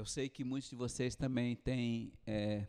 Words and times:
Eu 0.00 0.06
sei 0.06 0.30
que 0.30 0.42
muitos 0.42 0.70
de 0.70 0.76
vocês 0.76 1.14
também 1.14 1.54
têm 1.54 2.10
é, 2.26 2.66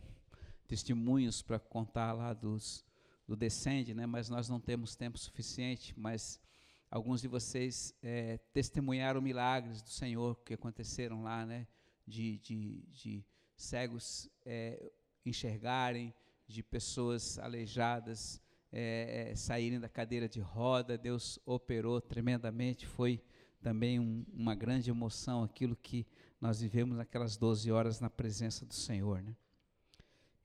testemunhos 0.67 1.41
para 1.41 1.57
contar 1.57 2.11
lá 2.11 2.33
dos, 2.33 2.85
do 3.25 3.37
Descende, 3.37 3.93
né? 3.93 4.05
mas 4.05 4.27
nós 4.27 4.49
não 4.49 4.59
temos 4.59 4.97
tempo 4.97 5.17
suficiente, 5.17 5.97
mas 5.97 6.41
alguns 6.89 7.21
de 7.21 7.29
vocês 7.29 7.95
é, 8.03 8.37
testemunharam 8.51 9.21
milagres 9.21 9.81
do 9.81 9.89
Senhor 9.89 10.43
que 10.43 10.55
aconteceram 10.55 11.23
lá, 11.23 11.45
né? 11.45 11.65
de, 12.05 12.37
de, 12.39 12.83
de 12.91 13.25
cegos 13.55 14.29
é, 14.45 14.91
enxergarem, 15.25 16.13
de 16.49 16.61
pessoas 16.61 17.39
aleijadas 17.39 18.41
é, 18.73 19.29
é, 19.31 19.35
saírem 19.37 19.79
da 19.79 19.87
cadeira 19.87 20.27
de 20.27 20.41
roda. 20.41 20.97
Deus 20.97 21.39
operou 21.45 22.01
tremendamente, 22.01 22.85
foi 22.85 23.23
também 23.61 23.99
um, 23.99 24.25
uma 24.33 24.55
grande 24.55 24.89
emoção 24.89 25.43
aquilo 25.43 25.75
que 25.75 26.05
nós 26.39 26.59
vivemos 26.59 26.97
naquelas 26.97 27.37
12 27.37 27.71
horas 27.71 27.99
na 27.99 28.09
presença 28.09 28.65
do 28.65 28.73
Senhor. 28.73 29.21
Né? 29.21 29.35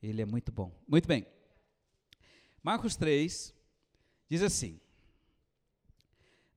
Ele 0.03 0.23
é 0.23 0.27
muito 0.27 0.53
bom. 0.53 0.73
Muito 0.87 1.09
bem. 1.09 1.27
Marcos 2.63 2.97
3 2.97 3.55
diz 4.29 4.43
assim: 4.43 4.79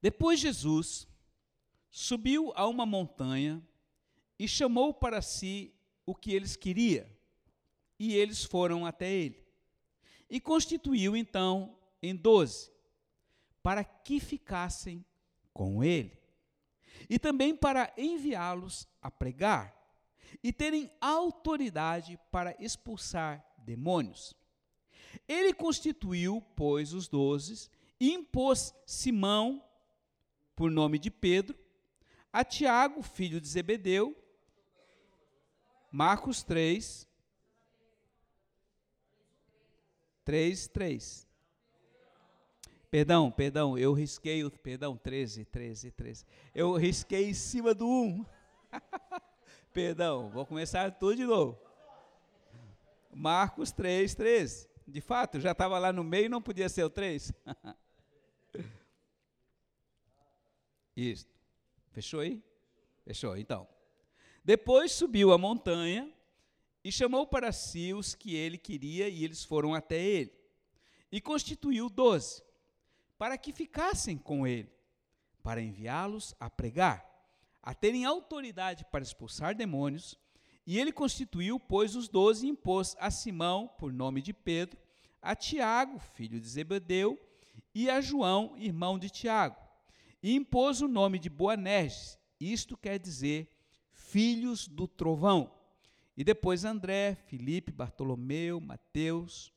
Depois 0.02 0.40
Jesus 0.40 1.08
subiu 1.90 2.52
a 2.56 2.68
uma 2.68 2.86
montanha 2.86 3.64
e 4.38 4.48
chamou 4.48 4.94
para 4.94 5.22
si 5.22 5.74
o 6.06 6.16
que 6.16 6.34
eles 6.34 6.56
queriam, 6.56 7.06
e 7.98 8.16
eles 8.16 8.44
foram 8.44 8.86
até 8.86 9.12
ele. 9.12 9.44
E 10.30 10.40
constituiu 10.40 11.16
então 11.16 11.78
em 12.02 12.16
doze, 12.16 12.72
para 13.62 13.84
que 13.84 14.20
ficassem 14.20 15.06
com 15.54 15.84
ele, 15.84 16.18
e 17.10 17.20
também 17.20 17.56
para 17.56 17.94
enviá-los 17.98 18.88
a 19.02 19.12
pregar, 19.12 19.76
e 20.44 20.52
terem 20.52 20.92
autoridade 21.00 22.20
para 22.32 22.56
expulsar 22.60 23.46
demônios. 23.58 24.36
Ele 25.28 25.54
constituiu, 25.54 26.42
pois, 26.56 26.94
os 26.94 27.08
doze, 27.08 27.70
e 28.00 28.14
impôs 28.14 28.74
Simão, 28.86 29.64
por 30.56 30.72
nome 30.72 30.98
de 30.98 31.12
Pedro, 31.12 31.58
a 32.32 32.44
Tiago, 32.44 33.02
filho 33.02 33.40
de 33.40 33.48
Zebedeu, 33.48 34.16
Marcos 35.92 36.44
3, 36.44 37.08
3, 40.24 40.68
3. 40.68 41.29
Perdão, 42.92 43.30
perdão, 43.30 43.78
eu 43.78 43.94
risquei 43.94 44.44
o. 44.44 44.50
Perdão, 44.50 44.98
13, 44.98 45.46
13, 45.46 45.92
13. 45.92 46.26
Eu 46.56 46.76
risquei 46.76 47.30
em 47.30 47.34
cima 47.34 47.74
do 47.74 47.88
1. 47.88 48.26
perdão, 49.72 50.30
vou 50.30 50.46
começar 50.46 50.92
tudo 50.92 51.16
de 51.16 51.26
novo. 51.26 51.60
Marcos 53.14 53.72
3, 53.72 54.16
13. 54.16 54.70
De 54.88 55.02
fato, 55.02 55.40
já 55.40 55.52
estava 55.52 55.78
lá 55.78 55.94
no 55.94 56.04
meio, 56.04 56.30
não 56.30 56.42
podia 56.42 56.68
ser 56.68 56.84
o 56.84 56.90
3. 56.90 57.32
Isso. 60.96 61.28
Fechou 61.92 62.22
aí? 62.22 62.44
Fechou, 63.06 63.38
então. 63.38 63.68
Depois 64.44 64.92
subiu 64.92 65.32
a 65.32 65.38
montanha 65.38 66.12
e 66.84 66.92
chamou 66.92 67.28
para 67.28 67.52
si 67.52 67.94
os 67.94 68.16
que 68.16 68.36
ele 68.36 68.58
queria, 68.58 69.08
e 69.08 69.24
eles 69.24 69.44
foram 69.44 69.76
até 69.76 70.02
ele. 70.02 70.34
E 71.12 71.22
constituiu 71.22 71.90
doze, 71.90 72.42
para 73.20 73.38
que 73.38 73.52
ficassem 73.52 74.18
com 74.18 74.48
ele, 74.48 74.72
para 75.44 75.62
enviá-los 75.62 76.34
a 76.40 76.50
pregar, 76.50 77.06
a 77.62 77.74
terem 77.74 78.06
autoridade 78.06 78.86
para 78.90 79.04
expulsar 79.04 79.54
demônios. 79.54 80.18
E 80.66 80.80
ele 80.80 80.94
constituiu, 80.94 81.60
pois, 81.60 81.96
os 81.98 82.08
doze 82.08 82.48
e 82.48 82.50
impôs 82.50 82.96
a 82.98 83.12
Simão, 83.12 83.68
por 83.78 83.92
nome 83.92 84.22
de 84.22 84.32
Pedro, 84.32 84.80
a 85.22 85.36
Tiago, 85.36 86.00
filho 86.00 86.40
de 86.40 86.48
Zebedeu, 86.48 87.20
e 87.76 87.90
a 87.90 88.00
João, 88.00 88.56
irmão 88.58 88.98
de 88.98 89.10
Tiago. 89.10 89.58
E 90.24 90.34
impôs 90.34 90.82
o 90.82 90.88
nome 90.88 91.20
de 91.20 91.30
Boanerges, 91.30 92.18
isto 92.40 92.78
quer 92.78 92.98
dizer 92.98 93.50
filhos 93.92 94.66
do 94.66 94.88
trovão. 94.88 95.54
E 96.16 96.24
depois 96.24 96.64
André, 96.64 97.16
Felipe, 97.16 97.72
Bartolomeu, 97.72 98.62
Mateus, 98.62 99.52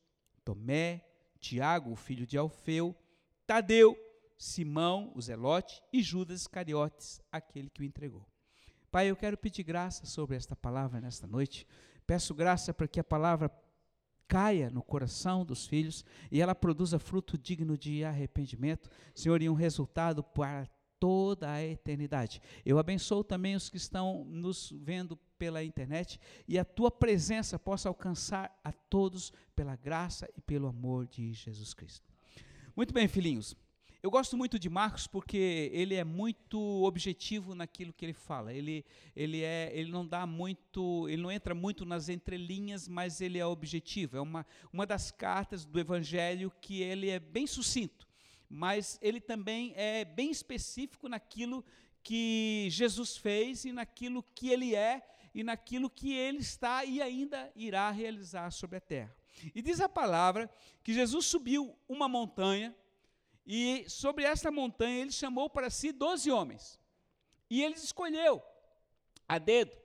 Tomé, 0.44 1.04
Tiago, 1.38 1.94
filho 1.94 2.26
de 2.26 2.36
Alfeu, 2.36 2.96
Tadeu, 3.46 3.96
Simão, 4.38 5.12
o 5.14 5.20
Zelote 5.20 5.82
e 5.92 6.02
Judas 6.02 6.42
Iscariotes, 6.42 7.20
aquele 7.30 7.70
que 7.70 7.82
o 7.82 7.84
entregou. 7.84 8.26
Pai, 8.90 9.10
eu 9.10 9.16
quero 9.16 9.38
pedir 9.38 9.62
graça 9.62 10.04
sobre 10.04 10.36
esta 10.36 10.54
palavra 10.54 11.00
nesta 11.00 11.26
noite. 11.26 11.66
Peço 12.06 12.34
graça 12.34 12.74
para 12.74 12.88
que 12.88 13.00
a 13.00 13.04
palavra 13.04 13.50
caia 14.28 14.70
no 14.70 14.82
coração 14.82 15.44
dos 15.44 15.66
filhos 15.66 16.04
e 16.30 16.40
ela 16.40 16.54
produza 16.54 16.98
fruto 16.98 17.36
digno 17.38 17.76
de 17.76 18.04
arrependimento, 18.04 18.90
Senhor, 19.14 19.42
e 19.42 19.48
um 19.48 19.54
resultado 19.54 20.22
para 20.22 20.68
toda 20.98 21.50
a 21.50 21.64
eternidade. 21.64 22.40
Eu 22.64 22.78
abençoo 22.78 23.24
também 23.24 23.56
os 23.56 23.68
que 23.68 23.76
estão 23.76 24.24
nos 24.24 24.72
vendo 24.82 25.16
pela 25.38 25.64
internet 25.64 26.20
e 26.46 26.58
a 26.58 26.64
tua 26.64 26.90
presença 26.90 27.58
possa 27.58 27.88
alcançar 27.88 28.56
a 28.62 28.72
todos 28.72 29.32
pela 29.56 29.74
graça 29.74 30.28
e 30.36 30.40
pelo 30.40 30.68
amor 30.68 31.06
de 31.06 31.32
Jesus 31.32 31.74
Cristo. 31.74 32.11
Muito 32.74 32.92
bem, 32.92 33.08
filhinhos. 33.08 33.56
Eu 34.02 34.10
gosto 34.10 34.36
muito 34.36 34.58
de 34.58 34.68
Marcos 34.68 35.06
porque 35.06 35.70
ele 35.72 35.94
é 35.94 36.02
muito 36.02 36.58
objetivo 36.84 37.54
naquilo 37.54 37.92
que 37.92 38.04
ele 38.04 38.12
fala. 38.12 38.52
Ele, 38.52 38.84
ele, 39.14 39.42
é, 39.42 39.70
ele 39.72 39.90
não 39.90 40.06
dá 40.06 40.26
muito, 40.26 41.08
ele 41.08 41.22
não 41.22 41.30
entra 41.30 41.54
muito 41.54 41.84
nas 41.84 42.08
entrelinhas, 42.08 42.88
mas 42.88 43.20
ele 43.20 43.38
é 43.38 43.46
objetivo. 43.46 44.16
É 44.16 44.20
uma, 44.20 44.44
uma 44.72 44.84
das 44.84 45.10
cartas 45.10 45.64
do 45.64 45.78
Evangelho 45.78 46.52
que 46.60 46.82
ele 46.82 47.08
é 47.08 47.20
bem 47.20 47.46
sucinto 47.46 48.10
mas 48.54 48.98
ele 49.00 49.18
também 49.18 49.72
é 49.74 50.04
bem 50.04 50.30
específico 50.30 51.08
naquilo 51.08 51.64
que 52.02 52.68
Jesus 52.70 53.16
fez 53.16 53.64
e 53.64 53.72
naquilo 53.72 54.22
que 54.34 54.50
ele 54.50 54.74
é 54.74 55.02
e 55.34 55.42
naquilo 55.42 55.88
que 55.88 56.12
ele 56.12 56.40
está 56.40 56.84
e 56.84 57.00
ainda 57.00 57.50
irá 57.56 57.90
realizar 57.90 58.50
sobre 58.50 58.76
a 58.76 58.80
terra. 58.80 59.16
E 59.54 59.62
diz 59.62 59.80
a 59.80 59.88
palavra 59.88 60.50
que 60.82 60.92
Jesus 60.92 61.26
subiu 61.26 61.76
uma 61.88 62.08
montanha 62.08 62.74
e 63.46 63.84
sobre 63.88 64.24
esta 64.24 64.50
montanha 64.50 65.00
ele 65.00 65.12
chamou 65.12 65.50
para 65.50 65.70
si 65.70 65.92
doze 65.92 66.30
homens. 66.30 66.78
E 67.50 67.62
ele 67.62 67.74
escolheu 67.74 68.42
a 69.28 69.38
dedo 69.38 69.82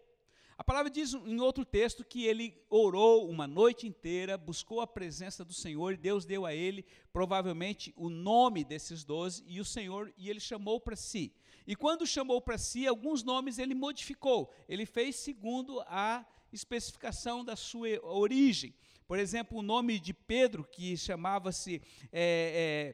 a 0.57 0.63
palavra 0.63 0.90
diz 0.90 1.13
em 1.13 1.40
outro 1.40 1.63
texto 1.63 2.03
que 2.03 2.25
ele 2.25 2.59
orou 2.68 3.30
uma 3.30 3.46
noite 3.46 3.86
inteira, 3.86 4.36
buscou 4.36 4.81
a 4.81 4.88
presença 4.88 5.46
do 5.46 5.53
Senhor 5.53 5.94
e 5.94 5.97
Deus 5.97 6.25
deu 6.25 6.47
a 6.47 6.56
ele 6.56 6.84
provavelmente 7.13 7.94
o 7.96 8.09
nome 8.09 8.63
desses 8.63 9.03
doze 9.03 9.44
e 9.46 9.62
o 9.62 9.66
Senhor 9.66 10.12
e 10.18 10.31
ele 10.31 10.40
chamou 10.40 10.81
para 10.81 10.96
si. 10.96 11.31
E 11.68 11.75
quando 11.75 12.07
chamou 12.07 12.41
para 12.41 12.57
si, 12.57 12.88
alguns 12.88 13.24
nomes 13.24 13.59
ele 13.59 13.75
modificou. 13.75 14.52
Ele 14.68 14.88
fez 14.88 15.18
segundo 15.18 15.80
a 15.81 16.25
especificação 16.52 17.46
da 17.46 17.56
sua 17.56 17.90
origem. 18.02 18.74
Por 19.07 19.18
exemplo, 19.18 19.57
o 19.57 19.63
nome 19.63 20.00
de 20.00 20.13
Pedro, 20.13 20.63
que 20.63 20.97
chamava-se 20.97 21.81
é, 22.12 22.94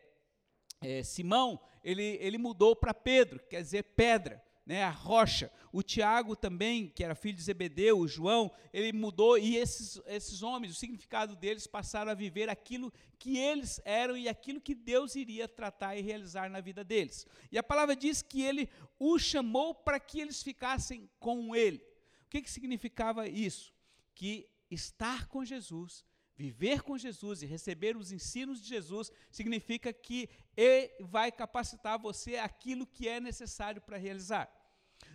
é, 0.83 0.97
é, 0.99 1.03
Simão, 1.03 1.59
ele, 1.83 2.17
ele 2.21 2.37
mudou 2.37 2.75
para 2.75 2.93
Pedro, 2.93 3.39
quer 3.49 3.61
dizer 3.61 3.83
pedra 3.95 4.43
né, 4.65 4.83
a 4.83 4.89
rocha. 4.89 5.51
O 5.71 5.81
Tiago 5.81 6.35
também, 6.35 6.87
que 6.87 7.03
era 7.03 7.15
filho 7.15 7.35
de 7.35 7.43
Zebedeu, 7.43 7.99
o 7.99 8.07
João, 8.07 8.51
ele 8.71 8.93
mudou 8.93 9.37
e 9.37 9.57
esses, 9.57 9.99
esses 10.05 10.41
homens, 10.41 10.73
o 10.73 10.79
significado 10.79 11.35
deles 11.35 11.67
passaram 11.67 12.11
a 12.11 12.15
viver 12.15 12.49
aquilo 12.49 12.93
que 13.17 13.37
eles 13.37 13.81
eram 13.83 14.15
e 14.15 14.29
aquilo 14.29 14.61
que 14.61 14.75
Deus 14.75 15.15
iria 15.15 15.47
tratar 15.47 15.95
e 15.95 16.01
realizar 16.01 16.49
na 16.49 16.61
vida 16.61 16.83
deles. 16.83 17.25
E 17.51 17.57
a 17.57 17.63
palavra 17.63 17.95
diz 17.95 18.21
que 18.21 18.41
ele 18.41 18.69
os 18.99 19.21
chamou 19.21 19.73
para 19.73 19.99
que 19.99 20.21
eles 20.21 20.41
ficassem 20.41 21.09
com 21.19 21.55
ele. 21.55 21.77
O 22.25 22.29
que, 22.29 22.41
que 22.41 22.51
significava 22.51 23.27
isso? 23.27 23.73
Que 24.15 24.47
estar 24.73 25.27
com 25.27 25.45
Jesus 25.45 26.05
Viver 26.35 26.81
com 26.81 26.97
Jesus 26.97 27.43
e 27.43 27.45
receber 27.45 27.95
os 27.95 28.11
ensinos 28.11 28.59
de 28.59 28.67
Jesus 28.67 29.11
significa 29.31 29.93
que 29.93 30.27
Ele 30.57 30.91
vai 30.99 31.31
capacitar 31.31 31.99
você 31.99 32.37
aquilo 32.37 32.87
que 32.87 33.07
é 33.07 33.19
necessário 33.19 33.79
para 33.81 33.97
realizar. 33.97 34.51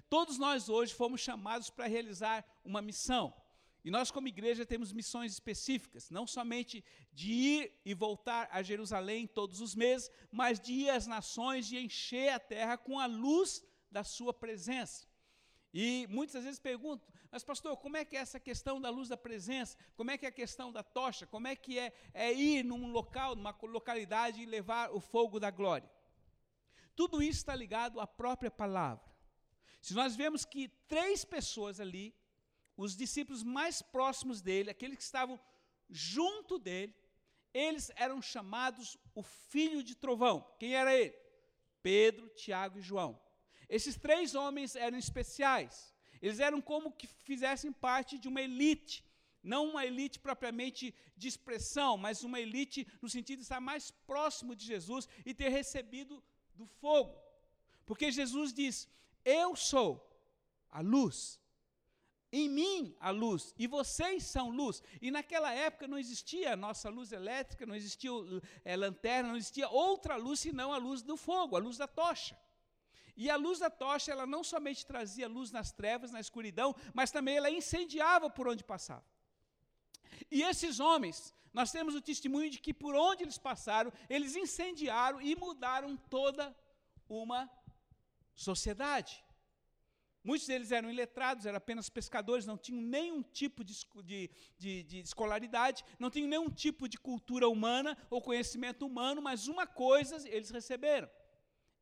Todos 0.09 0.39
nós 0.39 0.69
hoje 0.69 0.95
fomos 0.95 1.21
chamados 1.21 1.71
para 1.71 1.89
realizar 1.89 2.47
uma 2.65 2.81
missão. 2.81 3.35
E 3.85 3.91
nós, 3.91 4.11
como 4.11 4.29
igreja, 4.29 4.67
temos 4.67 4.93
missões 4.93 5.33
específicas, 5.33 6.09
não 6.09 6.27
somente 6.27 6.85
de 7.13 7.33
ir 7.33 7.81
e 7.85 7.95
voltar 7.95 8.49
a 8.53 8.63
Jerusalém 8.63 9.27
todos 9.27 9.61
os 9.61 9.75
meses, 9.75 10.11
mas 10.31 10.61
de 10.61 10.73
ir 10.73 10.91
às 10.91 11.07
nações 11.07 11.71
e 11.73 11.79
encher 11.79 12.29
a 12.29 12.39
terra 12.39 12.77
com 12.77 12.99
a 12.99 13.07
luz 13.07 13.65
da 13.91 14.05
Sua 14.05 14.33
presença. 14.33 15.07
E 15.73 16.07
muitas 16.09 16.45
vezes 16.45 16.61
perguntam, 16.61 17.09
mas 17.31 17.45
pastor, 17.45 17.77
como 17.77 17.97
é 17.97 18.05
que 18.05 18.17
é 18.17 18.21
essa 18.21 18.41
questão 18.41 18.81
da 18.81 18.91
luz 18.91 19.09
da 19.09 19.17
presença? 19.17 19.77
Como 19.97 20.11
é 20.11 20.17
que 20.17 20.25
é 20.25 20.29
a 20.29 20.33
questão 20.33 20.73
da 20.73 20.83
tocha? 20.83 21.27
Como 21.27 21.47
é 21.47 21.55
que 21.55 21.79
é, 21.79 21.93
é 22.15 22.33
ir 22.33 22.65
num 22.65 22.91
local, 22.91 23.37
numa 23.37 23.57
localidade 23.63 24.41
e 24.41 24.47
levar 24.47 24.91
o 24.91 25.01
fogo 25.01 25.39
da 25.39 25.51
glória? 25.51 25.91
Tudo 26.97 27.23
isso 27.23 27.41
está 27.41 27.55
ligado 27.55 28.01
à 28.01 28.07
própria 28.07 28.51
palavra. 28.51 29.05
Se 29.81 29.95
nós 29.95 30.17
vemos 30.17 30.45
que 30.45 30.69
três 30.89 31.25
pessoas 31.25 31.79
ali 31.81 32.15
os 32.77 32.97
discípulos 32.97 33.43
mais 33.43 33.83
próximos 33.83 34.41
dele, 34.41 34.71
aqueles 34.71 34.97
que 34.97 35.03
estavam 35.03 35.39
junto 35.91 36.59
dele, 36.61 36.95
eles 37.53 37.91
eram 37.97 38.23
chamados 38.23 38.97
o 39.15 39.23
filho 39.23 39.83
de 39.83 39.97
trovão. 39.97 40.47
Quem 40.61 40.77
era 40.77 40.95
ele? 40.95 41.15
Pedro, 41.83 42.29
Tiago 42.31 42.79
e 42.79 42.83
João. 42.83 43.21
Esses 43.69 43.97
três 43.97 44.37
homens 44.37 44.77
eram 44.77 44.97
especiais. 44.97 45.93
Eles 46.21 46.41
eram 46.41 46.61
como 46.61 46.93
que 46.93 47.07
fizessem 47.07 47.73
parte 47.73 48.19
de 48.19 48.29
uma 48.29 48.41
elite. 48.41 49.05
Não 49.43 49.69
uma 49.71 49.87
elite 49.87 50.19
propriamente 50.19 50.95
de 51.17 51.29
expressão, 51.29 51.97
mas 51.97 52.25
uma 52.25 52.41
elite 52.41 52.87
no 53.01 53.09
sentido 53.09 53.39
de 53.39 53.45
estar 53.45 53.61
mais 53.61 53.91
próximo 53.91 54.55
de 54.55 54.65
Jesus 54.65 55.09
e 55.25 55.33
ter 55.33 55.49
recebido 55.49 56.23
do 56.55 56.67
fogo. 56.67 57.17
Porque 57.87 58.11
Jesus 58.11 58.53
diz: 58.53 58.89
Eu 59.25 59.55
sou 59.57 59.91
a 60.71 60.81
luz. 60.81 61.41
Em 62.31 62.47
mim 62.47 62.95
a 63.01 63.09
luz, 63.09 63.55
e 63.59 63.67
vocês 63.67 64.23
são 64.25 64.51
luz. 64.51 64.83
E 65.01 65.11
naquela 65.11 65.51
época 65.51 65.89
não 65.89 65.99
existia 65.99 66.55
nossa 66.57 66.91
luz 66.91 67.11
elétrica, 67.11 67.65
não 67.65 67.75
existia 67.75 68.11
é, 68.67 68.77
lanterna, 68.77 69.31
não 69.31 69.37
existia 69.37 69.67
outra 69.71 70.17
luz 70.17 70.41
senão 70.41 70.71
a 70.71 70.77
luz 70.77 71.01
do 71.01 71.17
fogo, 71.17 71.57
a 71.57 71.59
luz 71.59 71.79
da 71.79 71.89
tocha. 71.89 72.37
E 73.23 73.29
a 73.29 73.35
luz 73.35 73.59
da 73.59 73.69
tocha, 73.69 74.13
ela 74.13 74.25
não 74.25 74.45
somente 74.45 74.87
trazia 74.87 75.27
luz 75.27 75.51
nas 75.51 75.73
trevas, 75.73 76.13
na 76.13 76.21
escuridão, 76.21 76.73
mas 76.95 77.11
também 77.11 77.37
ela 77.37 77.51
incendiava 77.51 78.31
por 78.31 78.47
onde 78.47 78.63
passava. 78.63 79.05
E 80.31 80.41
esses 80.43 80.79
homens, 80.79 81.35
nós 81.53 81.73
temos 81.73 81.97
o 81.97 82.01
testemunho 82.01 82.49
de 82.49 82.61
que 82.61 82.73
por 82.73 82.95
onde 82.95 83.25
eles 83.25 83.37
passaram, 83.37 83.93
eles 84.09 84.37
incendiaram 84.37 85.21
e 85.21 85.35
mudaram 85.35 85.97
toda 85.97 86.57
uma 87.09 87.51
sociedade. 88.33 89.25
Muitos 90.23 90.47
deles 90.47 90.71
eram 90.71 90.89
iletrados, 90.89 91.45
eram 91.45 91.57
apenas 91.57 91.91
pescadores, 91.91 92.47
não 92.47 92.57
tinham 92.57 92.81
nenhum 92.81 93.21
tipo 93.21 93.65
de, 93.65 93.75
de, 94.05 94.31
de, 94.57 94.83
de, 94.85 94.99
escolaridade, 95.01 95.85
não 95.99 96.09
tinham 96.09 96.29
nenhum 96.29 96.51
tipo 96.51 96.89
de 96.89 96.99
cultura 96.99 97.49
humana 97.49 97.99
ou 98.09 98.23
conhecimento 98.23 98.87
humano, 98.87 99.21
mas 99.21 99.49
uma 99.49 99.67
coisa 99.67 100.17
eles 100.29 100.51
receberam. 100.51 101.11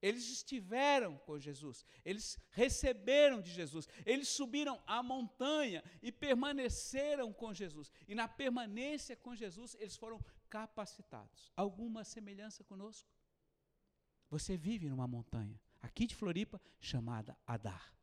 Eles 0.02 0.28
estiveram 0.30 1.16
com 1.18 1.38
Jesus, 1.38 1.84
eles 2.04 2.38
receberam 2.50 3.40
de 3.40 3.50
Jesus, 3.50 3.88
eles 4.04 4.28
subiram 4.28 4.80
a 4.86 5.02
montanha 5.02 5.82
e 6.02 6.12
permaneceram 6.12 7.32
com 7.32 7.52
Jesus. 7.54 7.90
E 8.06 8.14
na 8.14 8.28
permanência 8.28 9.16
com 9.16 9.34
Jesus, 9.34 9.74
eles 9.80 9.96
foram 9.96 10.22
capacitados. 10.48 11.50
Alguma 11.56 12.04
semelhança 12.04 12.62
conosco? 12.62 13.08
Você 14.28 14.56
vive 14.56 14.88
numa 14.88 15.06
montanha, 15.06 15.60
aqui 15.80 16.06
de 16.06 16.14
Floripa, 16.14 16.60
chamada 16.80 17.36
Adar. 17.46 17.94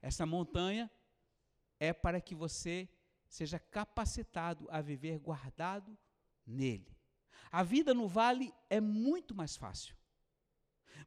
Essa 0.00 0.24
montanha 0.24 0.90
é 1.78 1.92
para 1.92 2.20
que 2.20 2.34
você 2.34 2.88
seja 3.28 3.58
capacitado 3.58 4.66
a 4.70 4.80
viver 4.80 5.18
guardado 5.18 5.96
nele. 6.46 6.96
A 7.50 7.62
vida 7.62 7.92
no 7.92 8.08
vale 8.08 8.52
é 8.70 8.80
muito 8.80 9.34
mais 9.34 9.56
fácil. 9.56 9.96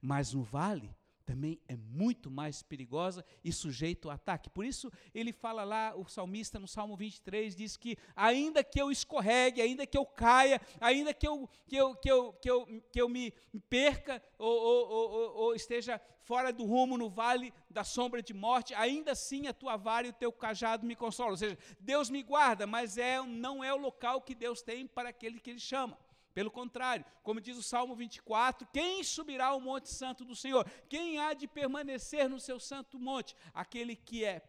Mas 0.02 0.34
no 0.34 0.44
vale 0.44 0.96
também 1.26 1.60
é 1.68 1.76
muito 1.76 2.30
mais 2.30 2.62
perigosa 2.62 3.26
e 3.44 3.52
sujeito 3.52 4.10
a 4.10 4.14
ataque. 4.14 4.50
Por 4.50 4.64
isso 4.64 4.92
ele 5.14 5.34
fala 5.34 5.64
lá, 5.64 5.94
o 5.96 6.08
salmista 6.08 6.60
no 6.60 6.68
Salmo 6.68 6.96
23 6.96 7.56
diz 7.56 7.76
que 7.76 7.98
ainda 8.16 8.64
que 8.64 8.80
eu 8.80 8.92
escorregue, 8.92 9.62
ainda 9.62 9.88
que 9.88 9.98
eu 9.98 10.06
caia, 10.06 10.62
ainda 10.80 11.14
que 11.14 11.28
eu, 11.28 11.50
que 11.68 11.76
eu, 11.76 11.96
que 11.96 12.12
eu, 12.12 12.34
que 12.34 12.50
eu, 12.50 12.84
que 12.92 13.02
eu 13.02 13.10
me 13.10 13.32
perca 13.70 14.22
ou, 14.38 14.56
ou, 14.56 14.90
ou, 14.90 15.36
ou 15.36 15.56
esteja 15.56 16.00
fora 16.26 16.52
do 16.52 16.66
rumo 16.66 16.98
no 16.98 17.10
vale 17.10 17.54
da 17.70 17.84
sombra 17.84 18.22
de 18.22 18.34
morte, 18.34 18.74
ainda 18.74 19.12
assim 19.12 19.48
a 19.48 19.54
tua 19.54 19.78
vara 19.78 20.08
e 20.08 20.10
o 20.12 20.14
teu 20.14 20.32
cajado 20.32 20.86
me 20.86 20.96
consolam. 20.96 21.32
Ou 21.32 21.38
seja, 21.38 21.58
Deus 21.80 22.10
me 22.10 22.24
guarda, 22.24 22.66
mas 22.66 22.98
é, 22.98 23.22
não 23.22 23.64
é 23.64 23.74
o 23.74 23.78
local 23.78 24.22
que 24.22 24.34
Deus 24.34 24.62
tem 24.62 24.88
para 24.88 25.10
aquele 25.10 25.40
que 25.40 25.52
Ele 25.52 25.60
chama. 25.60 25.98
Pelo 26.36 26.52
contrário, 26.52 27.06
como 27.24 27.40
diz 27.40 27.58
o 27.58 27.64
Salmo 27.64 27.96
24, 27.96 28.68
quem 28.74 29.02
subirá 29.06 29.46
ao 29.48 29.62
monte 29.62 29.90
santo 29.90 30.26
do 30.26 30.36
Senhor? 30.36 30.70
Quem 30.90 31.18
há 31.18 31.34
de 31.34 31.48
permanecer 31.48 32.30
no 32.30 32.42
seu 32.42 32.60
santo 32.60 33.00
monte? 33.00 33.34
Aquele 33.54 33.96
que 33.96 34.26
é 34.26 34.46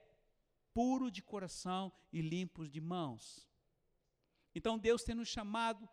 puro 0.74 1.12
de 1.12 1.22
coração 1.22 1.92
e 2.12 2.20
limpo 2.20 2.66
de 2.68 2.80
mãos. 2.80 3.48
Então 4.52 4.76
Deus 4.76 5.04
tem 5.04 5.14
nos 5.14 5.28
chamado 5.28 5.88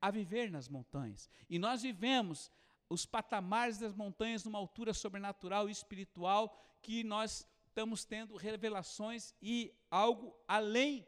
a 0.00 0.10
viver 0.10 0.50
nas 0.50 0.68
montanhas. 0.68 1.30
E 1.48 1.56
nós 1.56 1.82
vivemos 1.82 2.50
os 2.88 3.06
patamares 3.06 3.78
das 3.78 3.94
montanhas 3.94 4.42
numa 4.42 4.58
altura 4.58 4.92
sobrenatural 4.92 5.68
e 5.68 5.72
espiritual 5.72 6.60
que 6.82 7.04
nós 7.04 7.46
estamos 7.68 8.04
tendo 8.04 8.34
revelações 8.34 9.32
e 9.40 9.72
algo 9.88 10.36
além 10.48 11.06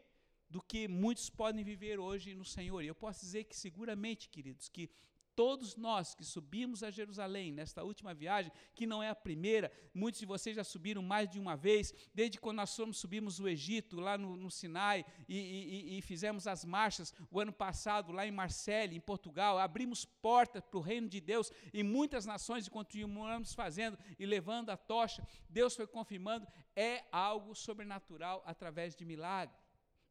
do 0.49 0.61
que 0.61 0.87
muitos 0.87 1.29
podem 1.29 1.63
viver 1.63 1.99
hoje 1.99 2.33
no 2.33 2.45
Senhor. 2.45 2.83
E 2.83 2.87
eu 2.87 2.95
posso 2.95 3.21
dizer 3.21 3.45
que 3.45 3.55
seguramente, 3.55 4.29
queridos, 4.29 4.69
que 4.69 4.89
todos 5.35 5.75
nós 5.75 6.15
que 6.15 6.23
subimos 6.23 6.81
a 6.81 6.89
Jerusalém 6.89 7.51
nesta 7.51 7.83
última 7.83 8.13
viagem, 8.13 8.51
que 8.73 8.87
não 8.87 9.03
é 9.03 9.09
a 9.09 9.15
primeira, 9.15 9.71
muitos 9.93 10.19
de 10.19 10.25
vocês 10.25 10.55
já 10.55 10.63
subiram 10.63 11.03
mais 11.03 11.29
de 11.29 11.39
uma 11.39 11.57
vez, 11.57 11.93
desde 12.13 12.39
quando 12.39 12.57
nós 12.57 12.75
fomos, 12.75 12.97
subimos 12.97 13.39
o 13.39 13.47
Egito, 13.47 13.99
lá 13.99 14.17
no, 14.17 14.37
no 14.37 14.49
Sinai, 14.49 15.05
e, 15.27 15.37
e, 15.37 15.97
e, 15.97 16.01
fizemos 16.01 16.47
as 16.47 16.63
marchas 16.63 17.13
o 17.29 17.39
ano 17.39 17.51
passado, 17.51 18.13
lá 18.13 18.25
em 18.25 18.31
Marseille, 18.31 18.95
em 18.95 19.01
Portugal, 19.01 19.59
abrimos 19.59 20.05
portas 20.05 20.63
para 20.63 20.77
o 20.77 20.81
reino 20.81 21.09
de 21.09 21.19
Deus 21.19 21.51
em 21.73 21.83
muitas 21.83 22.25
nações 22.25 22.65
e 22.65 22.71
continuamos 22.71 23.53
fazendo 23.53 23.97
e 24.17 24.25
levando 24.25 24.69
a 24.69 24.77
tocha. 24.77 25.27
Deus 25.49 25.75
foi 25.75 25.85
confirmando, 25.85 26.47
é 26.75 27.03
algo 27.11 27.53
sobrenatural 27.53 28.41
através 28.45 28.95
de 28.95 29.03
milagres. 29.03 29.64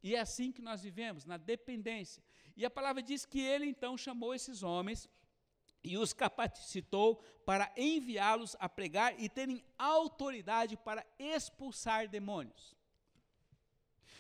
E 0.04 0.14
é 0.14 0.20
assim 0.20 0.52
que 0.52 0.60
nós 0.60 0.82
vivemos, 0.82 1.24
na 1.24 1.38
dependência. 1.38 2.22
E 2.54 2.62
a 2.66 2.68
palavra 2.68 3.02
diz 3.02 3.24
que 3.24 3.40
ele 3.40 3.64
então 3.64 3.96
chamou 3.96 4.34
esses 4.34 4.62
homens 4.62 5.08
e 5.82 5.96
os 5.96 6.12
capacitou 6.12 7.16
para 7.46 7.72
enviá-los 7.74 8.54
a 8.60 8.68
pregar 8.68 9.18
e 9.18 9.30
terem 9.30 9.64
autoridade 9.78 10.76
para 10.76 11.06
expulsar 11.18 12.06
demônios. 12.06 12.76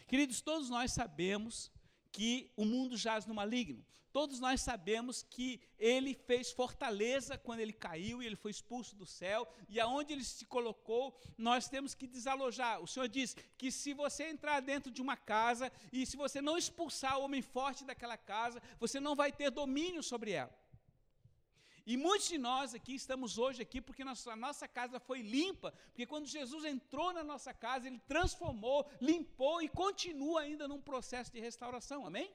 Queridos, 0.06 0.40
todos 0.40 0.70
nós 0.70 0.90
sabemos 0.90 1.70
que 2.14 2.52
o 2.56 2.64
mundo 2.64 2.96
jaz 2.96 3.26
no 3.26 3.34
maligno. 3.34 3.84
Todos 4.12 4.38
nós 4.38 4.60
sabemos 4.60 5.24
que 5.28 5.60
ele 5.76 6.14
fez 6.14 6.52
fortaleza 6.52 7.36
quando 7.36 7.58
ele 7.58 7.72
caiu 7.72 8.22
e 8.22 8.26
ele 8.26 8.36
foi 8.36 8.52
expulso 8.52 8.94
do 8.94 9.04
céu, 9.04 9.48
e 9.68 9.80
aonde 9.80 10.12
ele 10.12 10.22
se 10.22 10.44
colocou, 10.46 11.18
nós 11.36 11.68
temos 11.68 11.92
que 11.92 12.06
desalojar. 12.06 12.80
O 12.80 12.86
Senhor 12.86 13.08
diz 13.08 13.34
que 13.58 13.72
se 13.72 13.92
você 13.92 14.28
entrar 14.28 14.60
dentro 14.60 14.92
de 14.92 15.02
uma 15.02 15.16
casa 15.16 15.72
e 15.92 16.06
se 16.06 16.16
você 16.16 16.40
não 16.40 16.56
expulsar 16.56 17.18
o 17.18 17.24
homem 17.24 17.42
forte 17.42 17.84
daquela 17.84 18.16
casa, 18.16 18.62
você 18.78 19.00
não 19.00 19.16
vai 19.16 19.32
ter 19.32 19.50
domínio 19.50 20.00
sobre 20.00 20.30
ela. 20.30 20.56
E 21.86 21.96
muitos 21.98 22.28
de 22.28 22.38
nós 22.38 22.74
aqui 22.74 22.94
estamos 22.94 23.36
hoje 23.36 23.60
aqui 23.60 23.78
porque 23.78 24.02
a 24.02 24.36
nossa 24.36 24.66
casa 24.66 24.98
foi 24.98 25.20
limpa, 25.20 25.70
porque 25.88 26.06
quando 26.06 26.26
Jesus 26.26 26.64
entrou 26.64 27.12
na 27.12 27.22
nossa 27.22 27.52
casa, 27.52 27.86
ele 27.86 27.98
transformou, 28.06 28.86
limpou 29.00 29.60
e 29.60 29.68
continua 29.68 30.40
ainda 30.40 30.66
num 30.66 30.80
processo 30.80 31.30
de 31.30 31.40
restauração. 31.40 32.06
Amém? 32.06 32.32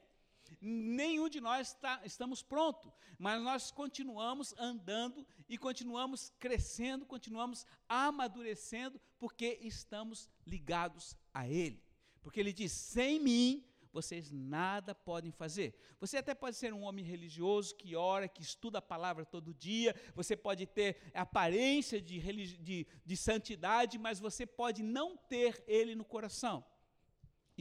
Nenhum 0.60 1.28
de 1.28 1.40
nós 1.40 1.68
está, 1.68 2.00
estamos 2.04 2.42
prontos, 2.42 2.92
mas 3.18 3.42
nós 3.42 3.70
continuamos 3.70 4.54
andando 4.56 5.26
e 5.48 5.58
continuamos 5.58 6.32
crescendo, 6.38 7.04
continuamos 7.04 7.66
amadurecendo, 7.88 9.00
porque 9.18 9.58
estamos 9.62 10.28
ligados 10.46 11.16
a 11.34 11.48
Ele. 11.48 11.82
Porque 12.22 12.38
Ele 12.38 12.52
diz: 12.52 12.72
sem 12.72 13.18
mim 13.18 13.64
vocês 13.92 14.30
nada 14.30 14.94
podem 14.94 15.32
fazer. 15.32 15.74
Você 15.98 16.16
até 16.16 16.34
pode 16.34 16.56
ser 16.56 16.72
um 16.72 16.82
homem 16.82 17.04
religioso 17.04 17.74
que 17.76 17.96
ora, 17.96 18.28
que 18.28 18.42
estuda 18.42 18.78
a 18.78 18.82
palavra 18.82 19.24
todo 19.24 19.54
dia, 19.54 19.94
você 20.14 20.36
pode 20.36 20.66
ter 20.66 20.96
aparência 21.14 22.00
de, 22.00 22.20
de, 22.58 22.86
de 23.04 23.16
santidade, 23.16 23.98
mas 23.98 24.20
você 24.20 24.46
pode 24.46 24.82
não 24.82 25.16
ter 25.16 25.62
ele 25.66 25.94
no 25.94 26.04
coração. 26.04 26.64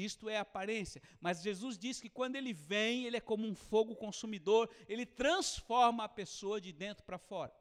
Isto 0.03 0.29
é 0.29 0.37
aparência. 0.37 1.01
Mas 1.19 1.41
Jesus 1.41 1.77
diz 1.77 1.99
que 1.99 2.09
quando 2.09 2.35
ele 2.35 2.53
vem, 2.53 3.05
ele 3.05 3.17
é 3.17 3.21
como 3.21 3.47
um 3.47 3.55
fogo 3.55 3.95
consumidor, 3.95 4.69
ele 4.87 5.05
transforma 5.05 6.03
a 6.03 6.09
pessoa 6.09 6.61
de 6.61 6.71
dentro 6.71 7.03
para 7.03 7.17
fora. 7.17 7.53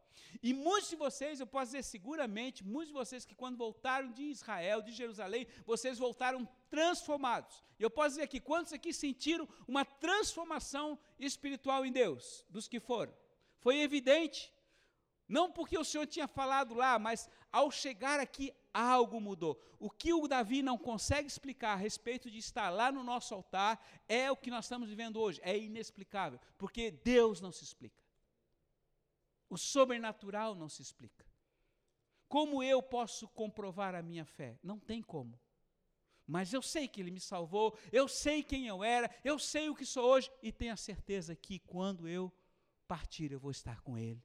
E 0.42 0.52
muitos 0.52 0.90
de 0.90 0.96
vocês, 0.96 1.40
eu 1.40 1.46
posso 1.46 1.66
dizer 1.66 1.82
seguramente, 1.82 2.64
muitos 2.64 2.88
de 2.88 2.92
vocês 2.92 3.24
que 3.24 3.34
quando 3.34 3.56
voltaram 3.56 4.10
de 4.12 4.24
Israel, 4.24 4.82
de 4.82 4.92
Jerusalém, 4.92 5.46
vocês 5.64 5.98
voltaram 5.98 6.46
transformados. 6.70 7.64
E 7.78 7.82
eu 7.82 7.90
posso 7.90 8.10
dizer 8.10 8.22
aqui, 8.22 8.40
quantos 8.40 8.72
aqui 8.72 8.92
sentiram 8.92 9.48
uma 9.66 9.84
transformação 9.84 10.98
espiritual 11.18 11.84
em 11.84 11.92
Deus, 11.92 12.44
dos 12.48 12.68
que 12.68 12.80
foram? 12.80 13.12
Foi 13.58 13.80
evidente. 13.80 14.52
Não 15.28 15.50
porque 15.52 15.76
o 15.76 15.84
Senhor 15.84 16.06
tinha 16.06 16.26
falado 16.26 16.74
lá, 16.74 16.98
mas 16.98 17.28
ao 17.52 17.70
chegar 17.70 18.18
aqui, 18.18 18.52
algo 18.72 19.20
mudou. 19.20 19.60
O 19.78 19.90
que 19.90 20.12
o 20.12 20.28
Davi 20.28 20.62
não 20.62 20.78
consegue 20.78 21.26
explicar 21.28 21.72
a 21.72 21.76
respeito 21.76 22.30
de 22.30 22.38
estar 22.38 22.70
lá 22.70 22.92
no 22.92 23.02
nosso 23.02 23.34
altar 23.34 23.84
é 24.08 24.30
o 24.30 24.36
que 24.36 24.50
nós 24.50 24.64
estamos 24.64 24.88
vivendo 24.88 25.20
hoje. 25.20 25.40
É 25.42 25.56
inexplicável, 25.56 26.38
porque 26.56 26.90
Deus 26.90 27.40
não 27.40 27.52
se 27.52 27.64
explica. 27.64 28.02
O 29.48 29.56
sobrenatural 29.56 30.54
não 30.54 30.68
se 30.68 30.82
explica. 30.82 31.26
Como 32.28 32.62
eu 32.62 32.82
posso 32.82 33.26
comprovar 33.28 33.94
a 33.94 34.02
minha 34.02 34.24
fé? 34.24 34.58
Não 34.62 34.78
tem 34.78 35.02
como. 35.02 35.38
mas 36.28 36.52
eu 36.52 36.60
sei 36.60 36.86
que 36.86 37.00
Ele 37.00 37.10
me 37.10 37.20
salvou, 37.20 37.74
eu 37.90 38.06
sei 38.06 38.42
quem 38.42 38.66
eu 38.66 38.84
era, 38.84 39.10
eu 39.24 39.38
sei 39.38 39.70
o 39.70 39.74
que 39.74 39.86
sou 39.86 40.04
hoje, 40.04 40.30
e 40.42 40.52
tenho 40.52 40.74
a 40.74 40.76
certeza 40.76 41.34
que 41.34 41.58
quando 41.58 42.06
eu 42.06 42.30
partir, 42.86 43.32
eu 43.32 43.40
vou 43.40 43.50
estar 43.50 43.80
com 43.80 43.96
Ele. 43.96 44.22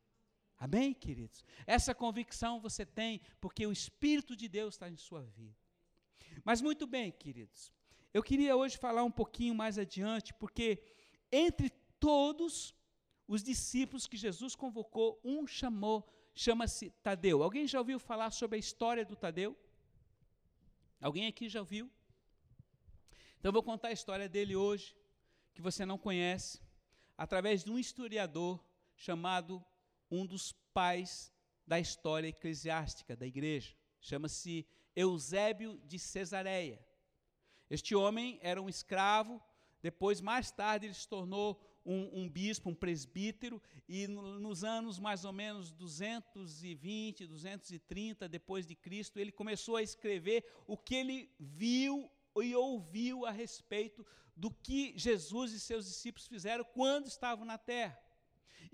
Amém, 0.66 0.94
queridos? 0.94 1.44
Essa 1.68 1.94
convicção 1.94 2.58
você 2.58 2.86
tem 2.86 3.20
porque 3.42 3.68
o 3.68 3.72
Espírito 3.74 4.34
de 4.34 4.48
Deus 4.48 4.76
está 4.76 4.90
em 4.90 4.96
sua 4.96 5.22
vida. 5.22 5.58
Mas 6.42 6.62
muito 6.62 6.88
bem, 6.88 7.12
queridos, 7.12 7.70
eu 8.14 8.24
queria 8.24 8.56
hoje 8.56 8.78
falar 8.78 9.04
um 9.04 9.12
pouquinho 9.12 9.54
mais 9.54 9.78
adiante, 9.78 10.34
porque 10.36 10.82
entre 11.30 11.70
todos 12.00 12.74
os 13.28 13.44
discípulos 13.44 14.08
que 14.08 14.16
Jesus 14.16 14.56
convocou, 14.56 15.20
um 15.22 15.46
chamou, 15.46 16.08
chama-se 16.34 16.92
Tadeu. 17.04 17.44
Alguém 17.44 17.68
já 17.68 17.80
ouviu 17.80 18.00
falar 18.00 18.32
sobre 18.32 18.56
a 18.56 18.60
história 18.60 19.04
do 19.04 19.18
Tadeu? 19.18 19.58
Alguém 21.02 21.28
aqui 21.28 21.50
já 21.50 21.60
ouviu? 21.60 21.92
Então 23.38 23.50
eu 23.50 23.54
vou 23.54 23.64
contar 23.64 23.90
a 23.90 23.98
história 24.00 24.30
dele 24.30 24.56
hoje, 24.56 24.96
que 25.54 25.62
você 25.62 25.86
não 25.86 25.98
conhece, 25.98 26.62
através 27.18 27.66
de 27.66 27.70
um 27.70 27.78
historiador 27.78 28.64
chamado 28.96 29.62
um 30.14 30.26
dos 30.26 30.52
pais 30.74 31.34
da 31.66 31.80
história 31.80 32.28
eclesiástica 32.28 33.16
da 33.16 33.26
igreja. 33.26 33.76
Chama-se 34.00 34.66
Eusébio 34.96 35.80
de 35.86 35.98
Cesareia. 35.98 36.80
Este 37.70 37.96
homem 37.96 38.38
era 38.42 38.62
um 38.62 38.70
escravo, 38.70 39.42
depois, 39.82 40.22
mais 40.22 40.52
tarde, 40.52 40.86
ele 40.86 40.94
se 40.94 41.08
tornou 41.08 41.60
um, 41.86 42.22
um 42.22 42.30
bispo, 42.30 42.70
um 42.70 42.76
presbítero, 42.76 43.62
e 43.88 44.08
no, 44.08 44.40
nos 44.40 44.64
anos 44.64 45.00
mais 45.00 45.26
ou 45.26 45.34
menos 45.34 45.72
220, 45.72 47.28
230 47.28 48.30
depois 48.30 48.66
de 48.66 48.76
Cristo, 48.76 49.20
ele 49.20 49.32
começou 49.32 49.76
a 49.76 49.84
escrever 49.84 50.46
o 50.68 50.78
que 50.78 50.96
ele 50.96 51.30
viu 51.40 52.10
e 52.38 52.56
ouviu 52.56 53.26
a 53.26 53.32
respeito 53.32 54.06
do 54.36 54.50
que 54.52 54.94
Jesus 54.98 55.52
e 55.52 55.60
seus 55.60 55.86
discípulos 55.86 56.28
fizeram 56.28 56.64
quando 56.64 57.08
estavam 57.08 57.46
na 57.46 57.58
terra. 57.58 58.00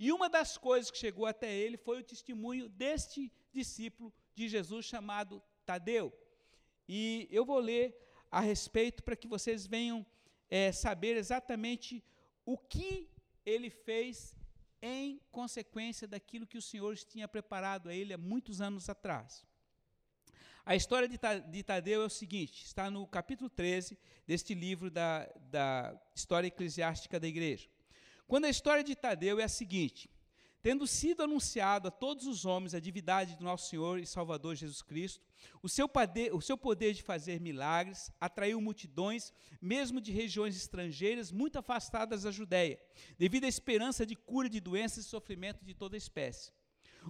E 0.02 0.14
uma 0.14 0.30
das 0.30 0.58
coisas 0.58 0.90
que 0.90 0.98
chegou 0.98 1.26
até 1.26 1.54
ele 1.54 1.76
foi 1.76 2.00
o 2.00 2.04
testemunho 2.04 2.70
deste 2.70 3.30
discípulo 3.52 4.14
de 4.34 4.48
Jesus 4.48 4.86
chamado 4.86 5.44
Tadeu. 5.66 6.18
E 6.88 7.28
eu 7.30 7.44
vou 7.44 7.60
ler 7.60 7.94
a 8.32 8.40
respeito 8.40 9.04
para 9.04 9.18
que 9.18 9.28
vocês 9.28 9.68
venham 9.68 10.06
é, 10.50 10.72
saber 10.72 11.18
exatamente 11.18 12.02
o 12.46 12.58
que 12.58 13.10
ele 13.46 13.70
fez 13.70 14.34
em 14.82 15.20
consequência 15.34 16.08
daquilo 16.08 16.48
que 16.48 16.58
o 16.58 16.62
Senhor 16.62 16.96
tinha 16.96 17.28
preparado 17.28 17.90
a 17.90 17.94
ele 17.94 18.14
há 18.14 18.18
muitos 18.18 18.62
anos 18.62 18.88
atrás. 18.88 19.46
A 20.66 20.78
história 20.78 21.10
de 21.10 21.64
Tadeu 21.64 22.04
é 22.04 22.06
o 22.06 22.10
seguinte: 22.10 22.64
está 22.64 22.90
no 22.90 23.06
capítulo 23.06 23.50
13 23.50 24.00
deste 24.26 24.54
livro 24.54 24.90
da, 24.90 25.30
da 25.52 26.02
história 26.16 26.48
eclesiástica 26.48 27.20
da 27.20 27.28
igreja. 27.28 27.68
Quando 28.30 28.46
a 28.46 28.50
história 28.50 28.84
de 28.84 28.96
Tadeu 28.96 29.40
é 29.40 29.44
a 29.44 29.50
seguinte: 29.50 30.08
Tendo 30.62 30.86
sido 30.86 31.24
anunciado 31.24 31.88
a 31.88 31.92
todos 31.92 32.28
os 32.28 32.46
homens 32.46 32.76
a 32.76 32.80
divindade 32.80 33.36
do 33.36 33.44
nosso 33.44 33.70
Senhor 33.70 33.98
e 33.98 34.06
Salvador 34.06 34.56
Jesus 34.56 34.84
Cristo, 34.84 35.26
o 35.64 35.68
seu, 35.68 35.90
poder, 35.90 36.32
o 36.32 36.40
seu 36.40 36.56
poder 36.56 36.94
de 36.94 37.02
fazer 37.02 37.42
milagres 37.42 38.12
atraiu 38.22 38.62
multidões, 38.62 39.34
mesmo 39.60 40.00
de 40.00 40.12
regiões 40.12 40.56
estrangeiras 40.56 41.32
muito 41.32 41.58
afastadas 41.58 42.22
da 42.22 42.30
Judéia, 42.32 42.80
devido 43.18 43.46
à 43.46 43.48
esperança 43.48 44.06
de 44.06 44.16
cura 44.16 44.48
de 44.48 44.60
doenças 44.60 45.06
e 45.06 45.10
sofrimento 45.10 45.66
de 45.66 45.74
toda 45.74 45.98
espécie. 45.98 46.52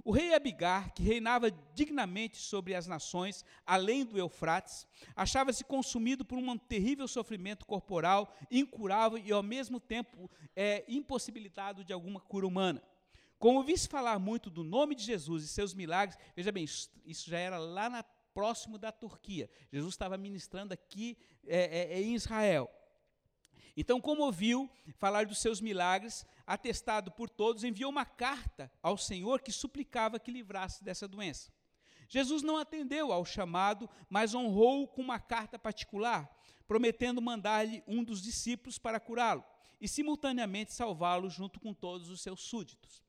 O 0.04 0.12
rei 0.12 0.34
Abigar, 0.34 0.94
que 0.94 1.04
reinava 1.04 1.52
dignamente 1.74 2.38
sobre 2.38 2.76
as 2.76 2.88
nações 2.88 3.44
além 3.66 4.06
do 4.06 4.18
Eufrates, 4.18 4.88
achava-se 5.16 5.64
consumido 5.64 6.24
por 6.24 6.38
um 6.38 6.58
terrível 6.58 7.08
sofrimento 7.08 7.66
corporal, 7.66 8.34
incurável 8.50 9.18
e 9.18 9.32
ao 9.32 9.44
mesmo 9.44 9.80
tempo 9.80 10.30
é, 10.56 10.86
impossibilitado 10.88 11.84
de 11.84 11.94
alguma 11.94 12.20
cura 12.20 12.48
humana. 12.48 12.82
Como 13.38 13.64
vi-se 13.64 13.88
falar 13.88 14.20
muito 14.20 14.50
do 14.50 14.64
nome 14.64 14.96
de 14.96 15.04
Jesus 15.04 15.44
e 15.44 15.48
seus 15.48 15.74
milagres, 15.74 16.18
veja 16.36 16.52
bem, 16.52 16.64
isso, 16.64 17.30
já 17.30 17.40
era 17.40 17.58
lá 17.58 17.90
na, 17.90 18.04
próximo 18.34 18.78
da 18.78 18.92
Turquia. 18.92 19.50
Jesus 19.72 19.94
estava 19.94 20.18
ministrando 20.18 20.74
aqui 20.74 21.18
é, 21.46 21.94
é, 21.94 22.02
em 22.02 22.16
Israel. 22.16 22.70
Então, 23.80 24.02
como 24.02 24.24
ouviu 24.24 24.70
falar 24.98 25.26
dos 25.26 25.38
seus 25.38 25.62
milagres, 25.62 26.26
atestado 26.46 27.10
por 27.12 27.30
todos, 27.30 27.64
enviou 27.64 27.90
uma 27.90 28.04
carta 28.04 28.70
ao 28.84 28.98
Senhor 28.98 29.40
que 29.40 29.54
suplicava 29.54 30.20
que 30.20 30.30
livrasse 30.30 30.84
dessa 30.84 31.08
doença. 31.08 31.50
Jesus 32.10 32.44
não 32.44 32.58
atendeu 32.58 33.14
ao 33.14 33.24
chamado, 33.24 33.90
mas 34.10 34.36
honrou-o 34.36 34.86
com 34.86 35.02
uma 35.02 35.18
carta 35.18 35.58
particular, 35.58 36.30
prometendo 36.68 37.22
mandar-lhe 37.22 37.82
um 37.88 38.04
dos 38.04 38.22
discípulos 38.22 38.78
para 38.78 39.00
curá-lo 39.00 39.46
e 39.80 39.88
simultaneamente 39.88 40.74
salvá-lo 40.74 41.30
junto 41.30 41.58
com 41.58 41.74
todos 41.74 42.10
os 42.10 42.20
seus 42.20 42.42
súditos. 42.42 43.02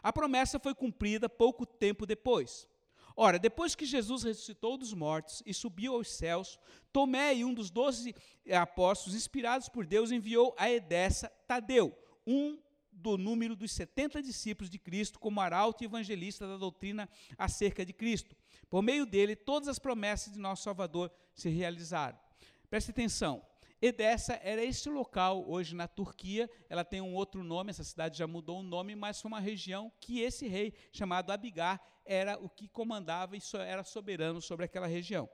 A 0.00 0.12
promessa 0.12 0.60
foi 0.60 0.76
cumprida 0.76 1.28
pouco 1.28 1.66
tempo 1.66 2.06
depois. 2.06 2.68
Ora, 3.16 3.38
depois 3.38 3.74
que 3.74 3.86
Jesus 3.86 4.24
ressuscitou 4.24 4.76
dos 4.76 4.92
mortos 4.92 5.42
e 5.46 5.54
subiu 5.54 5.94
aos 5.94 6.10
céus, 6.10 6.58
Tomé, 6.92 7.32
um 7.44 7.54
dos 7.54 7.70
doze 7.70 8.14
apóstolos 8.52 9.16
inspirados 9.16 9.68
por 9.68 9.86
Deus, 9.86 10.10
enviou 10.10 10.54
a 10.58 10.70
Edessa 10.70 11.28
Tadeu, 11.46 11.96
um 12.26 12.58
do 12.90 13.18
número 13.18 13.54
dos 13.54 13.72
setenta 13.72 14.22
discípulos 14.22 14.70
de 14.70 14.78
Cristo, 14.78 15.18
como 15.18 15.40
arauto 15.40 15.82
e 15.82 15.86
evangelista 15.86 16.46
da 16.46 16.56
doutrina 16.56 17.08
acerca 17.36 17.84
de 17.84 17.92
Cristo. 17.92 18.36
Por 18.70 18.82
meio 18.82 19.04
dele, 19.04 19.36
todas 19.36 19.68
as 19.68 19.78
promessas 19.78 20.32
de 20.32 20.38
nosso 20.38 20.62
Salvador 20.62 21.10
se 21.34 21.48
realizaram. 21.48 22.18
Preste 22.70 22.90
atenção, 22.90 23.44
Edessa 23.80 24.40
era 24.42 24.64
este 24.64 24.88
local 24.88 25.44
hoje 25.48 25.74
na 25.74 25.86
Turquia, 25.86 26.48
ela 26.68 26.84
tem 26.84 27.00
um 27.00 27.14
outro 27.14 27.44
nome, 27.44 27.70
essa 27.70 27.84
cidade 27.84 28.18
já 28.18 28.26
mudou 28.26 28.60
o 28.60 28.62
nome, 28.62 28.96
mas 28.96 29.20
foi 29.20 29.28
uma 29.28 29.40
região 29.40 29.92
que 30.00 30.20
esse 30.20 30.48
rei, 30.48 30.72
chamado 30.92 31.30
Abigar, 31.30 31.80
era 32.04 32.38
o 32.38 32.48
que 32.48 32.68
comandava 32.68 33.36
e 33.36 33.40
era 33.66 33.84
soberano 33.84 34.40
sobre 34.40 34.64
aquela 34.64 34.86
região. 34.86 35.28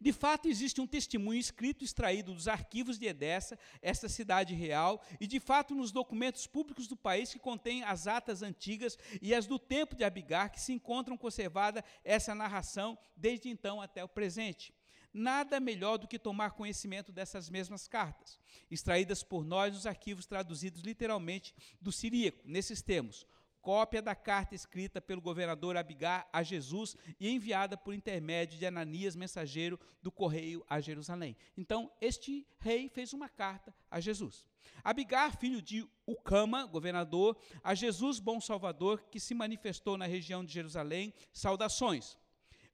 De 0.00 0.14
fato, 0.14 0.48
existe 0.48 0.80
um 0.80 0.86
testemunho 0.86 1.38
escrito 1.38 1.84
extraído 1.84 2.32
dos 2.32 2.48
arquivos 2.48 2.98
de 2.98 3.06
Edessa, 3.06 3.58
esta 3.82 4.08
cidade 4.08 4.54
real, 4.54 5.04
e 5.20 5.26
de 5.26 5.38
fato 5.38 5.74
nos 5.74 5.92
documentos 5.92 6.46
públicos 6.46 6.86
do 6.86 6.96
país 6.96 7.30
que 7.30 7.38
contém 7.38 7.84
as 7.84 8.06
atas 8.06 8.42
antigas 8.42 8.98
e 9.20 9.34
as 9.34 9.46
do 9.46 9.58
tempo 9.58 9.94
de 9.94 10.02
Abigar, 10.02 10.50
que 10.50 10.60
se 10.60 10.72
encontram 10.72 11.18
conservada 11.18 11.84
essa 12.02 12.34
narração 12.34 12.98
desde 13.14 13.50
então 13.50 13.78
até 13.78 14.02
o 14.02 14.08
presente. 14.08 14.72
Nada 15.12 15.60
melhor 15.60 15.98
do 15.98 16.08
que 16.08 16.18
tomar 16.18 16.52
conhecimento 16.52 17.12
dessas 17.12 17.50
mesmas 17.50 17.86
cartas, 17.86 18.40
extraídas 18.70 19.22
por 19.22 19.44
nós 19.44 19.74
nos 19.74 19.84
arquivos 19.84 20.24
traduzidos 20.24 20.82
literalmente 20.82 21.54
do 21.78 21.92
siríaco, 21.92 22.40
nesses 22.46 22.80
termos: 22.80 23.26
cópia 23.60 24.00
da 24.00 24.14
carta 24.14 24.54
escrita 24.54 25.00
pelo 25.00 25.20
governador 25.20 25.76
Abigar 25.76 26.28
a 26.32 26.42
Jesus 26.42 26.96
e 27.18 27.28
enviada 27.28 27.76
por 27.76 27.94
intermédio 27.94 28.58
de 28.58 28.66
Ananias, 28.66 29.14
mensageiro 29.14 29.78
do 30.02 30.10
correio 30.10 30.64
a 30.68 30.80
Jerusalém. 30.80 31.36
Então, 31.56 31.90
este 32.00 32.46
rei 32.58 32.88
fez 32.88 33.12
uma 33.12 33.28
carta 33.28 33.74
a 33.90 34.00
Jesus. 34.00 34.46
Abigar, 34.82 35.36
filho 35.36 35.60
de 35.60 35.86
Ucama, 36.06 36.66
governador, 36.66 37.36
a 37.62 37.74
Jesus, 37.74 38.18
bom 38.18 38.40
Salvador, 38.40 39.02
que 39.10 39.20
se 39.20 39.34
manifestou 39.34 39.96
na 39.96 40.06
região 40.06 40.44
de 40.44 40.52
Jerusalém, 40.52 41.12
saudações. 41.32 42.16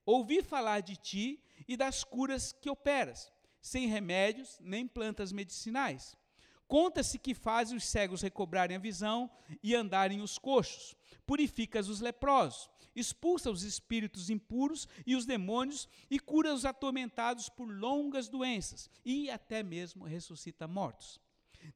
Ouvi 0.05 0.41
falar 0.41 0.81
de 0.81 0.95
ti 0.95 1.43
e 1.67 1.75
das 1.75 2.03
curas 2.03 2.53
que 2.53 2.69
operas, 2.69 3.31
sem 3.59 3.87
remédios 3.87 4.57
nem 4.61 4.87
plantas 4.87 5.31
medicinais. 5.31 6.15
Conta-se 6.67 7.17
que 7.17 7.33
faz 7.33 7.71
os 7.71 7.85
cegos 7.85 8.21
recobrarem 8.21 8.75
a 8.75 8.79
visão 8.79 9.31
e 9.63 9.73
andarem 9.73 10.21
os 10.21 10.37
coxos, 10.37 10.95
purificas 11.25 11.87
os 11.87 12.01
leprosos, 12.01 12.69
expulsa 12.95 13.49
os 13.49 13.63
espíritos 13.63 14.29
impuros 14.29 14.87
e 15.05 15.15
os 15.15 15.25
demônios 15.25 15.87
e 16.09 16.19
cura 16.19 16.53
os 16.53 16.65
atormentados 16.65 17.47
por 17.47 17.69
longas 17.69 18.27
doenças 18.27 18.89
e 19.05 19.29
até 19.29 19.63
mesmo 19.63 20.03
ressuscita 20.03 20.67
mortos. 20.67 21.21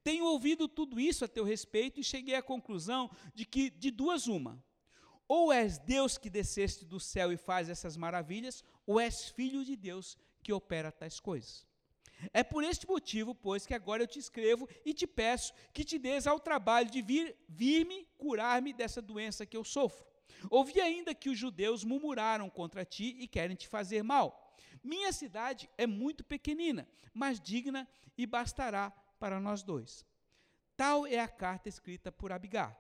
Tenho 0.04 0.26
ouvido 0.26 0.68
tudo 0.68 1.00
isso 1.00 1.24
a 1.24 1.28
teu 1.28 1.44
respeito 1.44 2.00
e 2.00 2.04
cheguei 2.04 2.36
à 2.36 2.42
conclusão 2.42 3.10
de 3.34 3.46
que 3.46 3.70
de 3.70 3.92
duas 3.92 4.28
uma, 4.28 4.64
ou 5.28 5.54
és 5.54 5.78
Deus 5.78 6.18
que 6.18 6.30
desceste 6.30 6.84
do 6.84 7.00
céu 7.00 7.32
e 7.32 7.38
faz 7.38 7.70
essas 7.70 7.96
maravilhas, 7.96 8.64
ou 8.86 9.00
és 9.00 9.30
filho 9.30 9.64
de 9.64 9.78
Deus 9.78 10.18
que 10.44 10.52
opera 10.52 10.92
tais 10.92 11.22
coisas. 11.22 11.66
É 12.34 12.44
por 12.44 12.64
este 12.64 12.88
motivo, 12.88 13.34
pois, 13.34 13.66
que 13.66 13.74
agora 13.74 14.04
eu 14.04 14.08
te 14.08 14.20
escrevo 14.20 14.68
e 14.86 14.94
te 14.94 15.08
peço 15.08 15.54
que 15.74 15.84
te 15.84 15.98
des 15.98 16.28
ao 16.28 16.40
trabalho 16.40 16.90
de 16.90 17.02
vir, 17.02 17.36
vir-me 17.48 18.08
curar-me 18.18 18.74
dessa 18.74 19.02
doença 19.02 19.46
que 19.46 19.58
eu 19.58 19.64
sofro. 19.64 20.06
Ouvi 20.50 20.80
ainda 20.80 21.14
que 21.14 21.30
os 21.30 21.38
judeus 21.38 21.84
murmuraram 21.84 22.50
contra 22.50 22.86
ti 22.86 23.16
e 23.20 23.28
querem 23.28 23.56
te 23.56 23.68
fazer 23.68 24.04
mal. 24.04 24.56
Minha 24.84 25.12
cidade 25.12 25.70
é 25.78 25.86
muito 25.86 26.24
pequenina, 26.24 26.88
mas 27.14 27.40
digna 27.40 27.88
e 28.18 28.26
bastará 28.26 28.92
para 29.20 29.40
nós 29.40 29.62
dois. 29.62 30.06
Tal 30.76 31.06
é 31.06 31.20
a 31.20 31.28
carta 31.28 31.70
escrita 31.70 32.12
por 32.12 32.32
Abigar. 32.32 32.78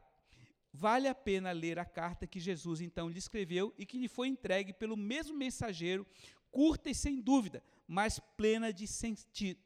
Vale 0.73 1.07
a 1.07 1.13
pena 1.13 1.51
ler 1.51 1.77
a 1.77 1.85
carta 1.85 2.25
que 2.25 2.39
Jesus 2.39 2.81
então 2.81 3.09
lhe 3.09 3.19
escreveu 3.19 3.73
e 3.77 3.85
que 3.85 3.97
lhe 3.97 4.07
foi 4.07 4.27
entregue 4.29 4.73
pelo 4.73 4.95
mesmo 4.95 5.37
mensageiro, 5.37 6.07
curta 6.49 6.89
e 6.89 6.95
sem 6.95 7.19
dúvida, 7.19 7.61
mas 7.91 8.19
plena 8.37 8.71
de 8.71 8.87
sentido. 8.87 9.59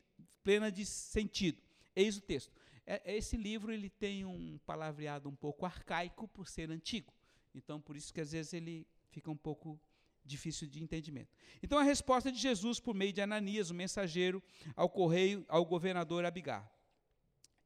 Plena 0.44 0.72
de 0.72 0.84
sentido. 0.84 1.62
Eis 1.96 2.18
o 2.18 2.22
texto. 2.22 2.52
É, 2.84 3.16
esse 3.16 3.38
livro 3.38 3.72
ele 3.72 3.88
tem 3.88 4.26
um 4.26 4.58
palavreado 4.66 5.30
um 5.30 5.36
pouco 5.36 5.64
arcaico 5.64 6.28
por 6.28 6.48
ser 6.48 6.72
antigo. 6.72 7.14
Então, 7.54 7.80
por 7.80 7.96
isso 7.96 8.12
que 8.12 8.20
às 8.20 8.32
vezes 8.32 8.52
ele 8.54 8.88
fica 9.12 9.30
um 9.30 9.38
pouco 9.38 9.80
difícil 10.24 10.68
de 10.68 10.82
entendimento. 10.82 11.30
Então, 11.62 11.78
a 11.78 11.84
resposta 11.84 12.32
de 12.32 12.40
Jesus 12.40 12.80
por 12.80 12.96
meio 12.96 13.14
de 13.14 13.22
Ananias, 13.22 13.70
o 13.70 13.76
mensageiro, 13.76 14.42
ao 14.76 14.90
correio, 14.90 15.46
ao 15.48 15.64
governador 15.64 16.26
Abigar. 16.26 16.68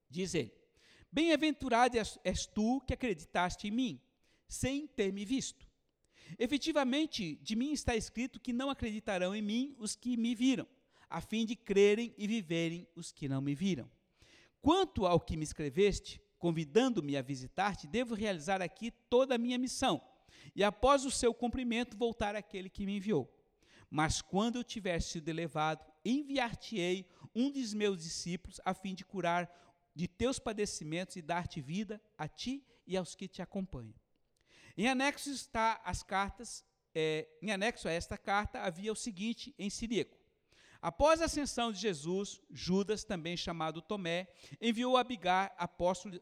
Diz 0.09 0.33
ele: 0.33 0.53
Bem-aventurado 1.09 1.95
és 1.97 2.45
tu 2.45 2.81
que 2.81 2.93
acreditaste 2.93 3.69
em 3.69 3.71
mim, 3.71 4.01
sem 4.45 4.87
ter 4.87 5.13
me 5.13 5.23
visto. 5.23 5.68
Efetivamente, 6.38 7.36
de 7.41 7.55
mim 7.55 7.71
está 7.71 7.95
escrito 7.95 8.39
que 8.39 8.53
não 8.53 8.69
acreditarão 8.69 9.36
em 9.36 9.41
mim 9.41 9.75
os 9.79 9.95
que 9.95 10.15
me 10.15 10.36
viram, 10.36 10.67
a 11.09 11.21
fim 11.21 11.45
de 11.45 11.55
crerem 11.55 12.13
e 12.17 12.27
viverem 12.27 12.88
os 12.95 13.12
que 13.12 13.27
não 13.27 13.41
me 13.41 13.55
viram. 13.55 13.89
Quanto 14.62 15.05
ao 15.05 15.19
que 15.19 15.38
me 15.38 15.43
escreveste, 15.43 16.21
convidando-me 16.38 17.17
a 17.17 17.21
visitar-te, 17.21 17.88
devo 17.88 18.13
realizar 18.13 18.62
aqui 18.62 18.91
toda 19.09 19.36
a 19.36 19.38
minha 19.38 19.57
missão, 19.57 20.01
e 20.55 20.63
após 20.63 21.05
o 21.05 21.12
seu 21.12 21.33
cumprimento 21.33 21.98
voltar 21.98 22.36
àquele 22.36 22.69
que 22.69 22.86
me 22.86 22.98
enviou. 22.98 23.33
Mas 23.89 24.21
quando 24.21 24.57
eu 24.57 24.63
tiver 24.63 25.01
sido 25.01 25.29
elevado, 25.29 25.83
enviar-te-ei 26.05 27.07
um 27.33 27.50
dos 27.50 27.74
meus 27.74 28.03
discípulos, 28.03 28.59
a 28.63 28.74
fim 28.74 28.93
de 28.93 29.03
curar 29.03 29.50
de 29.95 30.07
teus 30.07 30.39
padecimentos 30.39 31.15
e 31.15 31.21
dar-te 31.21 31.59
vida 31.59 32.01
a 32.17 32.27
ti 32.27 32.63
e 32.86 32.95
aos 32.95 33.15
que 33.15 33.27
te 33.27 33.41
acompanham. 33.41 33.95
Em 34.79 34.88
anexo 34.88 35.29
está 35.29 35.81
as 35.83 36.01
cartas, 36.01 36.63
é, 36.95 37.27
em 37.41 37.51
anexo 37.51 37.89
a 37.89 37.91
esta 37.91 38.17
carta 38.17 38.62
havia 38.62 38.93
o 38.93 38.95
seguinte 38.95 39.53
em 39.59 39.69
siríaco. 39.69 40.17
Após 40.81 41.21
a 41.21 41.25
ascensão 41.25 41.69
de 41.69 41.77
Jesus, 41.77 42.39
Judas, 42.50 43.03
também 43.03 43.36
chamado 43.36 43.81
Tomé, 43.81 44.29
enviou 44.62 44.95
a 44.95 45.01
Abigar, 45.01 45.53
apóstolo 45.57 46.17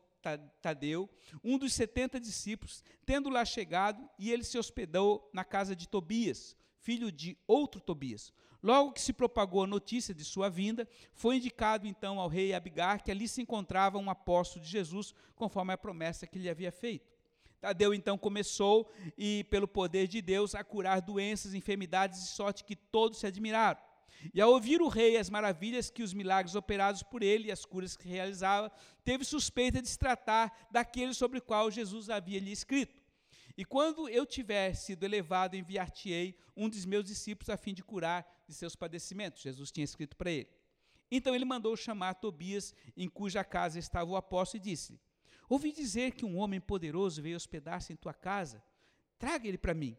Tadeu, 0.60 1.08
um 1.44 1.60
dos 1.60 1.72
setenta 1.72 2.20
discípulos, 2.20 2.84
tendo 3.06 3.30
lá 3.30 3.46
chegado, 3.46 4.10
e 4.18 4.32
ele 4.32 4.44
se 4.44 4.58
hospedou 4.58 5.30
na 5.32 5.46
casa 5.46 5.76
de 5.76 5.88
Tobias, 5.88 6.58
filho 6.80 7.12
de 7.12 7.38
outro 7.46 7.80
Tobias. 7.80 8.34
Logo 8.64 8.92
que 8.92 9.02
se 9.02 9.14
propagou 9.14 9.66
a 9.66 9.68
notícia 9.68 10.16
de 10.16 10.26
sua 10.26 10.50
vinda, 10.50 10.90
foi 11.14 11.36
indicado 11.36 11.86
então 11.86 12.20
ao 12.20 12.28
rei 12.28 12.56
Abigar 12.56 13.04
que 13.04 13.12
ali 13.12 13.28
se 13.28 13.40
encontrava 13.40 14.00
um 14.00 14.10
apóstolo 14.10 14.66
de 14.66 14.72
Jesus, 14.72 15.14
conforme 15.36 15.74
a 15.74 15.78
promessa 15.78 16.26
que 16.26 16.40
lhe 16.40 16.50
havia 16.50 16.72
feito. 16.72 17.17
Tadeu 17.60 17.94
então 17.94 18.18
começou, 18.18 18.92
e 19.18 19.44
pelo 19.46 19.68
poder 19.68 20.08
de 20.08 20.22
Deus, 20.22 20.54
a 20.54 20.64
curar 20.64 21.02
doenças, 21.02 21.54
enfermidades, 21.54 22.22
de 22.22 22.28
sorte 22.28 22.64
que 22.64 22.76
todos 22.76 23.20
se 23.20 23.28
admiraram. 23.28 23.80
E 24.34 24.42
ao 24.42 24.52
ouvir 24.52 24.82
o 24.82 24.88
rei 24.88 25.18
as 25.18 25.30
maravilhas 25.30 25.90
que 25.90 26.04
os 26.04 26.14
milagres 26.14 26.56
operados 26.56 27.04
por 27.04 27.22
ele 27.22 27.48
e 27.48 27.52
as 27.52 27.66
curas 27.66 27.96
que 27.96 28.08
realizava, 28.08 28.72
teve 29.04 29.24
suspeita 29.24 29.82
de 29.82 29.88
se 29.88 29.98
tratar 29.98 30.68
daquele 30.72 31.14
sobre 31.14 31.40
o 31.40 31.42
qual 31.42 31.70
Jesus 31.72 32.10
havia 32.10 32.40
lhe 32.40 32.52
escrito. 32.52 33.02
E 33.58 33.66
quando 33.66 34.08
eu 34.08 34.26
tiver 34.26 34.76
sido 34.76 35.04
elevado, 35.04 35.56
enviar-te-ei 35.56 36.38
um 36.56 36.70
dos 36.70 36.86
meus 36.86 37.06
discípulos 37.06 37.50
a 37.50 37.58
fim 37.58 37.74
de 37.74 37.84
curar 37.84 38.26
de 38.48 38.54
seus 38.54 38.76
padecimentos. 38.76 39.42
Jesus 39.42 39.72
tinha 39.72 39.84
escrito 39.84 40.16
para 40.16 40.30
ele. 40.30 40.50
Então 41.10 41.34
ele 41.34 41.46
mandou 41.46 41.76
chamar 41.76 42.16
Tobias, 42.16 42.74
em 42.96 43.10
cuja 43.10 43.44
casa 43.44 43.80
estava 43.80 44.10
o 44.12 44.16
apóstolo, 44.16 44.62
e 44.62 44.70
disse: 44.70 45.00
Ouvi 45.50 45.72
dizer 45.72 46.12
que 46.12 46.26
um 46.26 46.38
homem 46.38 46.60
poderoso 46.60 47.22
veio 47.22 47.38
hospedar-se 47.38 47.94
em 47.94 47.96
tua 47.96 48.14
casa. 48.14 48.62
Traga 49.18 49.48
ele 49.48 49.58
para 49.58 49.74
mim. 49.74 49.98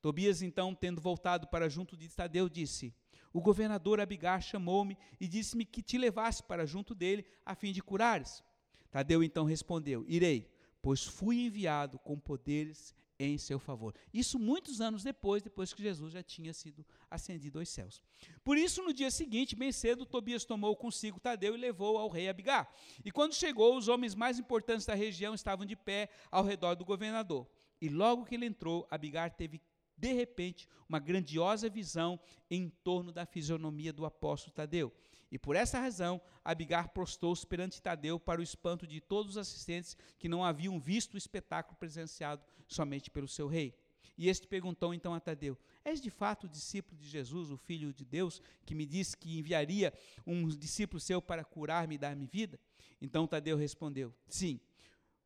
Tobias, 0.00 0.40
então, 0.40 0.74
tendo 0.74 1.00
voltado 1.00 1.46
para 1.48 1.68
junto 1.68 1.96
de 1.96 2.08
Tadeu, 2.08 2.48
disse: 2.48 2.94
O 3.32 3.40
governador 3.40 4.00
Abigar 4.00 4.40
chamou-me 4.40 4.96
e 5.20 5.28
disse-me 5.28 5.64
que 5.64 5.82
te 5.82 5.98
levasse 5.98 6.42
para 6.42 6.66
junto 6.66 6.94
dele 6.94 7.26
a 7.44 7.54
fim 7.54 7.72
de 7.72 7.82
curares. 7.82 8.42
Tadeu 8.90 9.22
então 9.22 9.44
respondeu: 9.44 10.04
Irei, 10.08 10.50
pois 10.80 11.04
fui 11.04 11.44
enviado 11.44 11.98
com 11.98 12.18
poderes 12.18 12.94
em 13.18 13.38
seu 13.38 13.58
favor. 13.58 13.94
Isso 14.12 14.38
muitos 14.38 14.80
anos 14.80 15.02
depois, 15.02 15.42
depois 15.42 15.72
que 15.72 15.82
Jesus 15.82 16.12
já 16.12 16.22
tinha 16.22 16.52
sido 16.52 16.84
ascendido 17.10 17.58
aos 17.58 17.68
céus. 17.68 18.02
Por 18.44 18.56
isso, 18.58 18.82
no 18.82 18.92
dia 18.92 19.10
seguinte, 19.10 19.56
bem 19.56 19.72
cedo, 19.72 20.04
Tobias 20.04 20.44
tomou 20.44 20.76
consigo 20.76 21.20
Tadeu 21.20 21.54
e 21.54 21.58
levou 21.58 21.98
ao 21.98 22.08
rei 22.08 22.28
Abigar. 22.28 22.70
E 23.04 23.10
quando 23.10 23.34
chegou, 23.34 23.76
os 23.76 23.88
homens 23.88 24.14
mais 24.14 24.38
importantes 24.38 24.86
da 24.86 24.94
região 24.94 25.34
estavam 25.34 25.64
de 25.64 25.76
pé 25.76 26.10
ao 26.30 26.44
redor 26.44 26.74
do 26.74 26.84
governador. 26.84 27.46
E 27.80 27.88
logo 27.88 28.24
que 28.24 28.34
ele 28.34 28.46
entrou, 28.46 28.86
Abigar 28.90 29.30
teve 29.34 29.60
de 29.96 30.12
repente 30.12 30.68
uma 30.88 30.98
grandiosa 30.98 31.68
visão 31.68 32.20
em 32.50 32.68
torno 32.68 33.12
da 33.12 33.24
fisionomia 33.24 33.92
do 33.92 34.04
apóstolo 34.04 34.54
Tadeu. 34.54 34.92
E 35.30 35.38
por 35.38 35.56
essa 35.56 35.80
razão, 35.80 36.20
Abigar 36.44 36.90
prostou-se 36.90 37.46
perante 37.46 37.82
Tadeu 37.82 38.18
para 38.20 38.40
o 38.40 38.44
espanto 38.44 38.86
de 38.86 39.00
todos 39.00 39.32
os 39.32 39.38
assistentes 39.38 39.96
que 40.18 40.28
não 40.28 40.44
haviam 40.44 40.78
visto 40.78 41.14
o 41.14 41.18
espetáculo 41.18 41.76
presenciado 41.76 42.44
somente 42.68 43.10
pelo 43.10 43.26
seu 43.26 43.48
rei. 43.48 43.74
E 44.16 44.28
este 44.28 44.46
perguntou 44.46 44.94
então 44.94 45.12
a 45.12 45.20
Tadeu: 45.20 45.58
És 45.84 46.00
de 46.00 46.10
fato 46.10 46.44
o 46.44 46.48
discípulo 46.48 46.96
de 46.96 47.08
Jesus, 47.08 47.50
o 47.50 47.56
Filho 47.56 47.92
de 47.92 48.04
Deus, 48.04 48.40
que 48.64 48.74
me 48.74 48.86
disse 48.86 49.16
que 49.16 49.38
enviaria 49.38 49.92
um 50.26 50.48
discípulo 50.48 51.00
seu 51.00 51.20
para 51.20 51.44
curar-me 51.44 51.96
e 51.96 51.98
dar-me 51.98 52.26
vida? 52.26 52.58
Então 53.00 53.26
Tadeu 53.26 53.56
respondeu: 53.56 54.14
Sim, 54.26 54.58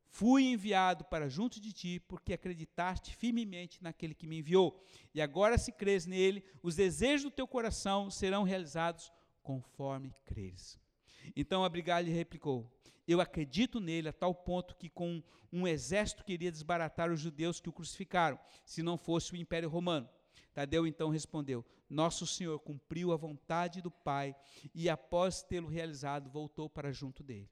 fui 0.09 0.43
enviado 0.43 1.05
para 1.05 1.29
junto 1.29 1.59
de 1.59 1.71
ti, 1.71 1.99
porque 2.01 2.33
acreditaste 2.33 3.15
firmemente 3.15 3.81
naquele 3.81 4.13
que 4.13 4.27
me 4.27 4.39
enviou. 4.39 4.83
E 5.13 5.21
agora, 5.21 5.57
se 5.57 5.71
crês 5.71 6.05
nele, 6.05 6.43
os 6.61 6.75
desejos 6.75 7.23
do 7.23 7.31
teu 7.31 7.47
coração 7.47 8.09
serão 8.09 8.43
realizados 8.43 9.11
conforme 9.41 10.13
creres. 10.25 10.79
Então 11.35 11.63
Abigail 11.63 12.05
replicou: 12.05 12.69
Eu 13.07 13.21
acredito 13.21 13.79
nele 13.79 14.09
a 14.09 14.13
tal 14.13 14.33
ponto 14.33 14.75
que 14.75 14.89
com 14.89 15.21
um 15.51 15.67
exército 15.67 16.23
queria 16.23 16.51
desbaratar 16.51 17.11
os 17.11 17.19
judeus 17.19 17.59
que 17.59 17.69
o 17.69 17.73
crucificaram, 17.73 18.39
se 18.65 18.81
não 18.81 18.97
fosse 18.97 19.33
o 19.33 19.37
Império 19.37 19.69
Romano. 19.69 20.09
Tadeu 20.53 20.85
então 20.85 21.09
respondeu: 21.09 21.65
Nosso 21.89 22.25
Senhor 22.25 22.59
cumpriu 22.59 23.11
a 23.11 23.17
vontade 23.17 23.81
do 23.81 23.91
Pai 23.91 24.35
e, 24.73 24.89
após 24.89 25.41
tê-lo 25.41 25.67
realizado, 25.67 26.29
voltou 26.29 26.69
para 26.69 26.91
junto 26.91 27.23
dele. 27.23 27.49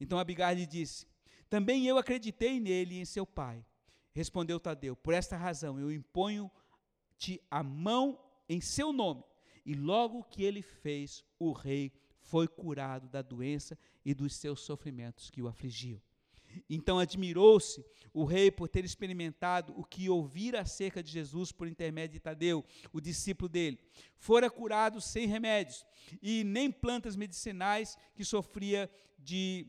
Então 0.00 0.18
Abigail 0.18 0.66
disse: 0.66 1.06
Também 1.48 1.86
eu 1.86 1.98
acreditei 1.98 2.60
nele 2.60 2.96
e 2.96 3.00
em 3.00 3.04
seu 3.04 3.26
pai. 3.26 3.64
Respondeu 4.12 4.60
Tadeu: 4.60 4.96
Por 4.96 5.14
esta 5.14 5.36
razão 5.36 5.78
eu 5.78 5.90
imponho-te 5.90 7.40
a 7.50 7.62
mão 7.62 8.18
em 8.48 8.60
seu 8.60 8.92
nome 8.92 9.24
e 9.64 9.74
logo 9.74 10.24
que 10.24 10.42
ele 10.42 10.62
fez, 10.62 11.24
o 11.38 11.52
rei 11.52 11.92
foi 12.18 12.48
curado 12.48 13.08
da 13.08 13.22
doença 13.22 13.78
e 14.04 14.14
dos 14.14 14.34
seus 14.34 14.60
sofrimentos 14.60 15.30
que 15.30 15.42
o 15.42 15.48
afligiam. 15.48 16.00
Então 16.68 16.98
admirou-se 16.98 17.84
o 18.12 18.24
rei 18.24 18.50
por 18.50 18.68
ter 18.68 18.84
experimentado 18.84 19.72
o 19.78 19.84
que 19.84 20.08
ouvira 20.08 20.60
acerca 20.60 21.02
de 21.02 21.10
Jesus 21.10 21.50
por 21.50 21.66
intermédio 21.66 22.14
de 22.14 22.20
Tadeu, 22.20 22.64
o 22.92 23.00
discípulo 23.00 23.48
dele. 23.48 23.78
Fora 24.18 24.50
curado 24.50 25.00
sem 25.00 25.26
remédios 25.26 25.84
e 26.20 26.44
nem 26.44 26.70
plantas 26.70 27.16
medicinais 27.16 27.96
que 28.14 28.24
sofria 28.24 28.90
de 29.18 29.66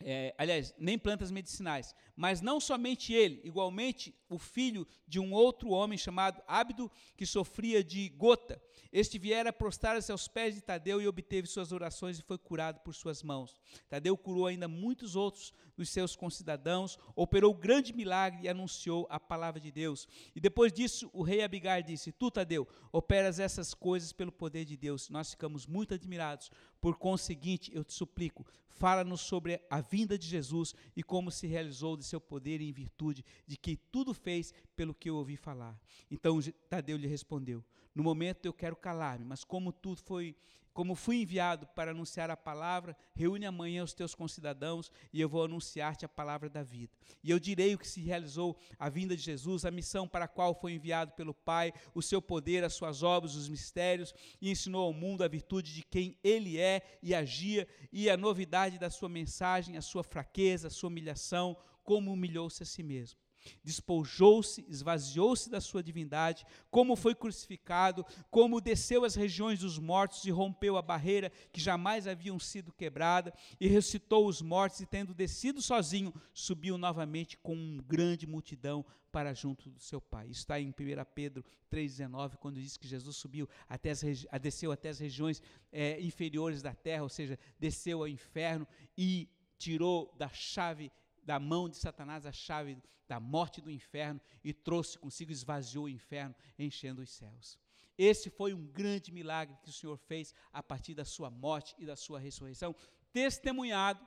é, 0.00 0.34
aliás, 0.36 0.74
nem 0.78 0.98
plantas 0.98 1.30
medicinais, 1.30 1.94
mas 2.14 2.42
não 2.42 2.60
somente 2.60 3.14
ele, 3.14 3.40
igualmente 3.42 4.14
o 4.28 4.38
filho 4.38 4.86
de 5.06 5.20
um 5.20 5.32
outro 5.32 5.70
homem 5.70 5.98
chamado 5.98 6.42
Ábido, 6.46 6.90
que 7.16 7.26
sofria 7.26 7.82
de 7.82 8.08
gota. 8.10 8.60
Este 8.92 9.18
viera 9.18 9.52
prostrar-se 9.52 10.10
aos 10.10 10.28
pés 10.28 10.54
de 10.54 10.60
Tadeu 10.60 11.00
e 11.00 11.08
obteve 11.08 11.46
suas 11.46 11.72
orações 11.72 12.18
e 12.18 12.22
foi 12.22 12.38
curado 12.38 12.80
por 12.80 12.94
suas 12.94 13.22
mãos. 13.22 13.60
Tadeu 13.88 14.16
curou 14.16 14.46
ainda 14.46 14.68
muitos 14.68 15.16
outros 15.16 15.52
dos 15.76 15.90
seus 15.90 16.16
concidadãos, 16.16 16.98
operou 17.14 17.52
grande 17.52 17.92
milagre 17.92 18.44
e 18.44 18.48
anunciou 18.48 19.06
a 19.10 19.20
palavra 19.20 19.60
de 19.60 19.70
Deus. 19.70 20.08
E 20.34 20.40
depois 20.40 20.72
disso, 20.72 21.10
o 21.12 21.22
rei 21.22 21.42
Abigar 21.42 21.82
disse: 21.82 22.12
Tu, 22.12 22.30
Tadeu, 22.30 22.66
operas 22.90 23.38
essas 23.38 23.74
coisas 23.74 24.12
pelo 24.12 24.32
poder 24.32 24.64
de 24.64 24.76
Deus. 24.76 25.10
Nós 25.10 25.30
ficamos 25.30 25.66
muito 25.66 25.94
admirados. 25.94 26.50
Por 26.80 26.96
conseguinte, 26.96 27.74
eu 27.74 27.84
te 27.84 27.92
suplico, 27.92 28.46
fala-nos 28.68 29.20
sobre 29.20 29.60
a 29.68 29.80
vinda 29.80 30.18
de 30.18 30.26
Jesus 30.26 30.74
e 30.94 31.02
como 31.02 31.30
se 31.30 31.46
realizou 31.46 31.96
de 31.96 32.04
seu 32.04 32.20
poder 32.20 32.60
e 32.60 32.68
em 32.68 32.72
virtude 32.72 33.24
de 33.46 33.56
que 33.56 33.76
tudo 33.76 34.14
fez 34.16 34.52
pelo 34.74 34.94
que 34.94 35.08
eu 35.08 35.16
ouvi 35.16 35.36
falar. 35.36 35.78
Então 36.10 36.38
Tadeu 36.68 36.96
lhe 36.96 37.06
respondeu: 37.06 37.64
No 37.94 38.02
momento 38.02 38.46
eu 38.46 38.52
quero 38.52 38.74
calar-me, 38.74 39.24
mas 39.24 39.44
como 39.44 39.72
tudo 39.72 40.00
foi 40.02 40.34
como 40.76 40.94
fui 40.94 41.22
enviado 41.22 41.66
para 41.68 41.92
anunciar 41.92 42.30
a 42.30 42.36
palavra, 42.36 42.94
reúne 43.14 43.46
amanhã 43.46 43.82
os 43.82 43.94
teus 43.94 44.14
concidadãos 44.14 44.92
e 45.10 45.18
eu 45.18 45.26
vou 45.26 45.42
anunciar-te 45.42 46.04
a 46.04 46.08
palavra 46.08 46.50
da 46.50 46.62
vida. 46.62 46.92
E 47.24 47.30
eu 47.30 47.40
direi 47.40 47.74
o 47.74 47.78
que 47.78 47.88
se 47.88 48.02
realizou 48.02 48.54
a 48.78 48.90
vinda 48.90 49.16
de 49.16 49.22
Jesus, 49.22 49.64
a 49.64 49.70
missão 49.70 50.06
para 50.06 50.26
a 50.26 50.28
qual 50.28 50.54
foi 50.54 50.74
enviado 50.74 51.12
pelo 51.12 51.32
Pai, 51.32 51.72
o 51.94 52.02
seu 52.02 52.20
poder, 52.20 52.62
as 52.62 52.74
suas 52.74 53.02
obras, 53.02 53.34
os 53.34 53.48
mistérios, 53.48 54.12
e 54.38 54.50
ensinou 54.50 54.84
ao 54.84 54.92
mundo 54.92 55.24
a 55.24 55.28
virtude 55.28 55.72
de 55.72 55.82
quem 55.82 56.18
ele 56.22 56.58
é 56.58 56.82
e 57.02 57.14
agia, 57.14 57.66
e 57.90 58.10
a 58.10 58.16
novidade 58.18 58.78
da 58.78 58.90
sua 58.90 59.08
mensagem, 59.08 59.78
a 59.78 59.82
sua 59.82 60.04
fraqueza, 60.04 60.68
a 60.68 60.70
sua 60.70 60.88
humilhação, 60.88 61.56
como 61.82 62.12
humilhou-se 62.12 62.62
a 62.62 62.66
si 62.66 62.82
mesmo. 62.82 63.18
Despojou-se, 63.62 64.64
esvaziou-se 64.68 65.50
da 65.50 65.60
sua 65.60 65.82
divindade, 65.82 66.46
como 66.70 66.96
foi 66.96 67.14
crucificado, 67.14 68.04
como 68.30 68.60
desceu 68.60 69.04
às 69.04 69.14
regiões 69.14 69.60
dos 69.60 69.78
mortos 69.78 70.24
e 70.24 70.30
rompeu 70.30 70.76
a 70.76 70.82
barreira 70.82 71.30
que 71.52 71.60
jamais 71.60 72.06
haviam 72.06 72.38
sido 72.38 72.72
quebrada, 72.72 73.32
e 73.60 73.68
ressuscitou 73.68 74.26
os 74.26 74.42
mortos, 74.42 74.80
e 74.80 74.86
tendo 74.86 75.14
descido 75.14 75.60
sozinho, 75.62 76.12
subiu 76.32 76.76
novamente 76.78 77.36
com 77.36 77.54
uma 77.54 77.82
grande 77.82 78.26
multidão 78.26 78.84
para 79.16 79.32
junto 79.32 79.70
do 79.70 79.80
seu 79.80 79.98
Pai. 79.98 80.26
Isso 80.26 80.40
está 80.40 80.60
em 80.60 80.68
1 80.68 80.74
Pedro 81.14 81.42
3,19, 81.72 82.36
quando 82.36 82.60
diz 82.60 82.76
que 82.76 82.86
Jesus 82.86 83.16
subiu 83.16 83.48
até 83.66 83.90
as, 83.90 84.02
desceu 84.42 84.70
até 84.70 84.90
as 84.90 84.98
regiões 84.98 85.42
é, 85.72 85.98
inferiores 86.02 86.60
da 86.60 86.74
terra, 86.74 87.02
ou 87.02 87.08
seja, 87.08 87.38
desceu 87.58 88.00
ao 88.00 88.08
inferno 88.08 88.68
e 88.96 89.26
tirou 89.56 90.14
da 90.18 90.28
chave 90.28 90.92
da 91.26 91.40
mão 91.40 91.68
de 91.68 91.76
Satanás 91.76 92.24
a 92.24 92.32
chave 92.32 92.78
da 93.08 93.20
morte 93.20 93.60
do 93.60 93.70
inferno 93.70 94.20
e 94.42 94.52
trouxe 94.52 94.98
consigo, 94.98 95.32
esvaziou 95.32 95.84
o 95.84 95.88
inferno, 95.88 96.34
enchendo 96.58 97.02
os 97.02 97.10
céus. 97.10 97.58
Esse 97.98 98.30
foi 98.30 98.54
um 98.54 98.64
grande 98.66 99.10
milagre 99.10 99.56
que 99.62 99.68
o 99.68 99.72
Senhor 99.72 99.96
fez 99.96 100.32
a 100.52 100.62
partir 100.62 100.94
da 100.94 101.04
sua 101.04 101.30
morte 101.30 101.74
e 101.78 101.84
da 101.84 101.96
sua 101.96 102.20
ressurreição, 102.20 102.74
testemunhado 103.12 104.06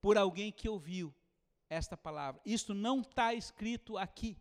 por 0.00 0.16
alguém 0.16 0.52
que 0.52 0.68
ouviu 0.68 1.14
esta 1.68 1.96
palavra. 1.96 2.40
Isto 2.44 2.74
não 2.74 3.00
está 3.00 3.34
escrito 3.34 3.98
aqui. 3.98 4.36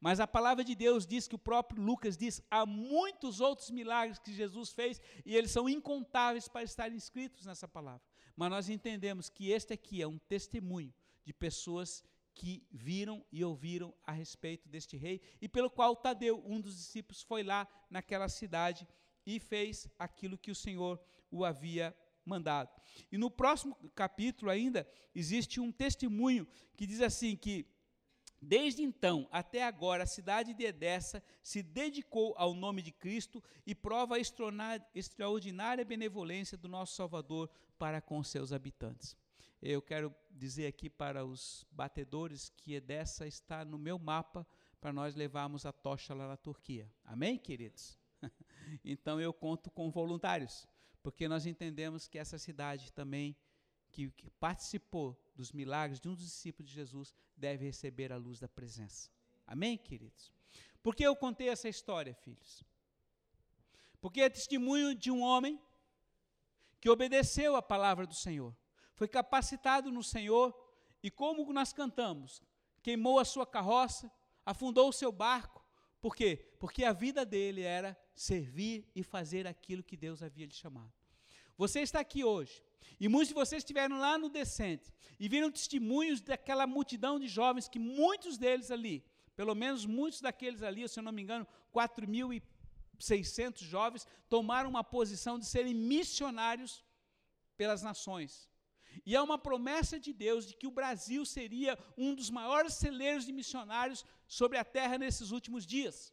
Mas 0.00 0.20
a 0.20 0.26
palavra 0.26 0.64
de 0.64 0.74
Deus 0.74 1.06
diz 1.06 1.26
que 1.26 1.34
o 1.34 1.38
próprio 1.38 1.82
Lucas 1.82 2.16
diz: 2.16 2.42
há 2.50 2.66
muitos 2.66 3.40
outros 3.40 3.70
milagres 3.70 4.18
que 4.18 4.32
Jesus 4.32 4.70
fez 4.70 5.00
e 5.24 5.34
eles 5.34 5.50
são 5.50 5.68
incontáveis 5.68 6.48
para 6.48 6.62
estarem 6.62 6.96
escritos 6.96 7.46
nessa 7.46 7.66
palavra. 7.66 8.02
Mas 8.38 8.50
nós 8.50 8.68
entendemos 8.68 9.28
que 9.28 9.50
este 9.50 9.72
aqui 9.72 10.00
é 10.00 10.06
um 10.06 10.16
testemunho 10.16 10.94
de 11.24 11.32
pessoas 11.32 12.04
que 12.32 12.64
viram 12.70 13.26
e 13.32 13.42
ouviram 13.42 13.92
a 14.06 14.12
respeito 14.12 14.68
deste 14.68 14.96
rei 14.96 15.20
e 15.40 15.48
pelo 15.48 15.68
qual 15.68 15.96
Tadeu, 15.96 16.40
um 16.46 16.60
dos 16.60 16.76
discípulos, 16.76 17.20
foi 17.20 17.42
lá 17.42 17.66
naquela 17.90 18.28
cidade 18.28 18.86
e 19.26 19.40
fez 19.40 19.88
aquilo 19.98 20.38
que 20.38 20.52
o 20.52 20.54
Senhor 20.54 21.00
o 21.32 21.44
havia 21.44 21.92
mandado. 22.24 22.70
E 23.10 23.18
no 23.18 23.28
próximo 23.28 23.76
capítulo 23.92 24.52
ainda 24.52 24.88
existe 25.12 25.58
um 25.58 25.72
testemunho 25.72 26.46
que 26.76 26.86
diz 26.86 27.00
assim 27.00 27.34
que 27.34 27.66
Desde 28.40 28.82
então 28.82 29.28
até 29.32 29.64
agora, 29.64 30.04
a 30.04 30.06
cidade 30.06 30.54
de 30.54 30.64
Edessa 30.64 31.22
se 31.42 31.62
dedicou 31.62 32.34
ao 32.36 32.54
nome 32.54 32.82
de 32.82 32.92
Cristo 32.92 33.42
e 33.66 33.74
prova 33.74 34.16
a 34.16 34.20
extraordinária 34.94 35.84
benevolência 35.84 36.56
do 36.56 36.68
nosso 36.68 36.94
Salvador 36.94 37.50
para 37.76 38.00
com 38.00 38.22
seus 38.22 38.52
habitantes. 38.52 39.16
Eu 39.60 39.82
quero 39.82 40.14
dizer 40.30 40.68
aqui 40.68 40.88
para 40.88 41.24
os 41.24 41.66
batedores 41.72 42.48
que 42.56 42.74
Edessa 42.74 43.26
está 43.26 43.64
no 43.64 43.76
meu 43.76 43.98
mapa 43.98 44.46
para 44.80 44.92
nós 44.92 45.16
levarmos 45.16 45.66
a 45.66 45.72
tocha 45.72 46.14
lá 46.14 46.28
na 46.28 46.36
Turquia. 46.36 46.88
Amém, 47.04 47.36
queridos? 47.36 47.98
então 48.84 49.20
eu 49.20 49.32
conto 49.32 49.68
com 49.68 49.90
voluntários, 49.90 50.68
porque 51.02 51.26
nós 51.26 51.44
entendemos 51.44 52.06
que 52.06 52.18
essa 52.18 52.38
cidade 52.38 52.92
também, 52.92 53.36
que, 53.98 54.10
que 54.12 54.30
participou 54.30 55.20
dos 55.34 55.50
milagres 55.50 55.98
de 55.98 56.08
um 56.08 56.14
dos 56.14 56.24
discípulos 56.24 56.70
de 56.70 56.76
Jesus, 56.76 57.12
deve 57.36 57.64
receber 57.64 58.12
a 58.12 58.16
luz 58.16 58.38
da 58.38 58.46
presença. 58.46 59.10
Amém, 59.44 59.76
queridos? 59.76 60.32
Por 60.80 60.94
que 60.94 61.02
eu 61.02 61.16
contei 61.16 61.48
essa 61.48 61.68
história, 61.68 62.14
filhos? 62.14 62.62
Porque 64.00 64.20
é 64.20 64.30
testemunho 64.30 64.94
de 64.94 65.10
um 65.10 65.20
homem 65.20 65.60
que 66.80 66.88
obedeceu 66.88 67.56
a 67.56 67.62
palavra 67.62 68.06
do 68.06 68.14
Senhor, 68.14 68.56
foi 68.94 69.08
capacitado 69.08 69.90
no 69.90 70.04
Senhor 70.04 70.56
e, 71.02 71.10
como 71.10 71.52
nós 71.52 71.72
cantamos, 71.72 72.40
queimou 72.80 73.18
a 73.18 73.24
sua 73.24 73.44
carroça, 73.44 74.08
afundou 74.46 74.88
o 74.88 74.92
seu 74.92 75.10
barco. 75.10 75.64
Por 76.00 76.14
quê? 76.14 76.36
Porque 76.60 76.84
a 76.84 76.92
vida 76.92 77.26
dele 77.26 77.62
era 77.62 77.98
servir 78.14 78.88
e 78.94 79.02
fazer 79.02 79.44
aquilo 79.48 79.82
que 79.82 79.96
Deus 79.96 80.22
havia 80.22 80.46
lhe 80.46 80.54
chamado. 80.54 80.97
Você 81.58 81.80
está 81.80 81.98
aqui 81.98 82.22
hoje, 82.22 82.62
e 83.00 83.08
muitos 83.08 83.28
de 83.28 83.34
vocês 83.34 83.64
estiveram 83.64 83.98
lá 83.98 84.16
no 84.16 84.28
Descente 84.28 84.92
e 85.18 85.28
viram 85.28 85.50
testemunhos 85.50 86.20
daquela 86.20 86.68
multidão 86.68 87.18
de 87.18 87.26
jovens 87.26 87.68
que 87.68 87.80
muitos 87.80 88.38
deles 88.38 88.70
ali, 88.70 89.04
pelo 89.34 89.56
menos 89.56 89.84
muitos 89.84 90.20
daqueles 90.20 90.62
ali, 90.62 90.88
se 90.88 91.00
eu 91.00 91.02
não 91.02 91.10
me 91.10 91.20
engano, 91.20 91.44
4 91.72 92.06
mil 92.06 92.32
e 92.32 92.40
600 93.00 93.62
jovens 93.62 94.06
tomaram 94.28 94.70
uma 94.70 94.84
posição 94.84 95.36
de 95.36 95.46
serem 95.46 95.74
missionários 95.74 96.84
pelas 97.56 97.82
nações. 97.82 98.48
E 99.04 99.16
é 99.16 99.20
uma 99.20 99.36
promessa 99.36 99.98
de 99.98 100.12
Deus 100.12 100.46
de 100.46 100.54
que 100.54 100.66
o 100.66 100.76
Brasil 100.78 101.24
seria 101.26 101.76
um 101.96 102.14
dos 102.14 102.30
maiores 102.30 102.74
celeiros 102.74 103.26
de 103.26 103.32
missionários 103.32 104.04
sobre 104.28 104.58
a 104.58 104.64
terra 104.64 104.96
nesses 104.96 105.32
últimos 105.32 105.66
dias. 105.66 106.12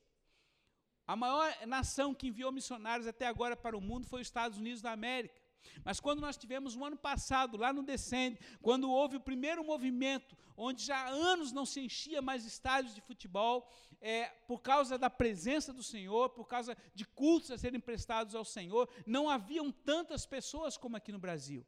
A 1.07 1.15
maior 1.15 1.55
nação 1.67 2.13
que 2.13 2.27
enviou 2.27 2.51
missionários 2.51 3.07
até 3.07 3.27
agora 3.27 3.55
para 3.55 3.77
o 3.77 3.81
mundo 3.81 4.07
foi 4.07 4.21
os 4.21 4.27
Estados 4.27 4.57
Unidos 4.57 4.81
da 4.81 4.91
América. 4.91 5.45
Mas 5.83 5.99
quando 5.99 6.19
nós 6.19 6.37
tivemos 6.37 6.75
o 6.75 6.83
ano 6.83 6.97
passado, 6.97 7.57
lá 7.57 7.73
no 7.73 7.83
Descende, 7.83 8.39
quando 8.61 8.89
houve 8.89 9.17
o 9.17 9.21
primeiro 9.21 9.63
movimento, 9.63 10.35
onde 10.55 10.83
já 10.83 10.97
há 10.97 11.09
anos 11.09 11.51
não 11.51 11.65
se 11.65 11.79
enchia 11.79 12.21
mais 12.21 12.45
estádios 12.45 12.95
de 12.95 13.01
futebol, 13.01 13.69
é, 14.01 14.25
por 14.47 14.61
causa 14.61 14.97
da 14.97 15.09
presença 15.09 15.73
do 15.73 15.83
Senhor, 15.83 16.29
por 16.29 16.47
causa 16.47 16.77
de 16.93 17.05
cultos 17.05 17.51
a 17.51 17.57
serem 17.57 17.79
prestados 17.79 18.35
ao 18.35 18.45
Senhor, 18.45 18.89
não 19.05 19.29
haviam 19.29 19.71
tantas 19.71 20.25
pessoas 20.25 20.77
como 20.77 20.97
aqui 20.97 21.11
no 21.11 21.19
Brasil. 21.19 21.65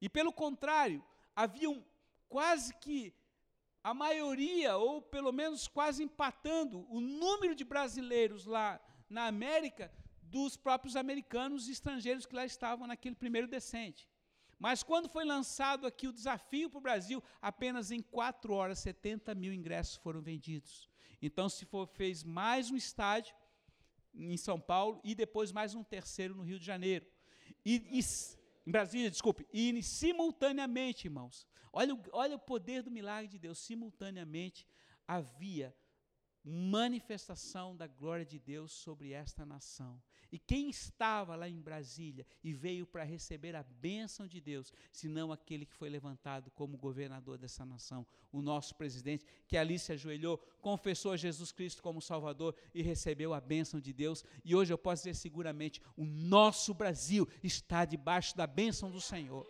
E 0.00 0.08
pelo 0.08 0.32
contrário, 0.32 1.04
haviam 1.34 1.84
quase 2.28 2.74
que 2.74 3.14
a 3.84 3.92
maioria, 3.92 4.78
ou 4.78 5.02
pelo 5.02 5.30
menos 5.30 5.68
quase 5.68 6.02
empatando, 6.02 6.86
o 6.88 7.02
número 7.02 7.54
de 7.54 7.64
brasileiros 7.64 8.46
lá 8.46 8.80
na 9.10 9.26
América 9.26 9.92
dos 10.22 10.56
próprios 10.56 10.96
americanos 10.96 11.68
e 11.68 11.72
estrangeiros 11.72 12.24
que 12.24 12.34
lá 12.34 12.46
estavam 12.46 12.86
naquele 12.86 13.14
primeiro 13.14 13.46
descente. 13.46 14.08
Mas 14.58 14.82
quando 14.82 15.10
foi 15.10 15.26
lançado 15.26 15.86
aqui 15.86 16.08
o 16.08 16.12
desafio 16.12 16.70
para 16.70 16.78
o 16.78 16.80
Brasil, 16.80 17.22
apenas 17.42 17.90
em 17.90 18.00
quatro 18.00 18.54
horas 18.54 18.78
70 18.78 19.34
mil 19.34 19.52
ingressos 19.52 19.96
foram 19.96 20.22
vendidos. 20.22 20.88
Então 21.20 21.46
se 21.50 21.66
for, 21.66 21.86
fez 21.86 22.24
mais 22.24 22.70
um 22.70 22.76
estádio 22.76 23.36
em 24.14 24.36
São 24.38 24.58
Paulo 24.58 24.98
e 25.04 25.14
depois 25.14 25.52
mais 25.52 25.74
um 25.74 25.84
terceiro 25.84 26.34
no 26.34 26.42
Rio 26.42 26.58
de 26.58 26.64
Janeiro. 26.64 27.06
E, 27.62 27.98
e 27.98 28.02
em 28.66 28.70
Brasília, 28.70 29.10
desculpe, 29.10 29.46
e 29.52 29.82
simultaneamente, 29.82 31.06
irmãos, 31.06 31.46
olha, 31.72 32.00
olha 32.12 32.36
o 32.36 32.38
poder 32.38 32.82
do 32.82 32.90
milagre 32.90 33.28
de 33.28 33.38
Deus, 33.38 33.58
simultaneamente 33.58 34.66
havia 35.06 35.76
manifestação 36.42 37.76
da 37.76 37.86
glória 37.86 38.24
de 38.24 38.38
Deus 38.38 38.72
sobre 38.72 39.12
esta 39.12 39.44
nação. 39.44 40.02
E 40.30 40.38
quem 40.38 40.68
estava 40.68 41.36
lá 41.36 41.48
em 41.48 41.60
Brasília 41.60 42.26
e 42.42 42.52
veio 42.52 42.86
para 42.86 43.04
receber 43.04 43.54
a 43.54 43.62
bênção 43.62 44.26
de 44.26 44.40
Deus, 44.40 44.72
senão 44.92 45.32
aquele 45.32 45.64
que 45.66 45.74
foi 45.74 45.88
levantado 45.88 46.50
como 46.50 46.76
governador 46.76 47.38
dessa 47.38 47.64
nação, 47.64 48.06
o 48.32 48.42
nosso 48.42 48.74
presidente, 48.74 49.24
que 49.46 49.56
ali 49.56 49.78
se 49.78 49.92
ajoelhou, 49.92 50.38
confessou 50.60 51.12
a 51.12 51.16
Jesus 51.16 51.52
Cristo 51.52 51.82
como 51.82 52.00
Salvador 52.00 52.54
e 52.74 52.82
recebeu 52.82 53.32
a 53.32 53.40
bênção 53.40 53.80
de 53.80 53.92
Deus. 53.92 54.24
E 54.44 54.54
hoje 54.54 54.72
eu 54.72 54.78
posso 54.78 55.04
dizer 55.04 55.14
seguramente: 55.14 55.80
o 55.96 56.04
nosso 56.04 56.74
Brasil 56.74 57.28
está 57.42 57.84
debaixo 57.84 58.36
da 58.36 58.46
bênção 58.46 58.90
do 58.90 59.00
Senhor. 59.00 59.46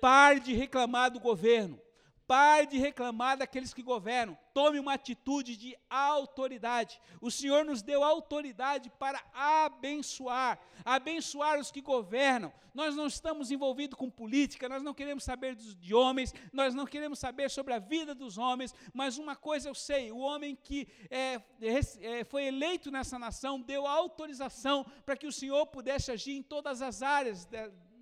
Pare 0.00 0.40
de 0.40 0.52
reclamar 0.52 1.10
do 1.10 1.20
governo. 1.20 1.80
Pare 2.26 2.66
de 2.66 2.78
reclamar 2.78 3.36
daqueles 3.36 3.74
que 3.74 3.82
governam. 3.82 4.38
Tome 4.54 4.78
uma 4.78 4.94
atitude 4.94 5.56
de 5.56 5.76
autoridade. 5.90 7.00
O 7.20 7.30
Senhor 7.30 7.64
nos 7.64 7.82
deu 7.82 8.04
autoridade 8.04 8.90
para 8.98 9.22
abençoar, 9.34 10.58
abençoar 10.84 11.58
os 11.58 11.70
que 11.70 11.80
governam. 11.80 12.52
Nós 12.74 12.96
não 12.96 13.06
estamos 13.06 13.50
envolvidos 13.50 13.98
com 13.98 14.10
política, 14.10 14.68
nós 14.68 14.82
não 14.82 14.94
queremos 14.94 15.24
saber 15.24 15.54
de 15.54 15.94
homens, 15.94 16.32
nós 16.52 16.74
não 16.74 16.86
queremos 16.86 17.18
saber 17.18 17.50
sobre 17.50 17.74
a 17.74 17.78
vida 17.78 18.14
dos 18.14 18.38
homens, 18.38 18.74
mas 18.94 19.18
uma 19.18 19.36
coisa 19.36 19.68
eu 19.68 19.74
sei: 19.74 20.10
o 20.10 20.18
homem 20.18 20.56
que 20.56 20.88
é, 21.10 21.40
é, 21.60 22.24
foi 22.24 22.44
eleito 22.44 22.90
nessa 22.90 23.18
nação 23.18 23.60
deu 23.60 23.86
autorização 23.86 24.86
para 25.04 25.16
que 25.16 25.26
o 25.26 25.32
Senhor 25.32 25.66
pudesse 25.66 26.10
agir 26.10 26.32
em 26.32 26.42
todas 26.42 26.80
as 26.80 27.02
áreas 27.02 27.46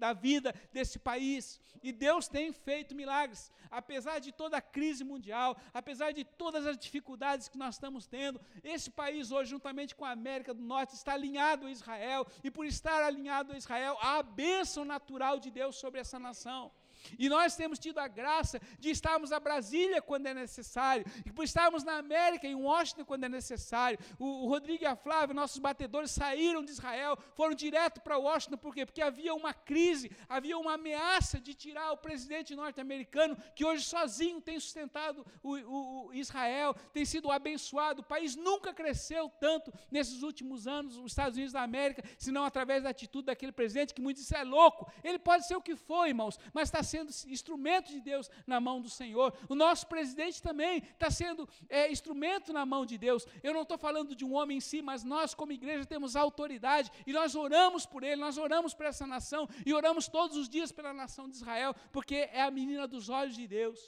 da 0.00 0.12
vida 0.12 0.52
desse 0.72 0.98
país. 0.98 1.60
E 1.82 1.92
Deus 1.92 2.26
tem 2.26 2.52
feito 2.52 2.94
milagres. 2.94 3.52
Apesar 3.70 4.18
de 4.18 4.32
toda 4.32 4.56
a 4.56 4.60
crise 4.60 5.04
mundial, 5.04 5.56
apesar 5.72 6.10
de 6.12 6.24
todas 6.24 6.66
as 6.66 6.76
dificuldades 6.76 7.48
que 7.48 7.56
nós 7.56 7.76
estamos 7.76 8.06
tendo, 8.06 8.40
esse 8.64 8.90
país 8.90 9.30
hoje, 9.30 9.50
juntamente 9.50 9.94
com 9.94 10.04
a 10.04 10.10
América 10.10 10.52
do 10.52 10.62
Norte, 10.62 10.94
está 10.94 11.12
alinhado 11.12 11.66
a 11.66 11.70
Israel. 11.70 12.26
E 12.42 12.50
por 12.50 12.66
estar 12.66 13.02
alinhado 13.04 13.52
a 13.52 13.56
Israel, 13.56 13.96
há 14.00 14.18
a 14.18 14.22
bênção 14.22 14.84
natural 14.84 15.38
de 15.38 15.50
Deus 15.50 15.76
sobre 15.76 16.00
essa 16.00 16.18
nação. 16.18 16.72
E 17.18 17.28
nós 17.28 17.54
temos 17.54 17.78
tido 17.78 17.98
a 17.98 18.08
graça 18.08 18.60
de 18.78 18.90
estarmos 18.90 19.32
a 19.32 19.38
Brasília 19.38 20.02
quando 20.02 20.26
é 20.26 20.34
necessário, 20.34 21.04
e 21.24 21.32
por 21.32 21.44
estarmos 21.44 21.84
na 21.84 21.94
América, 21.94 22.46
em 22.46 22.54
Washington, 22.54 23.04
quando 23.04 23.24
é 23.24 23.28
necessário. 23.28 23.98
O, 24.18 24.44
o 24.44 24.48
Rodrigo 24.48 24.84
e 24.84 24.86
a 24.86 24.96
Flávia, 24.96 25.34
nossos 25.34 25.58
batedores, 25.58 26.10
saíram 26.10 26.64
de 26.64 26.70
Israel, 26.70 27.16
foram 27.34 27.54
direto 27.54 28.00
para 28.00 28.18
Washington, 28.18 28.56
por 28.56 28.74
quê? 28.74 28.84
Porque 28.84 29.02
havia 29.02 29.34
uma 29.34 29.54
crise, 29.54 30.10
havia 30.28 30.58
uma 30.58 30.74
ameaça 30.74 31.40
de 31.40 31.54
tirar 31.54 31.92
o 31.92 31.96
presidente 31.96 32.56
norte-americano, 32.56 33.36
que 33.54 33.64
hoje 33.64 33.84
sozinho 33.84 34.40
tem 34.40 34.58
sustentado 34.58 35.24
o, 35.42 35.56
o, 35.56 36.06
o 36.08 36.14
Israel, 36.14 36.74
tem 36.92 37.04
sido 37.04 37.30
abençoado. 37.30 38.00
O 38.00 38.04
país 38.04 38.34
nunca 38.34 38.74
cresceu 38.74 39.28
tanto 39.40 39.72
nesses 39.90 40.22
últimos 40.22 40.66
anos, 40.66 40.96
os 40.96 41.12
Estados 41.12 41.36
Unidos 41.36 41.52
da 41.52 41.62
América, 41.62 42.02
senão 42.18 42.44
através 42.44 42.82
da 42.82 42.90
atitude 42.90 43.26
daquele 43.26 43.52
presidente 43.52 43.94
que 43.94 44.00
muitos 44.00 44.22
disseram 44.22 44.40
é 44.40 44.44
louco. 44.44 44.90
Ele 45.04 45.18
pode 45.18 45.46
ser 45.46 45.56
o 45.56 45.62
que 45.62 45.76
for, 45.76 46.06
irmãos, 46.06 46.38
mas 46.52 46.68
está 46.68 46.82
sendo 46.90 47.11
instrumento 47.37 47.88
de 47.94 48.00
Deus 48.11 48.31
na 48.46 48.59
mão 48.66 48.81
do 48.81 48.90
Senhor. 48.90 49.29
O 49.48 49.55
nosso 49.55 49.87
presidente 49.87 50.42
também 50.48 50.79
está 50.79 51.11
sendo 51.11 51.48
é, 51.68 51.90
instrumento 51.90 52.53
na 52.53 52.64
mão 52.72 52.85
de 52.85 52.96
Deus. 53.07 53.26
Eu 53.42 53.55
não 53.55 53.62
estou 53.62 53.79
falando 53.79 54.14
de 54.14 54.24
um 54.24 54.35
homem 54.35 54.59
em 54.59 54.61
si, 54.61 54.79
mas 54.83 55.05
nós, 55.05 55.35
como 55.35 55.53
igreja, 55.53 55.87
temos 55.87 56.16
autoridade 56.16 56.90
e 57.07 57.12
nós 57.12 57.35
oramos 57.35 57.87
por 57.87 58.03
ele, 58.03 58.20
nós 58.20 58.37
oramos 58.37 58.74
por 58.74 58.87
essa 58.87 59.07
nação 59.07 59.48
e 59.64 59.72
oramos 59.72 60.09
todos 60.09 60.37
os 60.37 60.48
dias 60.48 60.70
pela 60.72 60.92
nação 60.92 61.29
de 61.29 61.37
Israel, 61.37 61.74
porque 61.92 62.29
é 62.33 62.42
a 62.42 62.50
menina 62.50 62.87
dos 62.87 63.09
olhos 63.09 63.37
de 63.37 63.46
Deus. 63.46 63.81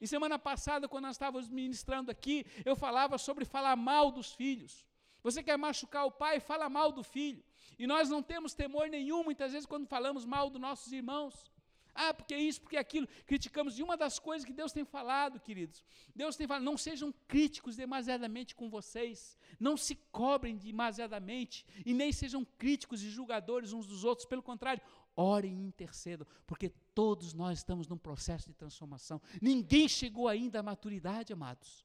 E 0.00 0.06
semana 0.06 0.38
passada, 0.38 0.88
quando 0.88 1.04
nós 1.04 1.16
estávamos 1.16 1.48
ministrando 1.48 2.10
aqui, 2.10 2.44
eu 2.64 2.74
falava 2.76 3.16
sobre 3.16 3.44
falar 3.44 3.76
mal 3.76 4.10
dos 4.10 4.32
filhos. 4.32 4.84
Você 5.22 5.42
quer 5.42 5.56
machucar 5.56 6.04
o 6.04 6.10
pai, 6.10 6.38
fala 6.40 6.68
mal 6.68 6.92
do 6.92 7.02
filho. 7.02 7.42
E 7.78 7.86
nós 7.86 8.10
não 8.10 8.22
temos 8.22 8.54
temor 8.54 8.88
nenhum, 8.88 9.24
muitas 9.24 9.52
vezes, 9.52 9.66
quando 9.66 9.86
falamos 9.86 10.24
mal 10.24 10.50
dos 10.50 10.60
nossos 10.60 10.92
irmãos. 10.92 11.50
Ah, 11.94 12.12
porque 12.12 12.36
isso, 12.36 12.60
porque 12.60 12.76
aquilo. 12.76 13.06
Criticamos. 13.26 13.78
E 13.78 13.82
uma 13.82 13.96
das 13.96 14.18
coisas 14.18 14.44
que 14.44 14.52
Deus 14.52 14.72
tem 14.72 14.84
falado, 14.84 15.38
queridos, 15.40 15.84
Deus 16.14 16.36
tem 16.36 16.46
falado, 16.46 16.64
não 16.64 16.76
sejam 16.76 17.12
críticos 17.28 17.76
demasiadamente 17.76 18.54
com 18.54 18.68
vocês, 18.68 19.38
não 19.60 19.76
se 19.76 19.94
cobrem 20.10 20.56
demasiadamente, 20.56 21.64
e 21.84 21.94
nem 21.94 22.12
sejam 22.12 22.44
críticos 22.44 23.02
e 23.02 23.10
julgadores 23.10 23.72
uns 23.72 23.86
dos 23.86 24.04
outros. 24.04 24.26
Pelo 24.26 24.42
contrário, 24.42 24.82
orem 25.14 25.60
e 25.60 25.66
intercedam, 25.66 26.26
porque 26.46 26.70
todos 26.94 27.32
nós 27.32 27.58
estamos 27.58 27.86
num 27.86 27.98
processo 27.98 28.48
de 28.48 28.54
transformação. 28.54 29.20
Ninguém 29.40 29.88
chegou 29.88 30.28
ainda 30.28 30.60
à 30.60 30.62
maturidade, 30.62 31.32
amados. 31.32 31.84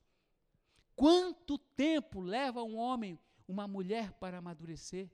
Quanto 0.95 1.57
tempo 1.57 2.19
leva 2.19 2.63
um 2.63 2.75
homem 2.75 3.17
uma 3.49 3.67
mulher 3.67 4.13
para 4.13 4.37
amadurecer. 4.37 5.09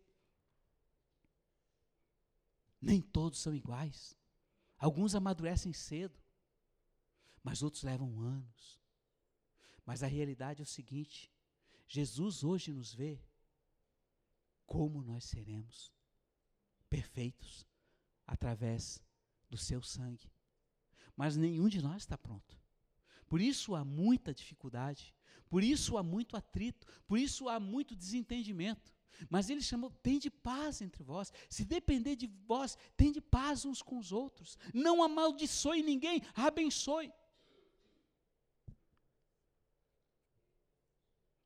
Nem 2.82 3.02
todos 3.02 3.40
são 3.40 3.56
iguais. 3.56 4.18
Alguns 4.78 5.16
amadurecem 5.16 5.74
cedo, 5.74 6.20
mas 7.44 7.64
outros 7.64 7.84
levam 7.84 8.20
anos. 8.20 8.80
Mas 9.86 10.04
a 10.04 10.08
realidade 10.08 10.62
é 10.62 10.64
o 10.64 10.68
seguinte: 10.68 11.32
Jesus 11.88 12.44
hoje 12.44 12.72
nos 12.72 12.94
vê 12.94 13.22
como 14.66 15.04
nós 15.04 15.26
seremos 15.26 15.94
perfeitos 16.90 17.68
através 18.26 19.02
do 19.50 19.58
seu 19.58 19.82
sangue. 19.82 20.32
Mas 21.16 21.38
nenhum 21.38 21.70
de 21.70 21.82
nós 21.82 22.04
está 22.04 22.18
pronto. 22.18 22.60
Por 23.28 23.42
isso 23.42 23.76
há 23.76 23.84
muita 23.84 24.34
dificuldade, 24.34 25.16
por 25.50 25.64
isso 25.64 25.98
há 25.98 26.04
muito 26.04 26.36
atrito, 26.36 26.88
por 27.08 27.18
isso 27.18 27.48
há 27.48 27.60
muito 27.60 27.96
desentendimento. 27.96 28.95
Mas 29.30 29.50
ele 29.50 29.62
chamou, 29.62 29.90
tem 29.90 30.18
de 30.20 30.30
paz 30.30 30.82
entre 30.82 31.04
vós. 31.04 31.32
Se 31.50 31.64
depender 31.66 32.16
de 32.16 32.28
vós, 32.28 32.78
tem 32.96 33.12
de 33.12 33.22
paz 33.22 33.66
uns 33.66 33.82
com 33.82 33.98
os 33.98 34.12
outros. 34.12 34.58
Não 34.74 35.04
amaldiçoe 35.04 35.82
ninguém, 35.82 36.22
abençoe. 36.34 37.12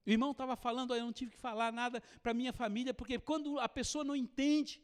O 0.05 0.11
irmão 0.11 0.31
estava 0.31 0.55
falando, 0.55 0.95
eu 0.95 1.05
não 1.05 1.13
tive 1.13 1.31
que 1.31 1.37
falar 1.37 1.71
nada 1.71 2.01
para 2.23 2.33
minha 2.33 2.51
família, 2.51 2.93
porque 2.93 3.19
quando 3.19 3.59
a 3.59 3.69
pessoa 3.69 4.03
não 4.03 4.15
entende, 4.15 4.81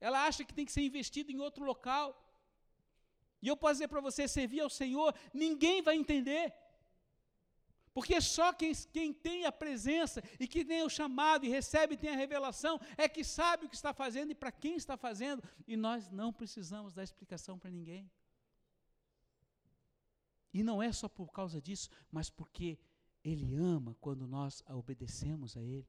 ela 0.00 0.26
acha 0.26 0.44
que 0.44 0.52
tem 0.52 0.64
que 0.64 0.72
ser 0.72 0.82
investido 0.82 1.30
em 1.30 1.38
outro 1.38 1.64
local. 1.64 2.06
E 3.40 3.46
eu 3.46 3.56
posso 3.56 3.74
dizer 3.74 3.88
para 3.88 4.00
você, 4.00 4.26
servir 4.26 4.60
ao 4.60 4.70
Senhor, 4.70 5.14
ninguém 5.32 5.80
vai 5.80 5.94
entender. 5.96 6.52
Porque 7.98 8.20
só 8.20 8.52
quem, 8.52 8.72
quem 8.92 9.12
tem 9.12 9.44
a 9.44 9.50
presença 9.50 10.22
e 10.38 10.46
que 10.46 10.64
tem 10.64 10.84
o 10.84 10.88
chamado 10.88 11.44
e 11.44 11.48
recebe 11.48 11.96
tem 11.96 12.10
a 12.10 12.16
revelação 12.16 12.80
é 12.96 13.08
que 13.08 13.24
sabe 13.24 13.66
o 13.66 13.68
que 13.68 13.74
está 13.74 13.92
fazendo 13.92 14.30
e 14.30 14.36
para 14.36 14.52
quem 14.52 14.76
está 14.76 14.96
fazendo. 14.96 15.42
E 15.66 15.76
nós 15.76 16.08
não 16.08 16.32
precisamos 16.32 16.94
dar 16.94 17.02
explicação 17.02 17.58
para 17.58 17.72
ninguém. 17.72 18.08
E 20.54 20.62
não 20.62 20.80
é 20.80 20.92
só 20.92 21.08
por 21.08 21.32
causa 21.32 21.60
disso, 21.60 21.90
mas 22.08 22.30
porque 22.30 22.78
Ele 23.24 23.52
ama 23.56 23.96
quando 24.00 24.28
nós 24.28 24.62
obedecemos 24.68 25.56
a 25.56 25.60
Ele. 25.64 25.88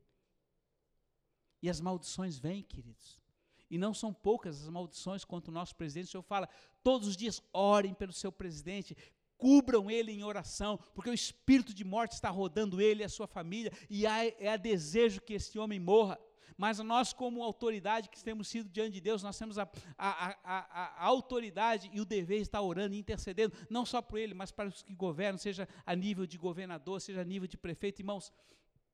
E 1.62 1.70
as 1.70 1.80
maldições 1.80 2.40
vêm, 2.40 2.64
queridos. 2.64 3.22
E 3.70 3.78
não 3.78 3.94
são 3.94 4.12
poucas 4.12 4.64
as 4.64 4.70
maldições 4.70 5.24
contra 5.24 5.52
o 5.52 5.54
nosso 5.54 5.76
presidente. 5.76 6.08
O 6.08 6.12
Senhor 6.14 6.24
fala, 6.24 6.50
todos 6.82 7.08
os 7.08 7.16
dias 7.16 7.40
orem 7.54 7.94
pelo 7.94 8.12
seu 8.12 8.32
presidente, 8.32 8.98
cubram 9.40 9.90
ele 9.90 10.12
em 10.12 10.24
oração, 10.24 10.78
porque 10.94 11.10
o 11.10 11.14
espírito 11.14 11.74
de 11.74 11.84
morte 11.84 12.12
está 12.12 12.30
rodando 12.30 12.80
ele 12.82 13.02
e 13.02 13.06
a 13.06 13.10
sua 13.10 13.26
família, 13.26 13.72
e 13.90 14.06
há, 14.06 14.26
é 14.26 14.58
desejo 14.58 15.22
que 15.22 15.34
esse 15.34 15.58
homem 15.58 15.80
morra. 15.80 16.20
Mas 16.58 16.78
nós, 16.80 17.14
como 17.14 17.42
autoridade 17.42 18.10
que 18.10 18.22
temos 18.22 18.50
sido 18.50 18.70
diante 18.70 18.92
de 18.92 19.00
Deus, 19.00 19.24
nós 19.24 19.40
temos 19.40 19.58
a, 19.58 19.64
a, 19.98 20.36
a, 20.44 21.04
a, 21.04 21.06
autoridade 21.06 21.90
e 21.94 22.02
o 22.02 22.06
dever 22.06 22.40
de 22.40 22.42
estar 22.44 22.62
orando 22.62 22.94
e 22.94 23.00
intercedendo, 23.00 23.56
não 23.70 23.86
só 23.86 24.02
por 24.02 24.20
ele, 24.20 24.34
mas 24.34 24.52
para 24.52 24.68
os 24.68 24.84
que 24.84 24.94
governam, 24.94 25.38
seja 25.38 25.70
a 25.86 25.96
nível 25.96 26.28
de 26.28 26.38
governador, 26.38 27.00
seja 27.00 27.22
a 27.22 27.24
nível 27.24 27.48
de 27.48 27.58
prefeito. 27.58 28.02
Irmãos, 28.02 28.34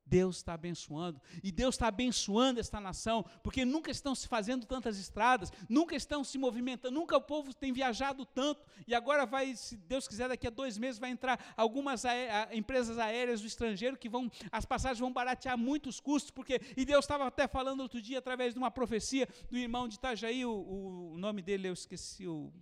Deus 0.06 0.36
está 0.36 0.54
abençoando. 0.54 1.20
E 1.42 1.50
Deus 1.50 1.74
está 1.74 1.88
abençoando 1.88 2.60
esta 2.60 2.80
nação, 2.80 3.24
porque 3.42 3.64
nunca 3.64 3.90
estão 3.90 4.14
se 4.14 4.28
fazendo 4.28 4.64
tantas 4.64 4.98
estradas, 4.98 5.52
nunca 5.68 5.96
estão 5.96 6.22
se 6.22 6.38
movimentando, 6.38 6.94
nunca 6.94 7.16
o 7.16 7.20
povo 7.20 7.52
tem 7.52 7.72
viajado 7.72 8.24
tanto. 8.24 8.64
E 8.86 8.94
agora 8.94 9.26
vai, 9.26 9.56
se 9.56 9.76
Deus 9.76 10.06
quiser, 10.06 10.28
daqui 10.28 10.46
a 10.46 10.50
dois 10.50 10.78
meses 10.78 11.00
vai 11.00 11.10
entrar 11.10 11.54
algumas 11.56 12.04
empresas 12.52 12.98
aéreas 12.98 13.40
do 13.40 13.46
estrangeiro 13.46 13.96
que 13.96 14.08
vão, 14.08 14.30
as 14.52 14.64
passagens 14.64 15.00
vão 15.00 15.12
baratear 15.12 15.58
muitos 15.58 15.98
custos, 15.98 16.30
porque, 16.30 16.60
e 16.76 16.84
Deus 16.84 17.04
estava 17.04 17.26
até 17.26 17.48
falando 17.48 17.80
outro 17.80 18.00
dia, 18.00 18.18
através 18.18 18.52
de 18.52 18.58
uma 18.58 18.70
profecia 18.70 19.28
do 19.50 19.58
irmão 19.58 19.88
de 19.88 19.96
Itajaí, 19.96 20.44
o, 20.44 21.12
o 21.12 21.18
nome 21.18 21.42
dele 21.42 21.68
eu 21.68 21.72
esqueci, 21.72 22.26
o 22.26 22.52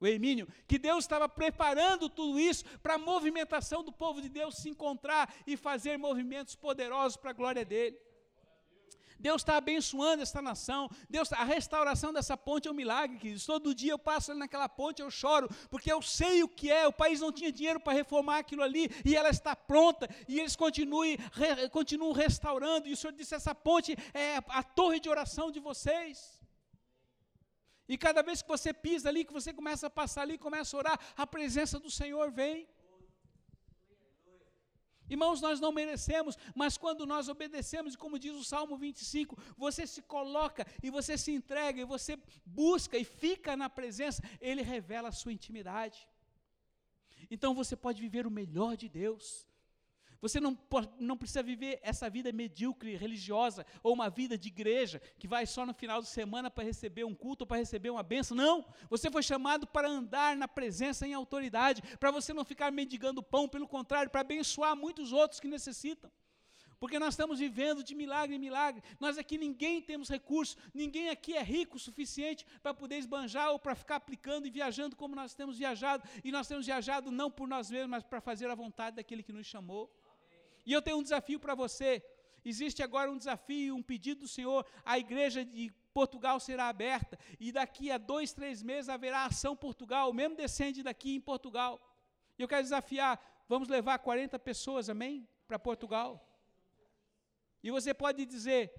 o 0.00 0.66
que 0.66 0.78
Deus 0.78 1.04
estava 1.04 1.28
preparando 1.28 2.08
tudo 2.08 2.38
isso 2.38 2.64
para 2.82 2.94
a 2.94 2.98
movimentação 2.98 3.82
do 3.82 3.92
povo 3.92 4.20
de 4.20 4.28
Deus 4.28 4.56
se 4.56 4.68
encontrar 4.68 5.32
e 5.46 5.56
fazer 5.56 5.98
movimentos 5.98 6.54
poderosos 6.54 7.16
para 7.16 7.30
a 7.30 7.34
glória 7.34 7.64
dele. 7.64 7.98
Deus 9.18 9.42
está 9.42 9.56
abençoando 9.56 10.22
esta 10.22 10.40
nação. 10.40 10.88
Deus, 11.10 11.32
a 11.32 11.42
restauração 11.42 12.12
dessa 12.12 12.36
ponte 12.36 12.68
é 12.68 12.70
um 12.70 12.74
milagre, 12.74 13.18
queridos. 13.18 13.44
Todo 13.44 13.74
dia 13.74 13.92
eu 13.92 13.98
passo 13.98 14.30
ali 14.30 14.38
naquela 14.38 14.68
ponte, 14.68 15.02
eu 15.02 15.10
choro, 15.10 15.48
porque 15.68 15.92
eu 15.92 16.00
sei 16.00 16.42
o 16.44 16.48
que 16.48 16.70
é. 16.70 16.86
O 16.86 16.92
país 16.92 17.20
não 17.20 17.32
tinha 17.32 17.50
dinheiro 17.50 17.80
para 17.80 17.92
reformar 17.92 18.38
aquilo 18.38 18.62
ali 18.62 18.88
e 19.04 19.16
ela 19.16 19.28
está 19.28 19.56
pronta. 19.56 20.08
E 20.28 20.38
eles 20.38 20.54
continuem, 20.54 21.18
re, 21.32 21.68
continuam 21.70 22.12
restaurando. 22.12 22.86
E 22.86 22.92
o 22.92 22.96
Senhor 22.96 23.12
disse: 23.12 23.34
essa 23.34 23.54
ponte 23.54 23.96
é 24.14 24.36
a 24.48 24.62
torre 24.62 25.00
de 25.00 25.08
oração 25.08 25.50
de 25.50 25.58
vocês. 25.58 26.37
E 27.88 27.96
cada 27.96 28.22
vez 28.22 28.42
que 28.42 28.48
você 28.48 28.72
pisa 28.72 29.08
ali, 29.08 29.24
que 29.24 29.32
você 29.32 29.52
começa 29.52 29.86
a 29.86 29.90
passar 29.90 30.22
ali, 30.22 30.36
começa 30.36 30.76
a 30.76 30.78
orar, 30.78 31.00
a 31.16 31.26
presença 31.26 31.78
do 31.80 31.90
Senhor 31.90 32.30
vem. 32.30 32.68
Irmãos, 35.08 35.40
nós 35.40 35.58
não 35.58 35.72
merecemos, 35.72 36.36
mas 36.54 36.76
quando 36.76 37.06
nós 37.06 37.30
obedecemos, 37.30 37.94
e 37.94 37.98
como 37.98 38.18
diz 38.18 38.34
o 38.34 38.44
Salmo 38.44 38.76
25, 38.76 39.38
você 39.56 39.86
se 39.86 40.02
coloca 40.02 40.66
e 40.82 40.90
você 40.90 41.16
se 41.16 41.32
entrega, 41.32 41.80
e 41.80 41.84
você 41.86 42.18
busca 42.44 42.98
e 42.98 43.04
fica 43.04 43.56
na 43.56 43.70
presença, 43.70 44.22
Ele 44.38 44.60
revela 44.60 45.08
a 45.08 45.12
sua 45.12 45.32
intimidade. 45.32 46.06
Então 47.30 47.54
você 47.54 47.74
pode 47.74 48.02
viver 48.02 48.26
o 48.26 48.30
melhor 48.30 48.76
de 48.76 48.88
Deus. 48.88 49.47
Você 50.20 50.40
não, 50.40 50.58
não 50.98 51.16
precisa 51.16 51.42
viver 51.42 51.78
essa 51.82 52.10
vida 52.10 52.32
medíocre, 52.32 52.96
religiosa, 52.96 53.64
ou 53.82 53.92
uma 53.92 54.10
vida 54.10 54.36
de 54.36 54.48
igreja, 54.48 55.00
que 55.18 55.28
vai 55.28 55.46
só 55.46 55.64
no 55.64 55.72
final 55.72 56.02
de 56.02 56.08
semana 56.08 56.50
para 56.50 56.64
receber 56.64 57.04
um 57.04 57.14
culto 57.14 57.46
para 57.46 57.56
receber 57.56 57.90
uma 57.90 58.02
benção. 58.02 58.36
Não! 58.36 58.64
Você 58.90 59.10
foi 59.10 59.22
chamado 59.22 59.66
para 59.66 59.88
andar 59.88 60.36
na 60.36 60.48
presença 60.48 61.06
em 61.06 61.14
autoridade, 61.14 61.82
para 61.98 62.10
você 62.10 62.32
não 62.32 62.44
ficar 62.44 62.72
mendigando 62.72 63.22
pão, 63.22 63.48
pelo 63.48 63.68
contrário, 63.68 64.10
para 64.10 64.22
abençoar 64.22 64.76
muitos 64.76 65.12
outros 65.12 65.40
que 65.40 65.46
necessitam. 65.46 66.10
Porque 66.80 66.98
nós 66.98 67.14
estamos 67.14 67.40
vivendo 67.40 67.82
de 67.82 67.94
milagre 67.94 68.36
em 68.36 68.38
milagre. 68.38 68.82
Nós 69.00 69.18
aqui 69.18 69.36
ninguém 69.36 69.80
temos 69.80 70.08
recursos, 70.08 70.56
ninguém 70.72 71.10
aqui 71.10 71.34
é 71.34 71.42
rico 71.42 71.76
o 71.76 71.80
suficiente 71.80 72.46
para 72.62 72.72
poder 72.72 72.98
esbanjar 72.98 73.50
ou 73.50 73.58
para 73.58 73.74
ficar 73.74 73.96
aplicando 73.96 74.46
e 74.46 74.50
viajando 74.50 74.94
como 74.94 75.14
nós 75.14 75.34
temos 75.34 75.58
viajado. 75.58 76.08
E 76.22 76.30
nós 76.30 76.46
temos 76.46 76.66
viajado 76.66 77.10
não 77.10 77.30
por 77.30 77.48
nós 77.48 77.70
mesmos, 77.70 77.90
mas 77.90 78.04
para 78.04 78.20
fazer 78.20 78.48
a 78.48 78.54
vontade 78.54 78.96
daquele 78.96 79.24
que 79.24 79.32
nos 79.32 79.46
chamou. 79.46 79.92
E 80.68 80.72
eu 80.74 80.82
tenho 80.82 80.98
um 80.98 81.02
desafio 81.02 81.40
para 81.40 81.54
você. 81.54 81.90
Existe 82.44 82.82
agora 82.82 83.10
um 83.10 83.16
desafio, 83.16 83.74
um 83.74 83.82
pedido 83.82 84.20
do 84.20 84.28
Senhor 84.28 84.66
à 84.84 84.98
igreja 84.98 85.42
de 85.42 85.72
Portugal 85.94 86.38
será 86.38 86.68
aberta, 86.68 87.18
e 87.40 87.50
daqui 87.50 87.90
a 87.90 87.96
dois, 87.96 88.34
três 88.34 88.62
meses 88.62 88.90
haverá 88.90 89.24
ação 89.24 89.56
Portugal, 89.56 90.10
o 90.10 90.12
mesmo 90.12 90.36
descende 90.36 90.82
daqui 90.82 91.14
em 91.14 91.20
Portugal. 91.20 91.80
E 92.38 92.42
eu 92.42 92.46
quero 92.46 92.62
desafiar, 92.62 93.18
vamos 93.48 93.66
levar 93.66 93.98
40 93.98 94.38
pessoas, 94.38 94.90
amém? 94.90 95.26
Para 95.48 95.58
Portugal. 95.58 96.10
E 97.62 97.70
você 97.70 97.94
pode 97.94 98.26
dizer, 98.26 98.70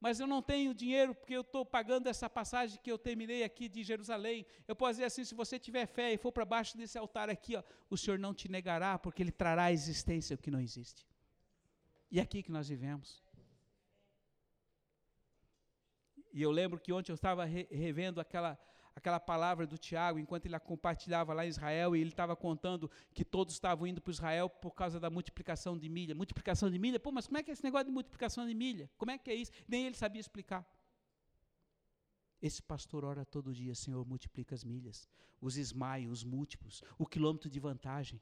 mas 0.00 0.18
eu 0.18 0.26
não 0.26 0.42
tenho 0.42 0.74
dinheiro 0.74 1.14
porque 1.14 1.34
eu 1.34 1.42
estou 1.42 1.64
pagando 1.64 2.08
essa 2.08 2.28
passagem 2.28 2.80
que 2.82 2.90
eu 2.90 2.98
terminei 2.98 3.44
aqui 3.44 3.68
de 3.68 3.84
Jerusalém. 3.84 4.44
Eu 4.66 4.74
posso 4.74 4.94
dizer 4.94 5.04
assim: 5.04 5.24
se 5.24 5.34
você 5.34 5.60
tiver 5.60 5.86
fé 5.86 6.12
e 6.12 6.18
for 6.18 6.32
para 6.32 6.44
baixo 6.44 6.76
desse 6.76 6.98
altar 6.98 7.30
aqui, 7.30 7.54
ó, 7.54 7.62
o 7.88 7.96
Senhor 7.96 8.18
não 8.18 8.34
te 8.34 8.50
negará, 8.50 8.98
porque 8.98 9.22
Ele 9.22 9.30
trará 9.30 9.64
à 9.64 9.72
existência 9.72 10.34
o 10.34 10.38
que 10.38 10.50
não 10.50 10.60
existe. 10.60 11.09
E 12.10 12.18
é 12.18 12.22
aqui 12.22 12.42
que 12.42 12.50
nós 12.50 12.68
vivemos. 12.68 13.22
E 16.32 16.42
eu 16.42 16.50
lembro 16.50 16.80
que 16.80 16.92
ontem 16.92 17.12
eu 17.12 17.14
estava 17.14 17.44
re 17.44 17.66
revendo 17.70 18.20
aquela, 18.20 18.58
aquela 18.94 19.20
palavra 19.20 19.66
do 19.66 19.78
Tiago, 19.78 20.18
enquanto 20.18 20.46
ele 20.46 20.56
a 20.56 20.60
compartilhava 20.60 21.32
lá 21.32 21.44
em 21.44 21.48
Israel, 21.48 21.94
e 21.94 22.00
ele 22.00 22.10
estava 22.10 22.36
contando 22.36 22.90
que 23.12 23.24
todos 23.24 23.54
estavam 23.54 23.86
indo 23.86 24.00
para 24.00 24.12
Israel 24.12 24.48
por 24.48 24.72
causa 24.72 24.98
da 24.98 25.10
multiplicação 25.10 25.76
de 25.76 25.88
milha. 25.88 26.14
Multiplicação 26.14 26.70
de 26.70 26.78
milha? 26.78 27.00
Pô, 27.00 27.10
mas 27.12 27.26
como 27.26 27.38
é 27.38 27.42
que 27.42 27.50
é 27.50 27.52
esse 27.52 27.64
negócio 27.64 27.86
de 27.86 27.92
multiplicação 27.92 28.46
de 28.46 28.54
milha? 28.54 28.90
Como 28.96 29.10
é 29.10 29.18
que 29.18 29.30
é 29.30 29.34
isso? 29.34 29.50
Nem 29.66 29.86
ele 29.86 29.96
sabia 29.96 30.20
explicar. 30.20 30.66
Esse 32.40 32.62
pastor 32.62 33.04
ora 33.04 33.24
todo 33.24 33.52
dia, 33.52 33.74
Senhor, 33.74 34.04
multiplica 34.06 34.54
as 34.54 34.64
milhas, 34.64 35.08
os 35.40 35.56
esmaios, 35.56 36.10
os 36.10 36.24
múltiplos, 36.24 36.82
o 36.98 37.06
quilômetro 37.06 37.50
de 37.50 37.60
vantagem, 37.60 38.20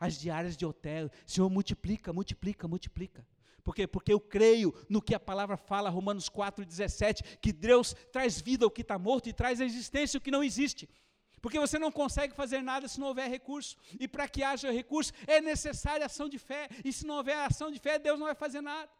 as 0.00 0.18
diárias 0.18 0.56
de 0.56 0.64
hotel. 0.64 1.10
Senhor, 1.26 1.48
multiplica, 1.50 2.12
multiplica, 2.12 2.66
multiplica. 2.66 3.26
Por 3.62 3.74
quê? 3.74 3.86
Porque 3.86 4.12
eu 4.12 4.18
creio 4.18 4.74
no 4.88 5.02
que 5.02 5.14
a 5.14 5.20
palavra 5.20 5.58
fala, 5.58 5.90
Romanos 5.90 6.30
4,17, 6.30 7.38
que 7.38 7.52
Deus 7.52 7.94
traz 8.10 8.40
vida 8.40 8.64
ao 8.64 8.70
que 8.70 8.80
está 8.80 8.98
morto 8.98 9.28
e 9.28 9.32
traz 9.34 9.60
a 9.60 9.64
existência 9.64 10.16
o 10.16 10.20
que 10.20 10.30
não 10.30 10.42
existe. 10.42 10.88
Porque 11.42 11.58
você 11.58 11.78
não 11.78 11.92
consegue 11.92 12.34
fazer 12.34 12.62
nada 12.62 12.88
se 12.88 12.98
não 12.98 13.08
houver 13.08 13.28
recurso. 13.28 13.76
E 13.98 14.08
para 14.08 14.26
que 14.28 14.42
haja 14.42 14.70
recurso, 14.70 15.12
é 15.26 15.40
necessária 15.40 16.04
ação 16.04 16.28
de 16.28 16.38
fé. 16.38 16.68
E 16.84 16.92
se 16.92 17.06
não 17.06 17.16
houver 17.16 17.36
ação 17.36 17.70
de 17.70 17.78
fé, 17.78 17.98
Deus 17.98 18.18
não 18.18 18.26
vai 18.26 18.34
fazer 18.34 18.60
nada. 18.60 18.90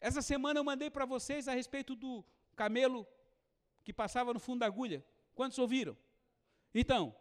Essa 0.00 0.20
semana 0.20 0.60
eu 0.60 0.64
mandei 0.64 0.90
para 0.90 1.06
vocês 1.06 1.48
a 1.48 1.54
respeito 1.54 1.94
do 1.94 2.24
camelo 2.56 3.06
que 3.82 3.92
passava 3.92 4.34
no 4.34 4.40
fundo 4.40 4.60
da 4.60 4.66
agulha. 4.66 5.04
Quantos 5.34 5.58
ouviram? 5.58 5.96
Então, 6.74 7.14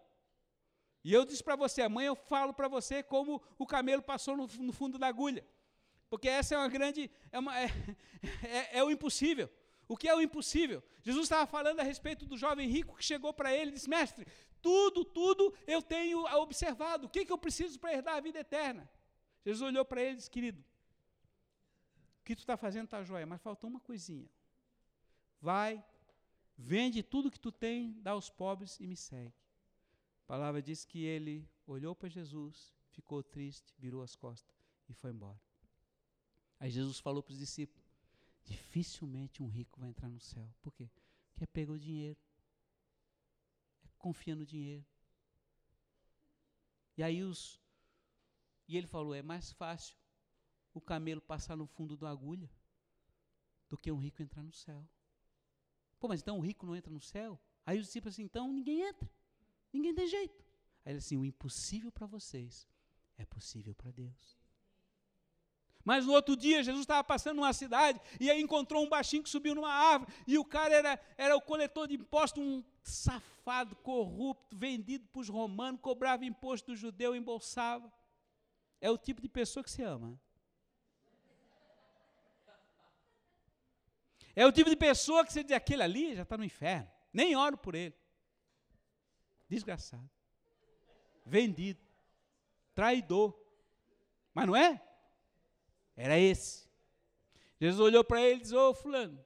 e 1.03 1.13
eu 1.13 1.25
disse 1.25 1.43
para 1.43 1.55
você, 1.55 1.81
amanhã 1.81 2.07
eu 2.07 2.15
falo 2.15 2.53
para 2.53 2.67
você 2.67 3.03
como 3.03 3.41
o 3.57 3.65
camelo 3.65 4.01
passou 4.01 4.37
no, 4.37 4.47
no 4.47 4.71
fundo 4.71 4.97
da 4.97 5.07
agulha. 5.07 5.45
Porque 6.09 6.29
essa 6.29 6.55
é 6.55 6.57
uma 6.57 6.69
grande. 6.69 7.11
É, 7.31 7.39
uma, 7.39 7.57
é, 7.59 7.65
é, 8.43 8.77
é 8.77 8.83
o 8.83 8.89
impossível. 8.89 9.49
O 9.87 9.97
que 9.97 10.07
é 10.07 10.15
o 10.15 10.21
impossível? 10.21 10.81
Jesus 11.01 11.25
estava 11.25 11.45
falando 11.45 11.81
a 11.81 11.83
respeito 11.83 12.25
do 12.25 12.37
jovem 12.37 12.69
rico 12.69 12.95
que 12.95 13.03
chegou 13.03 13.33
para 13.33 13.53
ele 13.53 13.71
e 13.71 13.73
disse: 13.73 13.89
Mestre, 13.89 14.25
tudo, 14.61 15.03
tudo 15.03 15.53
eu 15.67 15.81
tenho 15.81 16.23
observado. 16.37 17.07
O 17.07 17.09
que, 17.09 17.25
que 17.25 17.31
eu 17.31 17.37
preciso 17.37 17.77
para 17.79 17.93
herdar 17.93 18.15
a 18.15 18.21
vida 18.21 18.39
eterna? 18.39 18.89
Jesus 19.45 19.61
olhou 19.67 19.83
para 19.83 20.01
ele 20.01 20.13
e 20.13 20.15
disse: 20.17 20.31
Querido, 20.31 20.63
o 22.21 22.23
que 22.23 22.35
tu 22.35 22.39
está 22.39 22.55
fazendo 22.55 22.85
está 22.85 23.03
jóia, 23.03 23.25
mas 23.25 23.41
faltou 23.41 23.69
uma 23.69 23.81
coisinha. 23.81 24.29
Vai, 25.41 25.83
vende 26.57 27.03
tudo 27.03 27.29
que 27.29 27.39
tu 27.39 27.51
tem, 27.51 27.99
dá 28.01 28.11
aos 28.11 28.29
pobres 28.29 28.79
e 28.79 28.87
me 28.87 28.95
segue. 28.95 29.42
Palavra 30.33 30.63
diz 30.63 30.83
que 30.83 31.05
ele 31.05 31.47
olhou 31.67 31.95
para 31.95 32.09
Jesus, 32.09 32.73
ficou 32.89 33.21
triste, 33.21 33.71
virou 33.77 34.01
as 34.01 34.15
costas 34.15 34.51
e 34.89 34.93
foi 34.95 35.11
embora. 35.11 35.39
Aí 36.59 36.71
Jesus 36.71 36.97
falou 36.97 37.21
para 37.21 37.33
os 37.33 37.37
discípulos: 37.37 37.87
dificilmente 38.43 39.43
um 39.43 39.47
rico 39.47 39.79
vai 39.79 39.89
entrar 39.89 40.09
no 40.09 40.19
céu. 40.19 40.51
Por 40.59 40.73
quê? 40.73 40.89
Porque 41.29 41.43
é 41.43 41.45
pega 41.45 41.71
o 41.71 41.77
dinheiro. 41.77 42.19
É 43.85 43.89
confia 43.99 44.35
no 44.35 44.43
dinheiro. 44.43 44.83
E 46.97 47.03
aí 47.03 47.21
os. 47.21 47.61
E 48.67 48.75
ele 48.75 48.87
falou: 48.87 49.13
é 49.13 49.21
mais 49.21 49.51
fácil 49.51 49.95
o 50.73 50.81
camelo 50.81 51.21
passar 51.21 51.55
no 51.55 51.67
fundo 51.67 51.95
da 51.95 52.09
agulha 52.09 52.49
do 53.69 53.77
que 53.77 53.91
um 53.91 53.99
rico 53.99 54.23
entrar 54.23 54.41
no 54.41 54.51
céu. 54.51 54.83
Pô, 55.99 56.07
mas 56.07 56.21
então 56.21 56.39
o 56.39 56.41
rico 56.41 56.65
não 56.65 56.75
entra 56.75 56.91
no 56.91 56.99
céu? 56.99 57.39
Aí 57.63 57.77
os 57.77 57.85
discípulos 57.85 58.15
assim, 58.15 58.23
então 58.23 58.51
ninguém 58.51 58.81
entra. 58.81 59.07
Ninguém 59.73 59.93
tem 59.93 60.07
jeito. 60.07 60.45
Aí 60.85 60.93
ele 60.93 60.99
assim, 60.99 61.17
o 61.17 61.25
impossível 61.25 61.91
para 61.91 62.05
vocês 62.05 62.67
é 63.17 63.25
possível 63.25 63.73
para 63.73 63.91
Deus. 63.91 64.37
Mas 65.83 66.05
no 66.05 66.13
outro 66.13 66.37
dia, 66.37 66.63
Jesus 66.63 66.83
estava 66.83 67.03
passando 67.03 67.37
numa 67.37 67.51
cidade 67.51 67.99
e 68.19 68.31
aí 68.31 68.41
encontrou 68.41 68.83
um 68.83 68.89
baixinho 68.89 69.23
que 69.23 69.29
subiu 69.29 69.53
numa 69.53 69.71
árvore 69.71 70.13
e 70.25 70.37
o 70.37 70.45
cara 70.45 70.73
era, 70.73 70.99
era 71.17 71.35
o 71.35 71.41
coletor 71.41 71.87
de 71.87 71.95
impostos, 71.95 72.41
um 72.41 72.63
safado, 72.81 73.75
corrupto, 73.77 74.55
vendido 74.55 75.05
para 75.07 75.19
os 75.19 75.27
romanos, 75.27 75.81
cobrava 75.81 76.23
imposto 76.23 76.71
do 76.71 76.77
judeu, 76.77 77.13
embolsava. 77.13 77.91
É 78.79 78.89
o 78.89 78.97
tipo 78.97 79.21
de 79.21 79.27
pessoa 79.27 79.63
que 79.63 79.71
você 79.71 79.83
ama. 79.83 80.17
É 84.35 84.45
o 84.45 84.51
tipo 84.51 84.69
de 84.69 84.75
pessoa 84.75 85.25
que 85.25 85.33
você 85.33 85.43
diz, 85.43 85.55
aquele 85.55 85.83
ali 85.83 86.15
já 86.15 86.23
está 86.23 86.37
no 86.37 86.43
inferno. 86.43 86.89
Nem 87.11 87.35
oro 87.35 87.57
por 87.57 87.75
ele. 87.75 87.95
Desgraçado. 89.53 90.09
Vendido. 91.25 91.79
Traidor. 92.73 93.39
Mas 94.33 94.47
não 94.47 94.55
é? 94.55 94.81
Era 95.95 96.17
esse. 96.17 96.67
Jesus 97.59 97.79
olhou 97.79 98.03
para 98.03 98.21
ele 98.21 98.39
e 98.39 98.41
disse: 98.41 98.55
Ô 98.55 98.69
oh, 98.69 98.73
Fulano, 98.73 99.23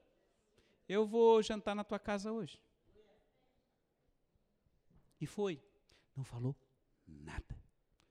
eu 0.88 1.08
vou 1.08 1.42
jantar 1.42 1.74
na 1.74 1.84
tua 1.84 1.98
casa 1.98 2.32
hoje. 2.32 2.62
E 5.20 5.26
foi. 5.26 5.64
Não 6.16 6.24
falou 6.24 6.56
nada. 7.08 7.58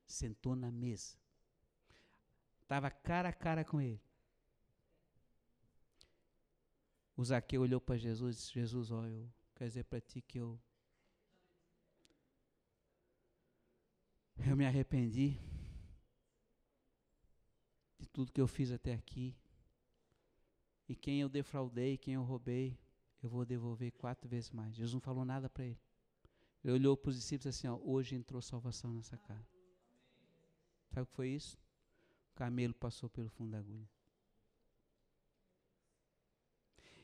Sentou 0.07 0.57
na 0.57 0.71
mesa. 0.71 1.19
Estava 2.63 2.91
cara 2.91 3.29
a 3.29 3.33
cara 3.33 3.65
com 3.65 3.81
ele. 3.81 4.03
O 7.17 7.25
Zaqueu 7.25 7.63
olhou 7.63 7.81
para 7.81 7.97
Jesus 7.97 8.37
e 8.37 8.39
disse: 8.39 8.55
Jesus, 8.55 8.91
ó, 8.91 9.07
eu 9.07 9.31
quero 9.55 9.69
dizer 9.69 9.85
para 9.85 10.01
ti 10.01 10.21
que 10.23 10.39
eu. 10.39 10.59
Eu 14.45 14.57
me 14.57 14.67
arrependi 14.67 15.39
de 17.99 18.07
tudo 18.09 18.33
que 18.33 18.41
eu 18.41 18.47
fiz 18.47 18.71
até 18.71 18.95
aqui. 18.95 19.37
E 20.89 20.95
quem 20.95 21.21
eu 21.21 21.29
defraudei, 21.29 21.97
quem 21.97 22.15
eu 22.15 22.23
roubei, 22.23 22.79
eu 23.23 23.29
vou 23.29 23.45
devolver 23.45 23.91
quatro 23.93 24.29
vezes 24.29 24.51
mais. 24.51 24.75
Jesus 24.75 24.95
não 24.95 25.01
falou 25.01 25.25
nada 25.25 25.49
para 25.49 25.65
ele. 25.65 25.81
Ele 26.63 26.75
olhou 26.75 26.97
para 26.97 27.11
os 27.11 27.17
discípulos 27.17 27.55
assim: 27.55 27.67
ó, 27.67 27.77
hoje 27.83 28.15
entrou 28.15 28.41
salvação 28.41 28.93
nessa 28.93 29.17
casa. 29.17 29.49
Sabe 30.91 31.03
o 31.03 31.07
que 31.07 31.13
foi 31.15 31.29
isso? 31.31 31.59
O 32.33 32.35
camelo 32.35 32.75
passou 32.75 33.09
pelo 33.09 33.29
fundo 33.29 33.53
da 33.53 33.59
agulha. 33.59 33.89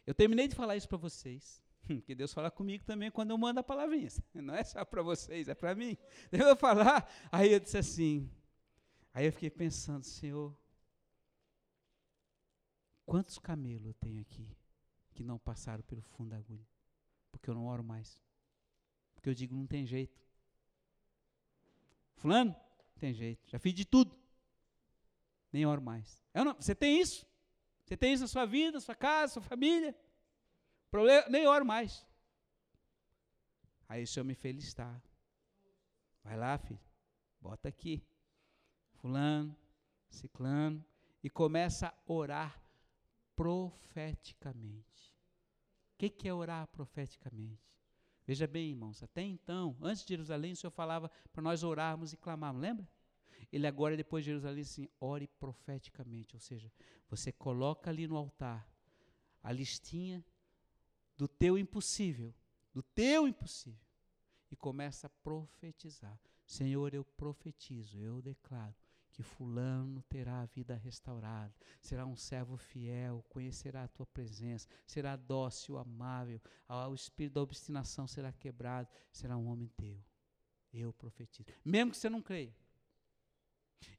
Eu 0.07 0.15
terminei 0.15 0.49
de 0.49 0.55
falar 0.55 0.77
isso 0.77 0.89
para 0.89 0.99
vocês, 0.99 1.63
porque 1.87 2.15
Deus 2.15 2.33
fala 2.33 2.51
comigo 2.51 2.85
também 2.85 3.11
quando 3.11 3.31
eu 3.31 3.39
mando 3.39 3.61
a 3.61 3.63
palavrinha. 3.63 4.09
Não 4.35 4.55
é 4.55 4.65
só 4.65 4.85
para 4.85 5.03
vocês, 5.03 5.49
é 5.49 5.55
para 5.55 5.75
mim. 5.75 5.97
Eu 6.33 6.47
vou 6.47 6.57
falar, 6.57 7.11
aí 7.31 7.53
eu 7.53 7.61
disse 7.61 7.77
assim. 7.77 8.31
Aí 9.13 9.27
eu 9.27 9.33
fiquei 9.33 9.51
pensando, 9.51 10.05
Senhor, 10.05 10.57
Quantos 13.13 13.39
camelos 13.39 13.85
eu 13.85 13.95
tenho 13.95 14.21
aqui 14.21 14.49
que 15.13 15.23
não 15.23 15.39
passaram 15.39 15.83
pelo 15.83 16.01
fundo 16.01 16.31
da 16.31 16.37
agulha? 16.37 16.67
Porque 17.31 17.51
eu 17.51 17.55
não 17.55 17.67
oro 17.67 17.83
mais. 17.83 18.23
Porque 19.15 19.29
eu 19.29 19.35
digo, 19.35 19.55
não 19.55 19.67
tem 19.67 19.85
jeito. 19.85 20.19
Fulano, 22.15 22.55
tem 22.99 23.13
jeito. 23.13 23.47
Já 23.51 23.59
fiz 23.59 23.75
de 23.75 23.85
tudo. 23.85 24.17
Nem 25.53 25.67
oro 25.67 25.83
mais. 25.83 26.23
Não, 26.33 26.55
você 26.55 26.75
tem 26.75 27.01
isso? 27.01 27.27
Você 27.85 27.97
tem 27.97 28.15
isso 28.15 28.23
na 28.23 28.29
sua 28.29 28.47
vida, 28.47 28.73
na 28.73 28.81
sua 28.81 28.95
casa, 28.95 29.23
na 29.23 29.29
sua 29.29 29.43
família? 29.43 29.95
Problema, 30.93 31.27
nem 31.31 31.47
oro 31.47 31.65
mais. 31.65 32.07
Aí 33.89 34.03
o 34.03 34.07
Senhor 34.07 34.27
me 34.27 34.35
fez 34.35 34.55
listar. 34.55 35.03
Vai 36.23 36.37
lá, 36.37 36.59
filho. 36.59 36.79
Bota 37.41 37.67
aqui. 37.71 38.07
Fulano, 39.01 39.57
ciclano. 40.11 40.85
E 41.25 41.31
começa 41.31 41.87
a 41.89 42.13
orar 42.13 42.63
profeticamente. 43.35 45.15
O 45.95 45.97
que, 45.97 46.11
que 46.11 46.29
é 46.29 46.35
orar 46.35 46.67
profeticamente? 46.67 47.73
Veja 48.27 48.47
bem, 48.47 48.69
irmãos, 48.69 49.03
até 49.03 49.23
então, 49.23 49.75
antes 49.81 50.05
de 50.05 50.11
Jerusalém, 50.11 50.53
o 50.53 50.57
Senhor 50.57 50.73
falava 50.73 51.11
para 51.33 51.43
nós 51.43 51.63
orarmos 51.63 52.13
e 52.13 52.19
clamarmos, 52.19 52.61
lembra? 52.61 52.87
Ele 53.51 53.67
agora, 53.67 53.97
depois 53.97 54.25
de 54.25 54.31
Jerusalém, 54.31 54.61
assim, 54.61 54.87
ore 55.01 55.27
profeticamente, 55.27 56.37
ou 56.37 56.41
seja, 56.41 56.71
você 57.09 57.33
coloca 57.33 57.89
ali 57.89 58.07
no 58.07 58.17
altar 58.17 58.71
a 59.43 59.51
listinha 59.51 60.23
do 61.23 61.29
teu 61.29 61.57
impossível, 61.57 62.35
do 62.75 62.83
teu 62.83 63.29
impossível, 63.29 63.79
e 64.51 64.57
começa 64.57 65.07
a 65.07 65.11
profetizar. 65.23 66.21
Senhor, 66.45 66.93
eu 66.93 67.05
profetizo, 67.05 67.97
eu 68.01 68.21
declaro 68.21 68.75
que 69.13 69.23
Fulano 69.23 70.03
terá 70.09 70.41
a 70.41 70.47
vida 70.47 70.75
restaurada, 70.75 71.55
será 71.81 72.05
um 72.07 72.17
servo 72.17 72.57
fiel, 72.57 73.25
conhecerá 73.29 73.85
a 73.85 73.89
tua 73.89 74.05
presença, 74.05 74.67
será 74.85 75.15
dócil, 75.15 75.79
amável, 75.79 76.41
o 76.69 76.93
espírito 76.93 77.35
da 77.35 77.43
obstinação 77.43 78.09
será 78.09 78.33
quebrado, 78.33 78.89
será 79.13 79.37
um 79.37 79.47
homem 79.47 79.69
teu. 79.77 80.05
Eu 80.73 80.93
profetizo. 80.93 81.49
Mesmo 81.65 81.93
que 81.93 81.99
você 81.99 82.11
não 82.11 82.21
creia. 82.21 82.53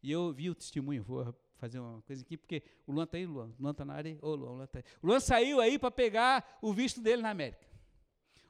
E 0.02 0.12
eu 0.12 0.34
vi 0.34 0.50
o 0.50 0.56
testemunho, 0.56 1.02
vou 1.02 1.34
fazer 1.58 1.80
uma 1.80 2.02
coisa 2.02 2.22
aqui, 2.22 2.38
porque 2.38 2.64
o 2.86 2.92
Luan 2.92 3.04
está 3.04 3.18
aí, 3.18 3.26
Luan. 3.26 3.54
O 3.58 3.62
Luan 3.62 3.72
está 3.72 3.86
na 3.86 3.94
área. 3.94 4.18
Ô, 4.22 4.36
Luan, 4.36 4.52
o 4.52 4.56
Luan 4.56 4.64
está 4.66 4.80
aí. 4.80 4.86
O 5.02 5.08
Luan 5.08 5.20
saiu 5.20 5.60
aí 5.60 5.80
para 5.80 5.92
pegar 5.92 6.60
o 6.62 6.74
visto 6.74 7.02
dele 7.02 7.22
na 7.22 7.30
América. 7.30 7.66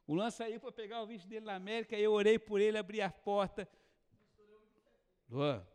O 0.05 0.13
Luan 0.15 0.29
saiu 0.29 0.59
para 0.59 0.71
pegar 0.71 1.01
o 1.01 1.07
visto 1.07 1.27
dele 1.27 1.45
na 1.45 1.55
América, 1.55 1.95
eu 1.95 2.11
orei 2.11 2.37
por 2.37 2.59
ele, 2.59 2.77
abri 2.77 3.01
a 3.01 3.09
porta. 3.09 3.67
Luan, 5.29 5.65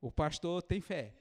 o 0.00 0.10
pastor 0.10 0.62
tem 0.62 0.80
fé. 0.80 1.14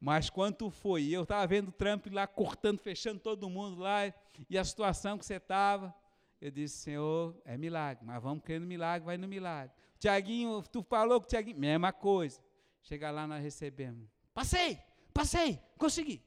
Mas 0.00 0.30
quando 0.30 0.70
foi, 0.70 1.08
eu 1.08 1.24
estava 1.24 1.46
vendo 1.46 1.68
o 1.68 1.72
Trump 1.72 2.06
lá 2.06 2.26
cortando, 2.26 2.78
fechando 2.78 3.18
todo 3.20 3.50
mundo 3.50 3.80
lá, 3.80 4.12
e 4.48 4.56
a 4.56 4.64
situação 4.64 5.18
que 5.18 5.26
você 5.26 5.34
estava, 5.34 5.94
eu 6.40 6.50
disse, 6.50 6.78
Senhor, 6.78 7.36
é 7.44 7.56
milagre, 7.56 8.04
mas 8.06 8.22
vamos 8.22 8.44
querendo 8.44 8.66
milagre, 8.66 9.04
vai 9.04 9.16
no 9.16 9.26
milagre. 9.26 9.74
Tiaguinho, 9.98 10.62
tu 10.62 10.82
falou 10.82 11.20
com 11.20 11.26
o 11.26 11.28
Tiaguinho, 11.28 11.58
mesma 11.58 11.92
coisa. 11.92 12.40
Chega 12.82 13.10
lá, 13.10 13.26
nós 13.26 13.42
recebemos. 13.42 14.08
Passei, 14.38 14.78
passei, 15.12 15.60
consegui. 15.76 16.24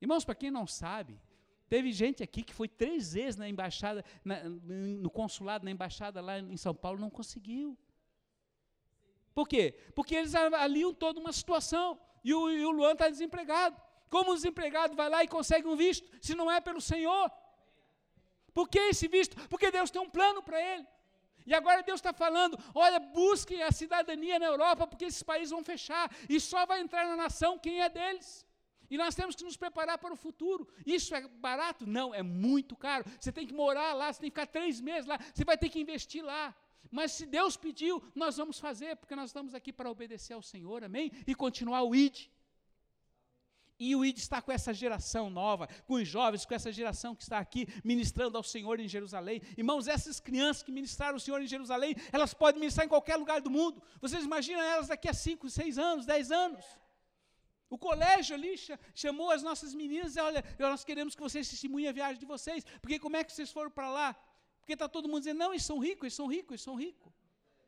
Irmãos, 0.00 0.24
para 0.24 0.34
quem 0.34 0.50
não 0.50 0.66
sabe, 0.66 1.20
teve 1.68 1.92
gente 1.92 2.22
aqui 2.22 2.42
que 2.42 2.54
foi 2.54 2.66
três 2.66 3.12
vezes 3.12 3.36
na 3.36 3.46
embaixada, 3.46 4.02
na, 4.24 4.42
no 4.44 5.10
consulado, 5.10 5.66
na 5.66 5.70
embaixada 5.70 6.22
lá 6.22 6.38
em 6.38 6.56
São 6.56 6.74
Paulo, 6.74 6.98
não 6.98 7.10
conseguiu. 7.10 7.76
Por 9.34 9.46
quê? 9.46 9.78
Porque 9.94 10.14
eles 10.14 10.34
avaliam 10.34 10.94
toda 10.94 11.20
uma 11.20 11.30
situação. 11.30 12.00
E 12.24 12.32
o, 12.32 12.48
e 12.48 12.64
o 12.64 12.70
Luan 12.70 12.92
está 12.92 13.10
desempregado. 13.10 13.76
Como 14.08 14.30
o 14.30 14.34
desempregado 14.34 14.96
vai 14.96 15.10
lá 15.10 15.22
e 15.22 15.28
consegue 15.28 15.68
um 15.68 15.76
visto, 15.76 16.08
se 16.22 16.34
não 16.34 16.50
é 16.50 16.58
pelo 16.58 16.80
Senhor? 16.80 17.30
Por 18.54 18.66
que 18.66 18.78
esse 18.78 19.06
visto? 19.08 19.36
Porque 19.50 19.70
Deus 19.70 19.90
tem 19.90 20.00
um 20.00 20.08
plano 20.08 20.42
para 20.42 20.58
ele. 20.58 20.86
E 21.46 21.54
agora 21.54 21.82
Deus 21.82 21.98
está 21.98 22.12
falando: 22.12 22.58
olha, 22.74 22.98
busquem 22.98 23.62
a 23.62 23.72
cidadania 23.72 24.38
na 24.38 24.46
Europa, 24.46 24.86
porque 24.86 25.06
esses 25.06 25.22
países 25.22 25.50
vão 25.50 25.62
fechar, 25.62 26.10
e 26.28 26.38
só 26.40 26.66
vai 26.66 26.80
entrar 26.80 27.06
na 27.06 27.16
nação 27.16 27.58
quem 27.58 27.80
é 27.80 27.88
deles. 27.88 28.46
E 28.90 28.98
nós 28.98 29.14
temos 29.14 29.36
que 29.36 29.44
nos 29.44 29.56
preparar 29.56 29.98
para 29.98 30.12
o 30.12 30.16
futuro. 30.16 30.66
Isso 30.84 31.14
é 31.14 31.26
barato? 31.28 31.86
Não, 31.86 32.12
é 32.12 32.22
muito 32.22 32.74
caro. 32.74 33.04
Você 33.20 33.30
tem 33.30 33.46
que 33.46 33.54
morar 33.54 33.92
lá, 33.94 34.12
você 34.12 34.20
tem 34.20 34.30
que 34.30 34.40
ficar 34.40 34.50
três 34.50 34.80
meses 34.80 35.06
lá, 35.06 35.16
você 35.32 35.44
vai 35.44 35.56
ter 35.56 35.68
que 35.68 35.80
investir 35.80 36.24
lá. 36.24 36.54
Mas 36.90 37.12
se 37.12 37.24
Deus 37.24 37.56
pediu, 37.56 38.02
nós 38.14 38.36
vamos 38.36 38.58
fazer, 38.58 38.96
porque 38.96 39.14
nós 39.14 39.30
estamos 39.30 39.54
aqui 39.54 39.72
para 39.72 39.88
obedecer 39.88 40.32
ao 40.32 40.42
Senhor, 40.42 40.82
amém? 40.82 41.12
E 41.24 41.34
continuar 41.36 41.82
o 41.82 41.94
ID. 41.94 42.26
E 43.80 43.96
o 43.96 44.04
ID 44.04 44.18
está 44.18 44.42
com 44.42 44.52
essa 44.52 44.74
geração 44.74 45.30
nova, 45.30 45.66
com 45.86 45.94
os 45.94 46.06
jovens, 46.06 46.44
com 46.44 46.54
essa 46.54 46.70
geração 46.70 47.14
que 47.14 47.22
está 47.22 47.38
aqui 47.38 47.66
ministrando 47.82 48.36
ao 48.36 48.42
Senhor 48.42 48.78
em 48.78 48.86
Jerusalém. 48.86 49.40
Irmãos, 49.56 49.88
essas 49.88 50.20
crianças 50.20 50.62
que 50.62 50.70
ministraram 50.70 51.16
o 51.16 51.20
Senhor 51.20 51.40
em 51.40 51.46
Jerusalém, 51.46 51.96
elas 52.12 52.34
podem 52.34 52.60
ministrar 52.60 52.84
em 52.84 52.90
qualquer 52.90 53.16
lugar 53.16 53.40
do 53.40 53.50
mundo. 53.50 53.82
Vocês 53.98 54.22
imaginam 54.22 54.60
elas 54.60 54.88
daqui 54.88 55.08
a 55.08 55.14
5, 55.14 55.48
6 55.48 55.78
anos, 55.78 56.04
10 56.04 56.30
anos? 56.30 56.62
O 57.70 57.78
colégio 57.78 58.34
ali 58.34 58.54
chamou 58.94 59.30
as 59.30 59.42
nossas 59.42 59.72
meninas 59.72 60.14
e 60.14 60.20
olha, 60.20 60.44
nós 60.58 60.84
queremos 60.84 61.14
que 61.14 61.22
vocês 61.22 61.48
testemunhem 61.48 61.88
a 61.88 61.92
viagem 61.92 62.18
de 62.18 62.26
vocês, 62.26 62.64
porque 62.82 62.98
como 62.98 63.16
é 63.16 63.24
que 63.24 63.32
vocês 63.32 63.50
foram 63.50 63.70
para 63.70 63.88
lá? 63.88 64.12
Porque 64.60 64.74
está 64.74 64.88
todo 64.90 65.08
mundo 65.08 65.20
dizendo, 65.20 65.38
não, 65.38 65.52
eles 65.52 65.64
são 65.64 65.78
ricos, 65.78 66.02
eles 66.02 66.14
são 66.14 66.26
ricos, 66.26 66.50
eles 66.50 66.62
são 66.62 66.74
ricos. 66.74 67.19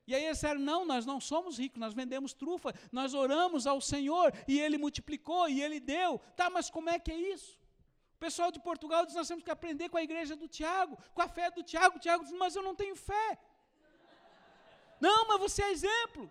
E 0.06 0.14
aí 0.14 0.24
eles 0.24 0.38
disseram, 0.38 0.60
não, 0.60 0.84
nós 0.84 1.06
não 1.06 1.20
somos 1.20 1.58
ricos, 1.58 1.78
nós 1.78 1.94
vendemos 1.94 2.32
trufa, 2.32 2.74
nós 2.90 3.14
oramos 3.14 3.66
ao 3.66 3.80
Senhor 3.80 4.32
e 4.48 4.58
Ele 4.58 4.76
multiplicou 4.76 5.48
e 5.48 5.62
Ele 5.62 5.78
deu. 5.78 6.18
Tá, 6.36 6.50
mas 6.50 6.68
como 6.68 6.90
é 6.90 6.98
que 6.98 7.12
é 7.12 7.16
isso? 7.16 7.58
O 8.16 8.18
pessoal 8.18 8.50
de 8.50 8.60
Portugal 8.60 9.06
diz, 9.06 9.14
nós 9.14 9.28
temos 9.28 9.44
que 9.44 9.50
aprender 9.50 9.88
com 9.88 9.96
a 9.96 10.02
igreja 10.02 10.34
do 10.34 10.48
Tiago, 10.48 10.98
com 11.14 11.22
a 11.22 11.28
fé 11.28 11.50
do 11.50 11.62
Tiago. 11.62 11.96
O 11.96 12.00
Tiago 12.00 12.24
diz, 12.24 12.32
mas 12.32 12.56
eu 12.56 12.62
não 12.62 12.74
tenho 12.74 12.96
fé. 12.96 13.38
Não, 15.00 15.26
mas 15.28 15.40
você 15.40 15.62
é 15.62 15.70
exemplo. 15.70 16.30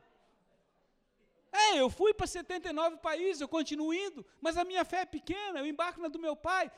É, 1.52 1.80
eu 1.80 1.90
fui 1.90 2.14
para 2.14 2.28
79 2.28 2.98
países, 2.98 3.42
eu 3.42 3.48
continuo 3.48 3.94
indo, 3.94 4.26
mas 4.40 4.56
a 4.58 4.64
minha 4.64 4.86
fé 4.86 5.02
é 5.02 5.06
pequena, 5.06 5.60
eu 5.60 5.66
embarco 5.66 6.00
na 6.00 6.08
do 6.08 6.20
meu 6.20 6.36
pai. 6.36 6.72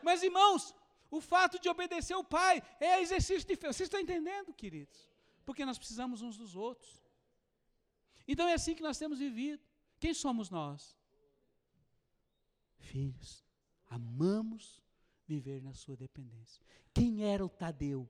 Mas 0.00 0.22
irmãos, 0.22 0.74
o 1.16 1.20
fato 1.20 1.58
de 1.58 1.68
obedecer 1.68 2.14
o 2.16 2.24
pai 2.24 2.62
é 2.80 3.00
exercício 3.00 3.46
de 3.46 3.56
fé. 3.56 3.72
Vocês 3.72 3.86
estão 3.86 4.00
entendendo, 4.00 4.52
queridos? 4.52 5.10
Porque 5.44 5.64
nós 5.64 5.78
precisamos 5.78 6.22
uns 6.22 6.36
dos 6.36 6.56
outros. 6.56 7.02
Então 8.26 8.48
é 8.48 8.54
assim 8.54 8.74
que 8.74 8.82
nós 8.82 8.98
temos 8.98 9.18
vivido. 9.18 9.62
Quem 10.00 10.12
somos 10.14 10.50
nós? 10.50 10.96
Filhos. 12.78 13.44
Amamos 13.86 14.82
viver 15.26 15.62
na 15.62 15.72
sua 15.72 15.96
dependência. 15.96 16.62
Quem 16.92 17.24
era 17.24 17.44
o 17.44 17.48
Tadeu? 17.48 18.08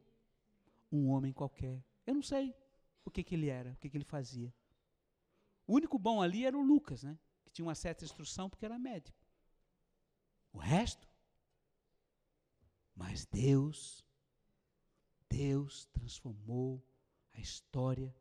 Um 0.90 1.08
homem 1.08 1.32
qualquer. 1.32 1.84
Eu 2.06 2.14
não 2.14 2.22
sei 2.22 2.54
o 3.04 3.10
que, 3.10 3.22
que 3.22 3.34
ele 3.34 3.48
era, 3.48 3.72
o 3.72 3.76
que, 3.76 3.90
que 3.90 3.96
ele 3.96 4.04
fazia. 4.04 4.54
O 5.66 5.74
único 5.74 5.98
bom 5.98 6.22
ali 6.22 6.44
era 6.44 6.56
o 6.56 6.62
Lucas, 6.62 7.02
né? 7.02 7.18
Que 7.44 7.52
tinha 7.52 7.66
uma 7.66 7.74
certa 7.74 8.04
instrução 8.04 8.48
porque 8.48 8.64
era 8.64 8.78
médico. 8.78 9.18
O 10.52 10.58
resto 10.58 11.08
mas 12.94 13.26
Deus, 13.26 14.04
Deus 15.28 15.86
transformou 15.86 16.82
a 17.32 17.40
história 17.40 18.14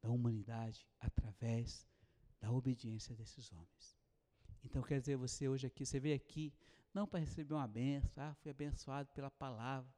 da 0.00 0.10
humanidade 0.10 0.86
através 0.98 1.86
da 2.40 2.50
obediência 2.50 3.14
desses 3.14 3.52
homens. 3.52 3.98
Então, 4.64 4.82
quer 4.82 5.00
dizer, 5.00 5.16
você 5.16 5.48
hoje 5.48 5.66
aqui, 5.66 5.84
você 5.84 5.98
veio 5.98 6.16
aqui 6.16 6.52
não 6.92 7.06
para 7.06 7.20
receber 7.20 7.54
uma 7.54 7.66
benção, 7.66 8.24
ah, 8.24 8.34
fui 8.34 8.50
abençoado 8.50 9.08
pela 9.12 9.30
palavra. 9.30 9.90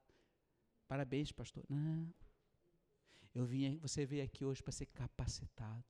Parabéns, 0.86 1.32
pastor. 1.32 1.64
Não. 1.68 2.12
Eu 3.34 3.46
vim, 3.46 3.78
você 3.78 4.04
veio 4.04 4.22
aqui 4.22 4.44
hoje 4.44 4.62
para 4.62 4.72
ser 4.72 4.86
capacitado, 4.86 5.84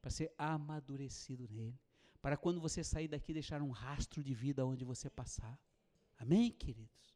para 0.00 0.10
ser 0.10 0.32
amadurecido 0.38 1.46
nele, 1.50 1.78
para 2.22 2.36
quando 2.36 2.60
você 2.60 2.82
sair 2.82 3.06
daqui 3.06 3.34
deixar 3.34 3.60
um 3.60 3.70
rastro 3.70 4.22
de 4.22 4.32
vida 4.32 4.64
onde 4.64 4.82
você 4.82 5.10
passar. 5.10 5.60
Amém, 6.16 6.50
queridos? 6.50 7.13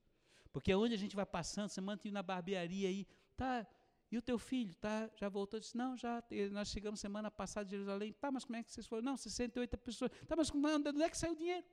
Porque 0.59 0.75
onde 0.75 0.93
a 0.93 0.99
gente 0.99 1.15
vai 1.15 1.25
passando, 1.25 1.69
você 1.69 1.81
manda 1.81 2.03
na 2.11 2.21
barbearia 2.21 2.89
aí, 2.89 3.07
tá? 3.37 3.65
E 4.11 4.19
o 4.19 4.21
teu 4.21 4.41
filho, 4.41 4.75
tá? 4.75 5.09
Já 5.15 5.29
voltou? 5.29 5.61
Disse, 5.61 5.77
não, 5.77 5.97
já. 5.97 6.21
Nós 6.51 6.67
chegamos 6.69 6.99
semana 6.99 7.31
passada 7.31 7.65
de 7.65 7.71
Jerusalém. 7.71 8.13
Tá, 8.15 8.29
mas 8.29 8.45
como 8.45 8.57
é 8.57 8.65
que 8.65 8.73
vocês 8.73 8.85
foram? 8.85 9.05
Não, 9.05 9.17
68 9.17 9.79
pessoas. 9.79 10.11
Tá, 10.27 10.35
mas 10.35 10.51
onde 10.51 11.01
é 11.01 11.09
que 11.09 11.17
saiu 11.17 11.35
o 11.35 11.37
dinheiro? 11.37 11.65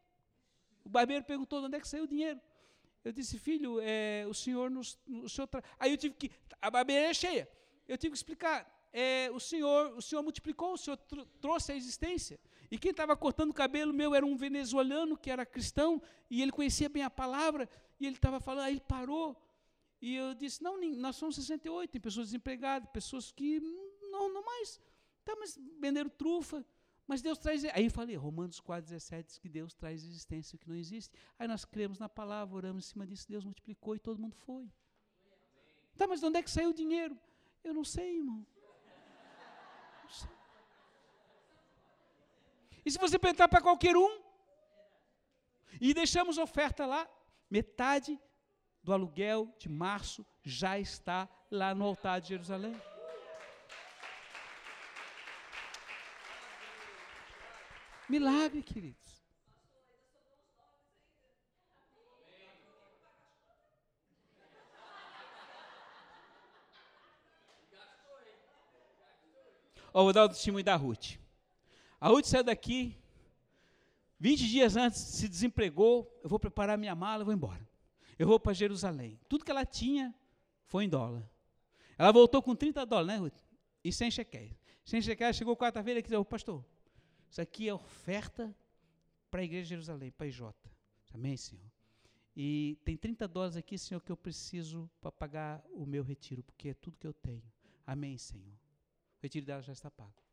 O 0.84 0.90
barbeiro 0.90 1.26
perguntou 1.26 1.62
de 1.62 1.66
onde 1.66 1.78
é 1.78 1.80
que 1.80 1.88
saiu 1.88 2.04
o 2.04 2.08
dinheiro. 2.08 2.40
Eu 3.04 3.12
disse, 3.12 3.40
filho, 3.40 3.80
é, 3.82 4.24
o 4.30 4.36
senhor 4.36 4.70
nos. 4.70 5.00
O 5.08 5.28
senhor. 5.28 5.50
Aí 5.80 5.90
eu 5.90 5.98
tive 5.98 6.14
que. 6.14 6.30
A 6.62 6.70
barbearia 6.70 7.10
é 7.10 7.14
cheia. 7.16 7.50
Eu 7.88 7.98
tive 7.98 8.12
que 8.12 8.18
explicar. 8.18 8.72
É, 8.94 9.32
o 9.32 9.40
senhor, 9.40 9.98
o 9.98 10.02
senhor 10.02 10.22
multiplicou, 10.22 10.74
o 10.74 10.78
senhor 10.78 10.98
tr 10.98 11.26
trouxe 11.42 11.72
a 11.72 11.76
existência. 11.76 12.40
E 12.70 12.78
quem 12.78 12.92
estava 12.92 13.18
cortando 13.18 13.50
o 13.50 13.54
cabelo 13.54 13.92
meu 13.92 14.14
era 14.14 14.26
um 14.26 14.38
venezuelano 14.38 15.18
que 15.18 15.32
era 15.32 15.44
cristão 15.44 16.00
e 16.30 16.42
ele 16.42 16.52
conhecia 16.52 16.88
bem 16.88 17.02
a 17.02 17.10
palavra. 17.10 17.68
E 18.00 18.06
ele 18.06 18.16
estava 18.16 18.40
falando, 18.40 18.66
aí 18.66 18.74
ele 18.74 18.82
parou. 18.82 19.36
E 20.02 20.16
eu 20.16 20.34
disse: 20.34 20.64
Não, 20.64 20.80
nós 20.96 21.16
somos 21.16 21.36
68, 21.36 21.92
tem 21.92 22.02
pessoas 22.02 22.28
desempregadas, 22.28 22.90
pessoas 22.92 23.32
que 23.32 23.60
não, 24.12 24.34
não 24.34 24.44
mais. 24.44 24.80
Tá, 25.24 25.36
mas 25.38 25.58
venderam 25.80 26.10
trufa. 26.10 26.66
Mas 27.08 27.22
Deus 27.22 27.38
traz. 27.38 27.64
Aí 27.66 27.86
eu 27.86 27.92
falei, 27.92 28.16
Romanos 28.16 28.60
4, 28.60 28.84
17 28.84 29.28
diz 29.28 29.38
que 29.38 29.48
Deus 29.48 29.74
traz 29.74 30.04
existência 30.04 30.58
que 30.58 30.68
não 30.68 30.76
existe. 30.76 31.16
Aí 31.38 31.48
nós 31.48 31.64
cremos 31.64 32.00
na 32.00 32.10
palavra, 32.10 32.56
oramos 32.56 32.86
em 32.86 32.90
cima 32.90 33.06
disso, 33.06 33.28
Deus 33.28 33.46
multiplicou 33.46 33.96
e 33.96 34.00
todo 34.00 34.20
mundo 34.20 34.36
foi. 34.36 34.72
Tá, 35.98 36.08
mas 36.08 36.20
de 36.20 36.26
onde 36.26 36.40
é 36.40 36.44
que 36.44 36.50
saiu 36.50 36.72
o 36.72 36.74
dinheiro? 36.74 37.18
Eu 37.64 37.74
não 37.74 37.84
sei, 37.84 38.18
irmão. 38.18 38.46
Não 40.04 40.10
sei. 40.10 40.30
E 42.86 42.92
se 42.92 42.98
você 42.98 43.18
perguntar 43.18 43.48
para 43.48 43.62
qualquer 43.62 43.96
um, 43.96 44.22
e 45.80 45.94
deixamos 45.94 46.38
oferta 46.38 46.86
lá, 46.86 47.10
Metade 47.50 48.20
do 48.84 48.94
aluguel 48.94 49.54
de 49.58 49.70
março 49.70 50.26
já 50.44 50.80
está 50.80 51.30
lá 51.50 51.74
no 51.74 51.86
altar 51.86 52.22
de 52.22 52.30
Jerusalém. 52.30 52.76
Milagre, 58.08 58.62
queridos. 58.62 59.06
Oh, 69.92 70.04
vou 70.04 70.12
dar 70.12 70.26
o 70.26 70.30
testemunho 70.30 70.64
da 70.64 70.76
Ruth. 70.76 71.18
A 72.02 72.10
Ruth 72.10 72.26
saiu 72.26 72.44
daqui 72.44 73.02
20 74.20 74.48
dias 74.48 74.76
antes 74.76 75.00
se 75.00 75.28
desempregou, 75.28 76.20
eu 76.24 76.30
vou 76.30 76.40
preparar 76.40 76.78
minha 76.78 76.96
mala, 76.96 77.22
eu 77.22 77.26
vou 77.26 77.34
embora. 77.34 77.68
Eu 78.18 78.28
vou 78.28 78.40
para 78.40 78.54
Jerusalém. 78.54 79.20
Tudo 79.28 79.44
que 79.44 79.52
ela 79.52 79.66
tinha 79.66 80.16
foi 80.66 80.86
em 80.86 80.90
dólar. 80.90 81.30
Ela 81.98 82.12
voltou 82.12 82.42
com 82.42 82.56
30 82.56 82.86
dólares, 82.86 83.08
né, 83.08 83.18
Ruth? 83.18 83.40
E 83.84 83.92
sem 83.92 84.10
cheque. 84.10 84.56
Sem 84.84 85.02
chegar, 85.02 85.34
chegou 85.34 85.56
quarta-feira 85.58 86.00
e 86.00 86.04
disse, 86.04 86.24
pastor, 86.26 86.64
isso 87.30 87.42
aqui 87.42 87.68
é 87.68 87.74
oferta 87.74 88.56
para 89.30 89.42
a 89.42 89.44
igreja 89.44 89.64
de 89.64 89.70
Jerusalém, 89.70 90.12
para 90.12 90.26
a 90.26 90.30
IJ. 90.30 90.42
Amém, 91.14 91.36
Senhor? 91.36 91.72
E 92.36 92.78
tem 92.84 92.98
30 92.98 93.28
dólares 93.28 93.56
aqui, 93.56 93.78
Senhor, 93.78 94.02
que 94.02 94.12
eu 94.12 94.18
preciso 94.18 94.90
para 95.00 95.12
pagar 95.12 95.64
o 95.72 95.86
meu 95.86 96.04
retiro, 96.04 96.44
porque 96.44 96.70
é 96.70 96.74
tudo 96.74 96.98
que 96.98 97.08
eu 97.08 97.14
tenho. 97.14 97.44
Amém, 97.86 98.18
Senhor. 98.18 98.54
O 98.54 99.22
retiro 99.22 99.46
dela 99.46 99.62
já 99.62 99.74
está 99.74 99.90
pago. 99.90 100.25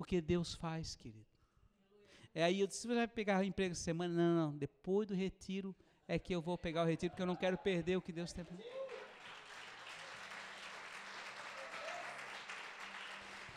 Porque 0.00 0.18
Deus 0.18 0.54
faz, 0.54 0.96
querido. 0.96 1.26
É 2.34 2.42
aí 2.42 2.58
eu 2.62 2.66
disse, 2.66 2.88
você 2.88 2.94
vai 2.94 3.06
pegar 3.06 3.44
emprego 3.44 3.72
essa 3.72 3.82
semana? 3.82 4.14
Não, 4.14 4.46
não, 4.46 4.56
depois 4.56 5.06
do 5.06 5.14
retiro 5.14 5.76
é 6.08 6.18
que 6.18 6.34
eu 6.34 6.40
vou 6.40 6.56
pegar 6.56 6.84
o 6.84 6.86
retiro, 6.86 7.10
porque 7.10 7.20
eu 7.20 7.26
não 7.26 7.36
quero 7.36 7.58
perder 7.58 7.98
o 7.98 8.00
que 8.00 8.10
Deus 8.10 8.32
tem. 8.32 8.46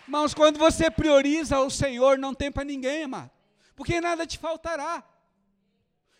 Irmãos, 0.05 0.33
quando 0.33 0.59
você 0.59 0.91
prioriza 0.91 1.61
o 1.61 1.69
Senhor, 1.69 2.17
não 2.17 2.35
tem 2.35 2.51
para 2.51 2.65
ninguém, 2.65 3.03
amado. 3.03 3.31
Porque 3.73 4.01
nada 4.01 4.27
te 4.27 4.37
faltará. 4.37 5.01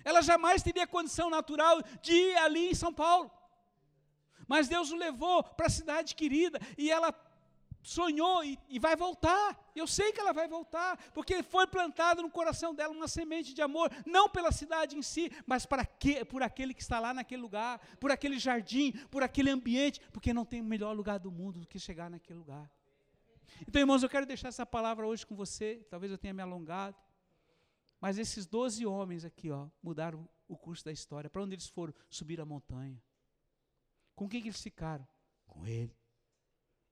Ela 0.05 0.21
jamais 0.21 0.63
teria 0.63 0.87
condição 0.87 1.29
natural 1.29 1.81
de 2.01 2.13
ir 2.13 2.37
ali 2.37 2.69
em 2.69 2.73
São 2.73 2.93
Paulo. 2.93 3.29
Mas 4.47 4.69
Deus 4.69 4.89
o 4.89 4.95
levou 4.95 5.43
para 5.43 5.67
a 5.67 5.69
cidade 5.69 6.15
querida 6.15 6.61
e 6.77 6.89
ela 6.89 7.11
sonhou 7.83 8.43
e, 8.43 8.57
e, 8.69 8.79
vai 8.79 8.95
voltar. 8.95 9.71
Eu 9.75 9.85
sei 9.85 10.11
que 10.11 10.19
ela 10.19 10.31
vai 10.31 10.47
voltar, 10.47 10.97
porque 11.13 11.43
foi 11.43 11.67
plantada 11.67 12.21
no 12.21 12.31
coração 12.31 12.73
dela 12.73 12.93
uma 12.93 13.07
semente 13.07 13.53
de 13.53 13.61
amor, 13.61 13.91
não 14.05 14.29
pela 14.29 14.51
cidade 14.51 14.97
em 14.97 15.01
si, 15.01 15.29
mas 15.45 15.65
para 15.65 15.85
que, 15.85 16.23
por 16.25 16.41
aquele 16.41 16.73
que 16.73 16.81
está 16.81 16.99
lá 16.99 17.13
naquele 17.13 17.41
lugar, 17.41 17.79
por 17.99 18.09
aquele 18.09 18.39
jardim, 18.39 18.93
por 19.11 19.21
aquele 19.21 19.49
ambiente, 19.49 19.99
porque 20.11 20.33
não 20.33 20.45
tem 20.45 20.61
melhor 20.61 20.95
lugar 20.95 21.19
do 21.19 21.31
mundo 21.31 21.59
do 21.59 21.67
que 21.67 21.77
chegar 21.77 22.09
naquele 22.09 22.39
lugar. 22.39 22.71
Então, 23.67 23.79
irmãos, 23.79 24.01
eu 24.01 24.09
quero 24.09 24.25
deixar 24.25 24.47
essa 24.47 24.65
palavra 24.65 25.05
hoje 25.05 25.25
com 25.25 25.35
você. 25.35 25.85
Talvez 25.89 26.11
eu 26.11 26.17
tenha 26.17 26.33
me 26.33 26.41
alongado. 26.41 26.95
Mas 27.99 28.17
esses 28.17 28.45
doze 28.45 28.85
homens 28.85 29.23
aqui, 29.23 29.51
ó, 29.51 29.67
mudaram 29.81 30.27
o 30.47 30.57
curso 30.57 30.83
da 30.83 30.91
história. 30.91 31.29
Para 31.29 31.43
onde 31.43 31.53
eles 31.55 31.67
foram? 31.67 31.93
Subir 32.09 32.41
a 32.41 32.45
montanha. 32.45 33.01
Com 34.15 34.27
quem 34.27 34.41
que 34.41 34.47
eles 34.47 34.61
ficaram? 34.61 35.07
Com 35.47 35.65
ele. 35.65 35.95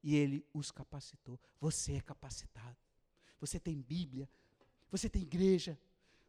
E 0.03 0.15
ele 0.15 0.45
os 0.53 0.71
capacitou. 0.71 1.39
Você 1.59 1.93
é 1.93 2.01
capacitado. 2.01 2.77
Você 3.39 3.59
tem 3.59 3.81
Bíblia. 3.81 4.29
Você 4.89 5.09
tem 5.09 5.21
igreja. 5.21 5.79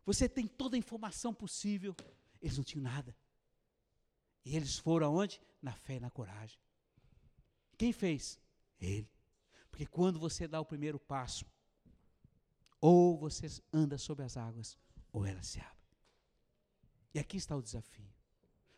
Você 0.05 0.29
tem 0.29 0.47
toda 0.47 0.77
a 0.77 0.79
informação 0.79 1.33
possível. 1.33 1.95
Eles 2.41 2.57
não 2.57 2.65
tinham 2.65 2.83
nada. 2.83 3.17
E 4.45 4.57
eles 4.57 4.79
foram 4.79 5.07
aonde? 5.07 5.41
Na 5.61 5.73
fé 5.73 5.97
e 5.97 6.01
na 6.01 6.11
coragem. 6.11 6.59
Quem 7.79 7.93
fez? 7.93 8.39
Ele. 8.81 9.09
Porque 9.71 9.87
quando 9.87 10.19
você 10.19 10.47
dá 10.47 10.61
o 10.61 10.67
primeiro 10.67 10.99
passo, 10.99 11.47
ou 12.81 13.17
você 13.17 13.47
anda 13.73 13.97
sobre 13.97 14.25
as 14.25 14.37
águas, 14.37 14.77
ou 15.13 15.25
elas 15.25 15.47
se 15.47 15.61
abrem. 15.61 15.83
E 17.15 17.19
aqui 17.19 17.37
está 17.37 17.57
o 17.57 17.63
desafio. 17.63 18.13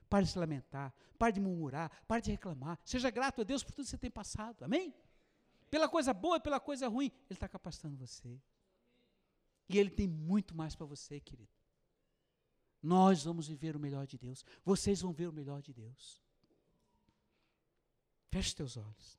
Pare 0.09 0.25
de 0.25 0.33
se 0.33 0.39
lamentar, 0.39 0.95
pare 1.19 1.33
de 1.33 1.41
murmurar, 1.41 1.91
pare 2.07 2.23
de 2.23 2.31
reclamar. 2.31 2.79
Seja 2.85 3.11
grato 3.11 3.41
a 3.41 3.45
Deus 3.45 3.63
por 3.63 3.73
tudo 3.73 3.85
que 3.85 3.91
você 3.91 3.99
tem 3.99 4.11
passado. 4.11 4.65
Amém? 4.65 4.95
Pela 5.71 5.89
coisa 5.89 6.13
boa 6.13 6.37
e 6.37 6.41
pela 6.41 6.61
coisa 6.61 6.89
ruim, 6.89 7.07
Ele 7.07 7.37
está 7.37 7.49
capacitando 7.49 7.97
você. 7.97 8.41
E 9.69 9.79
Ele 9.79 9.91
tem 9.91 10.07
muito 10.07 10.55
mais 10.55 10.77
para 10.77 10.87
você, 10.87 11.19
querido. 11.19 11.51
Nós 12.83 13.25
vamos 13.25 13.49
viver 13.49 13.75
o 13.75 13.81
melhor 13.81 14.07
de 14.07 14.19
Deus. 14.19 14.45
Vocês 14.65 15.01
vão 15.01 15.13
ver 15.13 15.27
o 15.27 15.33
melhor 15.33 15.63
de 15.63 15.73
Deus. 15.73 16.23
Feche 18.31 18.55
teus 18.55 18.77
olhos. 18.77 19.19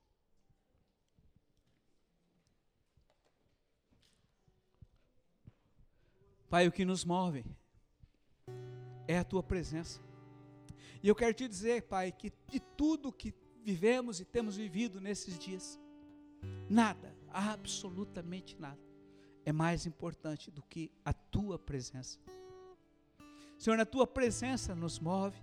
Pai, 6.48 6.68
o 6.68 6.72
que 6.72 6.84
nos 6.84 7.04
move 7.04 7.44
é 9.08 9.18
a 9.18 9.24
tua 9.24 9.42
presença. 9.42 10.00
E 11.06 11.08
eu 11.08 11.14
quero 11.14 11.32
te 11.32 11.46
dizer, 11.46 11.82
Pai, 11.82 12.10
que 12.10 12.32
de 12.50 12.58
tudo 12.58 13.12
que 13.12 13.32
vivemos 13.62 14.18
e 14.18 14.24
temos 14.24 14.56
vivido 14.56 15.00
nesses 15.00 15.38
dias, 15.38 15.78
nada, 16.68 17.16
absolutamente 17.28 18.60
nada, 18.60 18.80
é 19.44 19.52
mais 19.52 19.86
importante 19.86 20.50
do 20.50 20.64
que 20.64 20.90
a 21.04 21.12
tua 21.12 21.60
presença. 21.60 22.18
Senhor, 23.56 23.78
a 23.78 23.86
tua 23.86 24.04
presença 24.04 24.74
nos 24.74 24.98
move, 24.98 25.40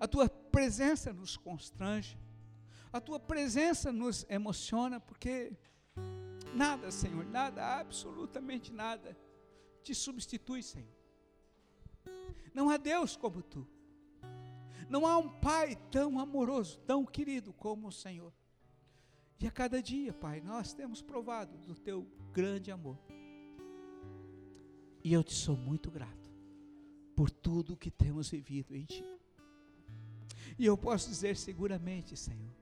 a 0.00 0.08
tua 0.08 0.28
presença 0.28 1.12
nos 1.12 1.36
constrange, 1.36 2.18
a 2.92 3.00
tua 3.00 3.20
presença 3.20 3.92
nos 3.92 4.26
emociona, 4.28 4.98
porque 4.98 5.56
nada, 6.52 6.90
Senhor, 6.90 7.24
nada, 7.24 7.78
absolutamente 7.78 8.72
nada 8.72 9.16
te 9.84 9.94
substitui, 9.94 10.60
Senhor. 10.60 10.90
Não 12.52 12.68
há 12.68 12.76
Deus 12.76 13.16
como 13.16 13.44
tu. 13.44 13.75
Não 14.88 15.06
há 15.06 15.18
um 15.18 15.28
Pai 15.28 15.76
tão 15.90 16.18
amoroso, 16.18 16.78
tão 16.86 17.04
querido 17.04 17.52
como 17.52 17.88
o 17.88 17.92
Senhor. 17.92 18.32
E 19.38 19.46
a 19.46 19.50
cada 19.50 19.82
dia, 19.82 20.12
Pai, 20.12 20.40
nós 20.40 20.72
temos 20.72 21.02
provado 21.02 21.58
do 21.58 21.74
teu 21.74 22.06
grande 22.32 22.70
amor. 22.70 22.98
E 25.04 25.12
eu 25.12 25.22
te 25.22 25.34
sou 25.34 25.56
muito 25.56 25.90
grato 25.90 26.32
por 27.14 27.30
tudo 27.30 27.76
que 27.76 27.90
temos 27.90 28.30
vivido 28.30 28.74
em 28.74 28.84
Ti. 28.84 29.04
E 30.58 30.64
eu 30.64 30.76
posso 30.76 31.08
dizer 31.08 31.36
seguramente, 31.36 32.16
Senhor, 32.16 32.54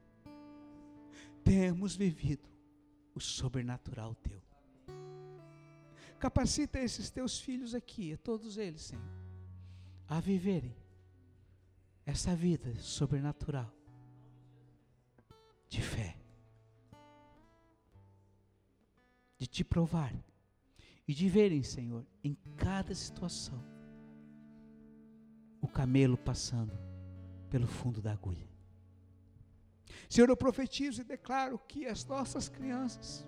temos 1.42 1.94
vivido 1.94 2.48
o 3.14 3.20
sobrenatural 3.20 4.14
Teu. 4.16 4.42
Capacita 6.18 6.78
esses 6.78 7.10
teus 7.10 7.38
filhos 7.38 7.74
aqui, 7.74 8.16
todos 8.16 8.56
eles, 8.56 8.82
Senhor, 8.82 9.04
a 10.08 10.20
viverem 10.20 10.74
essa 12.06 12.34
vida 12.34 12.74
sobrenatural 12.76 13.72
de 15.68 15.80
fé, 15.82 16.16
de 19.38 19.46
te 19.46 19.64
provar 19.64 20.14
e 21.06 21.14
de 21.14 21.28
verem, 21.28 21.62
Senhor, 21.62 22.06
em 22.22 22.34
cada 22.56 22.94
situação, 22.94 23.62
o 25.60 25.66
camelo 25.66 26.16
passando 26.16 26.78
pelo 27.50 27.66
fundo 27.66 28.00
da 28.00 28.12
agulha. 28.12 28.48
Senhor, 30.08 30.28
eu 30.28 30.36
profetizo 30.36 31.00
e 31.00 31.04
declaro 31.04 31.58
que 31.58 31.86
as 31.86 32.04
nossas 32.04 32.48
crianças 32.48 33.26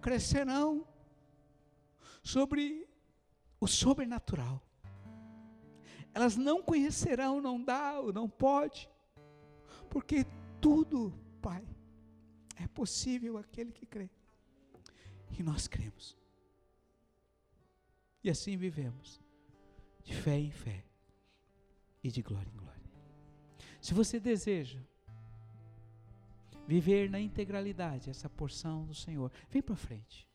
crescerão 0.00 0.86
sobre 2.22 2.88
o 3.60 3.66
sobrenatural. 3.66 4.62
Elas 6.12 6.36
não 6.36 6.62
conhecerão, 6.62 7.40
não 7.40 7.62
dá, 7.62 8.00
não 8.12 8.28
pode, 8.28 8.88
porque 9.88 10.26
tudo, 10.60 11.12
Pai, 11.40 11.66
é 12.56 12.66
possível 12.68 13.38
aquele 13.38 13.72
que 13.72 13.86
crê. 13.86 14.10
E 15.38 15.42
nós 15.42 15.66
cremos. 15.66 16.16
E 18.22 18.28
assim 18.28 18.56
vivemos, 18.56 19.20
de 20.02 20.14
fé 20.14 20.38
em 20.38 20.50
fé 20.50 20.84
e 22.02 22.10
de 22.10 22.20
glória 22.22 22.48
em 22.48 22.56
glória. 22.56 22.90
Se 23.80 23.94
você 23.94 24.20
deseja 24.20 24.78
viver 26.66 27.08
na 27.08 27.18
integralidade 27.18 28.10
essa 28.10 28.28
porção 28.28 28.84
do 28.84 28.94
Senhor, 28.94 29.32
vem 29.48 29.62
para 29.62 29.74
frente. 29.74 30.28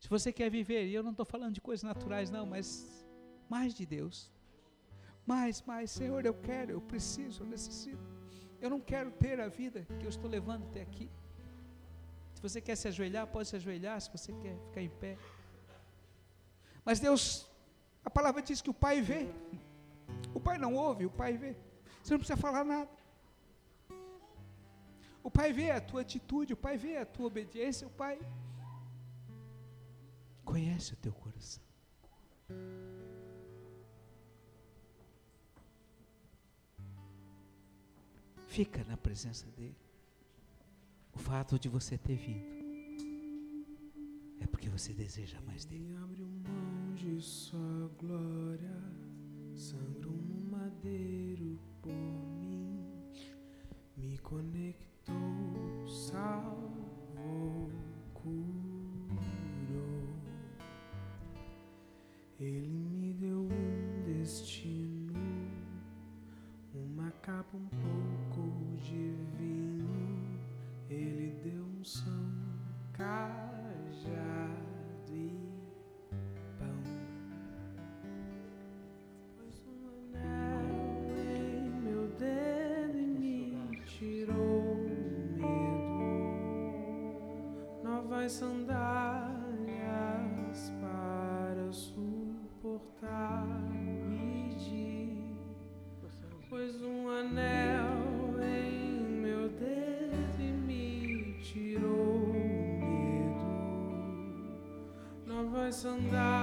Se 0.00 0.08
você 0.08 0.32
quer 0.32 0.50
viver, 0.50 0.86
e 0.86 0.94
eu 0.94 1.02
não 1.02 1.12
estou 1.12 1.24
falando 1.24 1.54
de 1.54 1.60
coisas 1.60 1.82
naturais, 1.82 2.30
não, 2.30 2.44
mas 2.44 3.06
mais 3.48 3.72
de 3.72 3.86
Deus. 3.86 4.33
Mais, 5.26 5.62
mais, 5.62 5.90
Senhor, 5.90 6.24
eu 6.24 6.34
quero, 6.34 6.70
eu 6.72 6.80
preciso, 6.80 7.42
eu 7.42 7.46
necessito. 7.46 8.06
Eu 8.60 8.70
não 8.70 8.80
quero 8.80 9.10
ter 9.10 9.40
a 9.40 9.48
vida 9.48 9.86
que 9.98 10.04
eu 10.04 10.10
estou 10.10 10.28
levando 10.28 10.64
até 10.64 10.82
aqui. 10.82 11.10
Se 12.34 12.42
você 12.42 12.60
quer 12.60 12.76
se 12.76 12.88
ajoelhar, 12.88 13.26
pode 13.26 13.48
se 13.48 13.56
ajoelhar, 13.56 14.00
se 14.00 14.10
você 14.10 14.32
quer 14.32 14.56
ficar 14.66 14.82
em 14.82 14.88
pé. 14.88 15.16
Mas 16.84 17.00
Deus, 17.00 17.50
a 18.04 18.10
palavra 18.10 18.42
diz 18.42 18.60
que 18.60 18.70
o 18.70 18.74
Pai 18.74 19.00
vê. 19.00 19.28
O 20.34 20.40
Pai 20.40 20.58
não 20.58 20.74
ouve, 20.74 21.06
o 21.06 21.10
Pai 21.10 21.36
vê. 21.36 21.56
Você 22.02 22.12
não 22.12 22.18
precisa 22.18 22.36
falar 22.36 22.64
nada. 22.64 22.90
O 25.22 25.30
Pai 25.30 25.52
vê 25.54 25.70
a 25.70 25.80
tua 25.80 26.02
atitude, 26.02 26.52
o 26.52 26.56
Pai 26.56 26.76
vê 26.76 26.98
a 26.98 27.06
tua 27.06 27.26
obediência, 27.28 27.86
o 27.86 27.90
Pai 27.90 28.18
conhece 30.44 30.92
o 30.92 30.96
teu 30.96 31.14
coração. 31.14 31.62
Fica 38.54 38.84
na 38.84 38.96
presença 38.96 39.46
dele. 39.56 39.74
O 41.12 41.18
fato 41.18 41.58
de 41.58 41.68
você 41.68 41.98
ter 41.98 42.14
vindo 42.14 42.46
é 44.40 44.46
porque 44.46 44.68
você 44.68 44.92
deseja 44.92 45.40
mais 45.40 45.64
dele. 45.64 45.82
Me 45.82 45.96
abriu 45.96 46.24
mão 46.24 46.94
de 46.94 47.20
sua 47.20 47.90
glória, 47.98 48.80
sangrou 49.56 50.14
no 50.14 50.56
madeiro 50.56 51.58
por 51.82 51.90
mim, 51.90 52.92
me 53.96 54.18
conectou 54.18 54.84
salvou, 55.88 57.72
curou. 58.12 58.54
Ele 62.38 62.68
me 62.68 63.14
deu 63.14 63.48
um 63.50 64.04
destino, 64.04 65.12
uma 66.72 67.10
capa 67.20 67.56
um 67.56 67.66
pouco 67.66 67.93
cajado 73.04 74.64
e 75.10 75.36
pão. 76.58 76.80
Pôs 79.36 79.58
um 79.68 79.78
anel 80.16 80.64
em 81.14 81.68
meu 81.82 82.04
dedo 82.18 82.96
e 82.98 83.06
me 83.06 83.76
tirou 83.84 84.62
o 84.62 84.88
medo. 85.36 85.52
Novas 87.84 88.32
sandálias 88.32 88.83
Novas 105.84 106.00
sandálias 106.00 106.33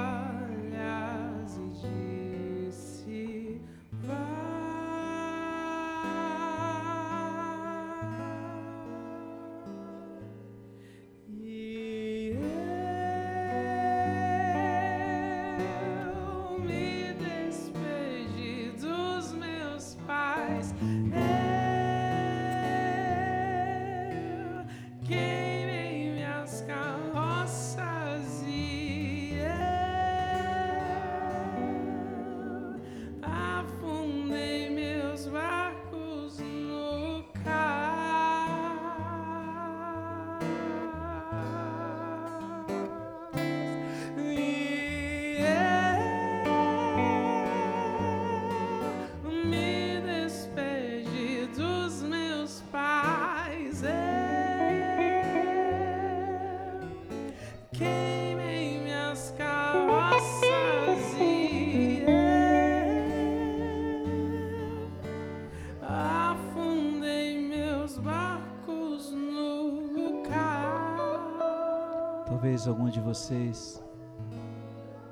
Talvez 72.62 72.68
algum 72.68 72.90
de 72.92 73.00
vocês, 73.00 73.84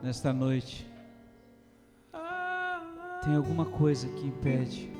nesta 0.03 0.31
noite, 0.31 0.87
tem 3.23 3.35
alguma 3.35 3.65
coisa 3.65 4.07
que 4.07 4.27
impede 4.27 4.91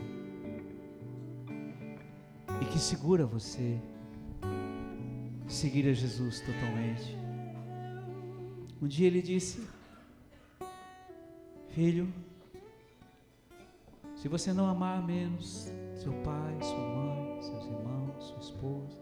e 2.59 2.65
que 2.65 2.79
segura 2.79 3.23
você 3.23 3.79
seguir 5.47 5.87
a 5.89 5.93
Jesus 5.93 6.41
totalmente. 6.41 7.15
Um 8.81 8.87
dia 8.87 9.05
ele 9.05 9.21
disse: 9.21 9.67
Filho, 11.69 12.11
se 14.15 14.27
você 14.27 14.53
não 14.53 14.67
amar 14.67 15.05
menos 15.05 15.71
seu 15.93 16.13
pai, 16.23 16.57
sua 16.63 16.79
mãe, 16.79 17.41
seus 17.43 17.65
irmãos, 17.65 18.23
sua 18.23 18.39
esposa, 18.39 19.01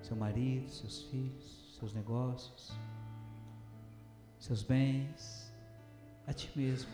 seu 0.00 0.16
marido, 0.16 0.70
seus 0.70 1.02
filhos, 1.02 1.61
seus 1.82 1.94
negócios, 1.94 2.70
seus 4.38 4.62
bens, 4.62 5.52
a 6.28 6.32
ti 6.32 6.48
mesmo, 6.54 6.88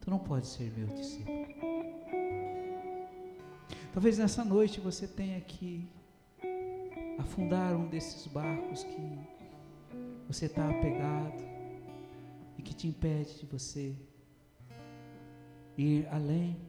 tu 0.00 0.10
não 0.10 0.18
pode 0.18 0.48
ser 0.48 0.76
meu 0.76 0.88
discípulo. 0.88 1.46
Talvez 3.92 4.18
nessa 4.18 4.44
noite 4.44 4.80
você 4.80 5.06
tenha 5.06 5.40
que 5.40 5.88
afundar 7.18 7.72
um 7.76 7.86
desses 7.88 8.26
barcos 8.26 8.82
que 8.82 9.18
você 10.26 10.46
está 10.46 10.68
apegado 10.68 11.44
e 12.58 12.62
que 12.62 12.74
te 12.74 12.88
impede 12.88 13.38
de 13.38 13.46
você 13.46 13.94
ir 15.76 16.04
além 16.08 16.60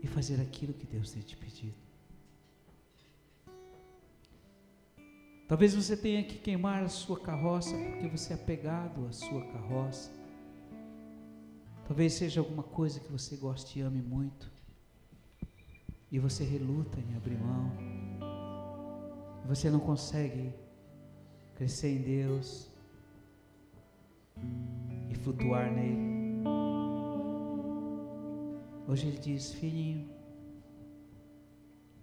e 0.00 0.06
fazer 0.06 0.40
aquilo 0.40 0.72
que 0.72 0.86
Deus 0.86 1.10
tem 1.10 1.20
te 1.20 1.36
pedido. 1.36 1.83
Talvez 5.46 5.74
você 5.74 5.96
tenha 5.96 6.24
que 6.24 6.38
queimar 6.38 6.82
a 6.82 6.88
sua 6.88 7.20
carroça 7.20 7.76
porque 7.76 8.08
você 8.08 8.32
é 8.32 8.36
apegado 8.36 9.06
à 9.06 9.12
sua 9.12 9.44
carroça. 9.52 10.10
Talvez 11.86 12.14
seja 12.14 12.40
alguma 12.40 12.62
coisa 12.62 12.98
que 12.98 13.12
você 13.12 13.36
goste 13.36 13.78
e 13.78 13.82
ame 13.82 14.00
muito 14.00 14.50
e 16.10 16.18
você 16.18 16.44
reluta 16.44 16.98
em 16.98 17.14
abrir 17.14 17.38
mão. 17.38 17.70
Você 19.46 19.68
não 19.68 19.80
consegue 19.80 20.50
crescer 21.54 21.88
em 21.88 22.00
Deus 22.00 22.70
e 25.10 25.14
flutuar 25.16 25.70
nele. 25.70 26.44
Hoje 28.88 29.08
ele 29.08 29.18
diz: 29.18 29.52
Filhinho, 29.52 30.08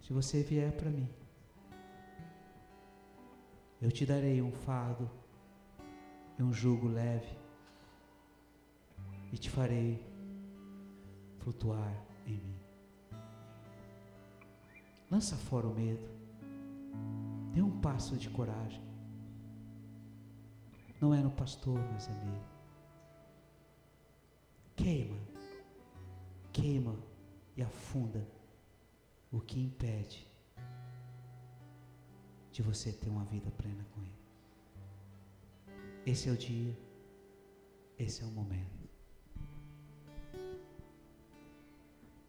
se 0.02 0.14
você 0.14 0.44
vier 0.44 0.72
para 0.74 0.92
mim, 0.92 1.10
eu 3.82 3.92
te 3.92 4.06
darei 4.06 4.42
um 4.42 4.52
fardo 4.52 5.10
e 6.38 6.44
um 6.44 6.54
jugo 6.54 6.88
leve 6.88 7.36
e 9.34 9.38
te 9.38 9.50
farei 9.50 10.06
flutuar 11.40 11.92
em 12.28 12.38
mim. 12.38 12.60
Lança 15.10 15.36
fora 15.36 15.68
o 15.68 15.74
medo. 15.74 16.08
Dê 17.54 17.62
um 17.62 17.82
passo 17.82 18.16
de 18.16 18.30
coragem. 18.30 18.84
Não 21.02 21.14
é 21.14 21.22
no 21.22 21.32
pastor, 21.32 21.80
mas 21.92 22.08
é 22.08 22.14
nele. 22.14 22.42
Queima, 24.76 25.18
queima 26.54 26.96
e 27.58 27.64
afunda 27.64 28.26
o 29.32 29.40
que 29.42 29.60
impede 29.60 30.31
de 32.52 32.62
você 32.62 32.91
ter 32.91 33.10
uma 33.10 33.24
vida 33.26 33.49
plena 33.52 33.86
com 33.93 34.02
Ele. 34.02 34.12
Esse 36.06 36.30
é 36.30 36.32
o 36.32 36.38
dia, 36.38 36.78
esse 37.97 38.22
é 38.24 38.26
o 38.26 38.32
momento. 38.32 38.89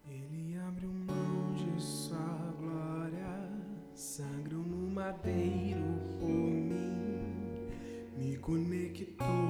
Ele 0.08 0.56
abriu 0.58 0.90
mão 0.90 1.54
de 1.54 1.82
sua 1.82 2.54
glória, 2.58 3.50
sangrou 3.94 4.62
no 4.62 4.90
madeiro 4.90 5.80
por 6.20 6.28
mim, 6.28 7.70
me 8.16 8.36
conectou, 8.36 9.41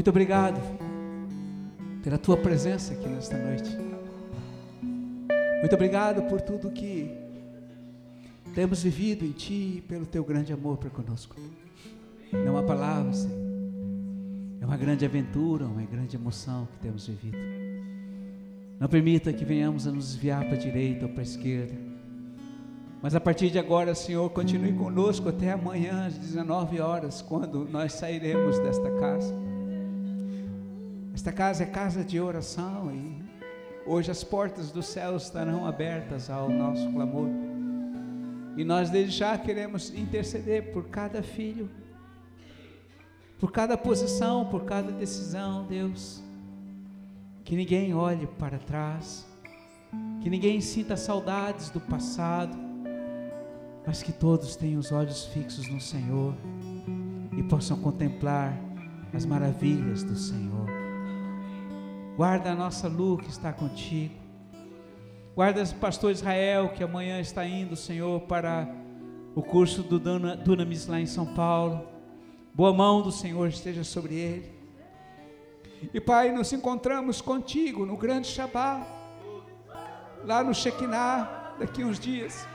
Muito 0.00 0.08
obrigado 0.08 0.58
pela 2.02 2.16
tua 2.16 2.34
presença 2.34 2.94
aqui 2.94 3.06
nesta 3.06 3.36
noite. 3.36 3.68
Muito 5.60 5.74
obrigado 5.74 6.22
por 6.22 6.40
tudo 6.40 6.70
que 6.70 7.10
temos 8.54 8.82
vivido 8.82 9.26
em 9.26 9.32
Ti 9.32 9.74
e 9.76 9.80
pelo 9.82 10.06
Teu 10.06 10.24
grande 10.24 10.54
amor 10.54 10.78
para 10.78 10.88
conosco. 10.88 11.36
Não 12.32 12.46
é 12.46 12.50
uma 12.50 12.62
palavra, 12.62 13.12
Senhor. 13.12 13.36
É 14.62 14.64
uma 14.64 14.78
grande 14.78 15.04
aventura, 15.04 15.66
uma 15.66 15.82
grande 15.82 16.16
emoção 16.16 16.66
que 16.72 16.78
temos 16.78 17.06
vivido. 17.06 17.36
Não 18.78 18.88
permita 18.88 19.34
que 19.34 19.44
venhamos 19.44 19.86
a 19.86 19.92
nos 19.92 20.12
desviar 20.12 20.46
para 20.46 20.54
a 20.54 20.58
direita 20.58 21.04
ou 21.04 21.12
para 21.12 21.20
a 21.20 21.24
esquerda. 21.24 21.74
Mas 23.02 23.14
a 23.14 23.20
partir 23.20 23.50
de 23.50 23.58
agora, 23.58 23.94
Senhor, 23.94 24.30
continue 24.30 24.72
conosco 24.72 25.28
até 25.28 25.52
amanhã 25.52 26.06
às 26.06 26.16
19 26.16 26.80
horas, 26.80 27.20
quando 27.20 27.66
nós 27.66 27.92
sairemos 27.92 28.58
desta 28.60 28.90
casa. 28.92 29.49
Esta 31.14 31.32
casa 31.32 31.64
é 31.64 31.66
casa 31.66 32.04
de 32.04 32.20
oração 32.20 32.90
e 32.92 33.22
hoje 33.84 34.10
as 34.10 34.22
portas 34.22 34.70
do 34.70 34.82
céu 34.82 35.16
estarão 35.16 35.66
abertas 35.66 36.30
ao 36.30 36.48
nosso 36.48 36.90
clamor. 36.92 37.28
E 38.56 38.64
nós 38.64 38.90
desde 38.90 39.16
já 39.16 39.36
queremos 39.36 39.92
interceder 39.94 40.72
por 40.72 40.88
cada 40.88 41.22
filho, 41.22 41.70
por 43.38 43.50
cada 43.50 43.76
posição, 43.76 44.44
por 44.46 44.64
cada 44.64 44.92
decisão, 44.92 45.66
Deus. 45.66 46.22
Que 47.44 47.56
ninguém 47.56 47.94
olhe 47.94 48.26
para 48.26 48.58
trás, 48.58 49.26
que 50.20 50.30
ninguém 50.30 50.60
sinta 50.60 50.96
saudades 50.96 51.70
do 51.70 51.80
passado, 51.80 52.56
mas 53.84 54.02
que 54.02 54.12
todos 54.12 54.54
tenham 54.54 54.78
os 54.78 54.92
olhos 54.92 55.24
fixos 55.26 55.68
no 55.68 55.80
Senhor 55.80 56.34
e 57.36 57.42
possam 57.42 57.80
contemplar 57.80 58.56
as 59.12 59.24
maravilhas 59.24 60.04
do 60.04 60.14
Senhor. 60.14 60.69
Guarda 62.20 62.50
a 62.50 62.54
nossa 62.54 62.86
Lu 62.86 63.16
que 63.16 63.30
está 63.30 63.50
contigo. 63.50 64.14
Guarda 65.34 65.62
o 65.62 65.74
pastor 65.76 66.12
Israel 66.12 66.68
que 66.68 66.84
amanhã 66.84 67.18
está 67.18 67.46
indo, 67.46 67.74
Senhor, 67.74 68.20
para 68.20 68.68
o 69.34 69.42
curso 69.42 69.82
do 69.82 69.98
Dunamis 69.98 70.86
lá 70.86 71.00
em 71.00 71.06
São 71.06 71.24
Paulo. 71.34 71.88
Boa 72.52 72.74
mão 72.74 73.00
do 73.00 73.10
Senhor 73.10 73.48
esteja 73.48 73.82
sobre 73.84 74.16
ele. 74.16 74.52
E 75.94 75.98
Pai, 75.98 76.30
nos 76.30 76.52
encontramos 76.52 77.22
contigo 77.22 77.86
no 77.86 77.96
grande 77.96 78.26
Shabá, 78.26 78.86
lá 80.22 80.44
no 80.44 80.52
Shekinah, 80.52 81.54
daqui 81.58 81.82
uns 81.82 81.98
dias, 81.98 82.46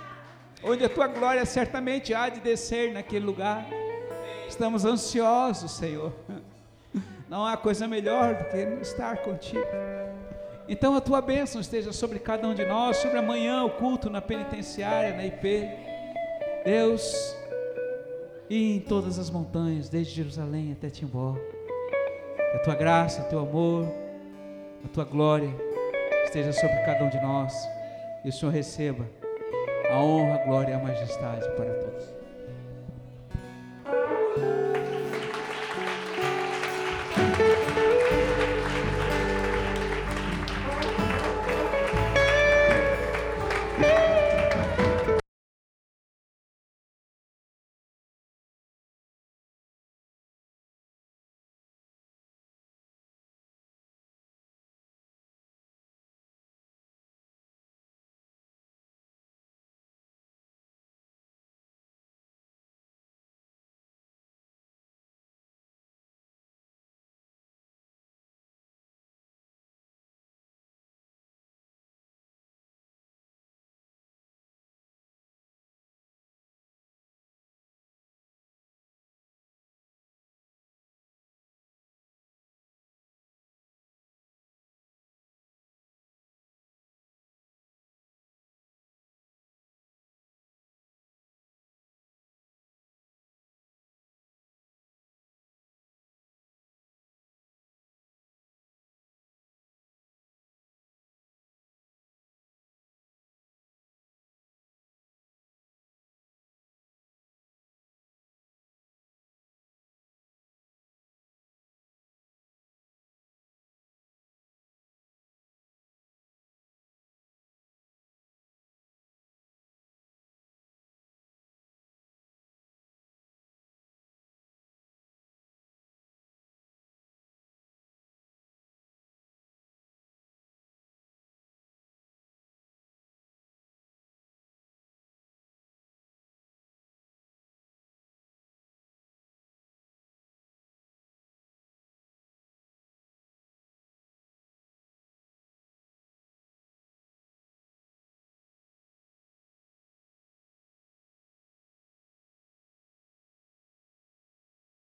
onde 0.63 0.86
a 0.86 0.89
tua 0.89 1.07
glória 1.07 1.43
certamente 1.43 2.13
há 2.13 2.30
de 2.30 2.39
descer 2.39 2.93
naquele 2.93 3.26
lugar. 3.26 3.66
Estamos 4.47 4.86
ansiosos, 4.86 5.72
Senhor. 5.72 6.13
Não 7.30 7.45
há 7.45 7.57
coisa 7.57 7.88
melhor 7.88 8.36
do 8.36 8.45
que 8.45 8.57
estar 8.82 9.17
contigo. 9.17 9.65
Então 10.67 10.95
a 10.95 11.01
tua 11.01 11.21
bênção 11.21 11.61
esteja 11.61 11.91
sobre 11.91 12.19
cada 12.19 12.47
um 12.47 12.53
de 12.53 12.65
nós, 12.65 12.97
sobre 12.97 13.17
amanhã 13.17 13.63
o 13.63 13.69
culto 13.69 14.09
na 14.09 14.21
penitenciária, 14.21 15.15
na 15.15 15.26
IP. 15.26 15.69
Deus, 16.63 17.36
e 18.49 18.78
em 18.78 18.80
todas 18.80 19.19
as 19.19 19.30
montanhas, 19.30 19.89
desde 19.89 20.13
Jerusalém 20.13 20.71
até 20.71 20.89
Timbó. 20.89 21.36
A 22.55 22.59
tua 22.59 22.76
graça, 22.76 23.21
o 23.21 23.26
teu 23.26 23.39
amor, 23.39 23.88
a 24.84 24.88
tua 24.88 25.03
glória 25.03 25.49
esteja 26.23 26.53
sobre 26.53 26.78
cada 26.84 27.03
um 27.03 27.09
de 27.09 27.19
nós. 27.21 27.53
E 28.23 28.30
o 28.30 28.32
Senhor 28.32 28.51
receba 28.51 29.05
a 29.91 29.97
honra, 29.99 30.36
a 30.36 30.45
glória 30.45 30.71
e 30.71 30.73
a 30.73 30.80
majestade 30.80 31.47
para 31.55 31.73
todos. 31.76 32.15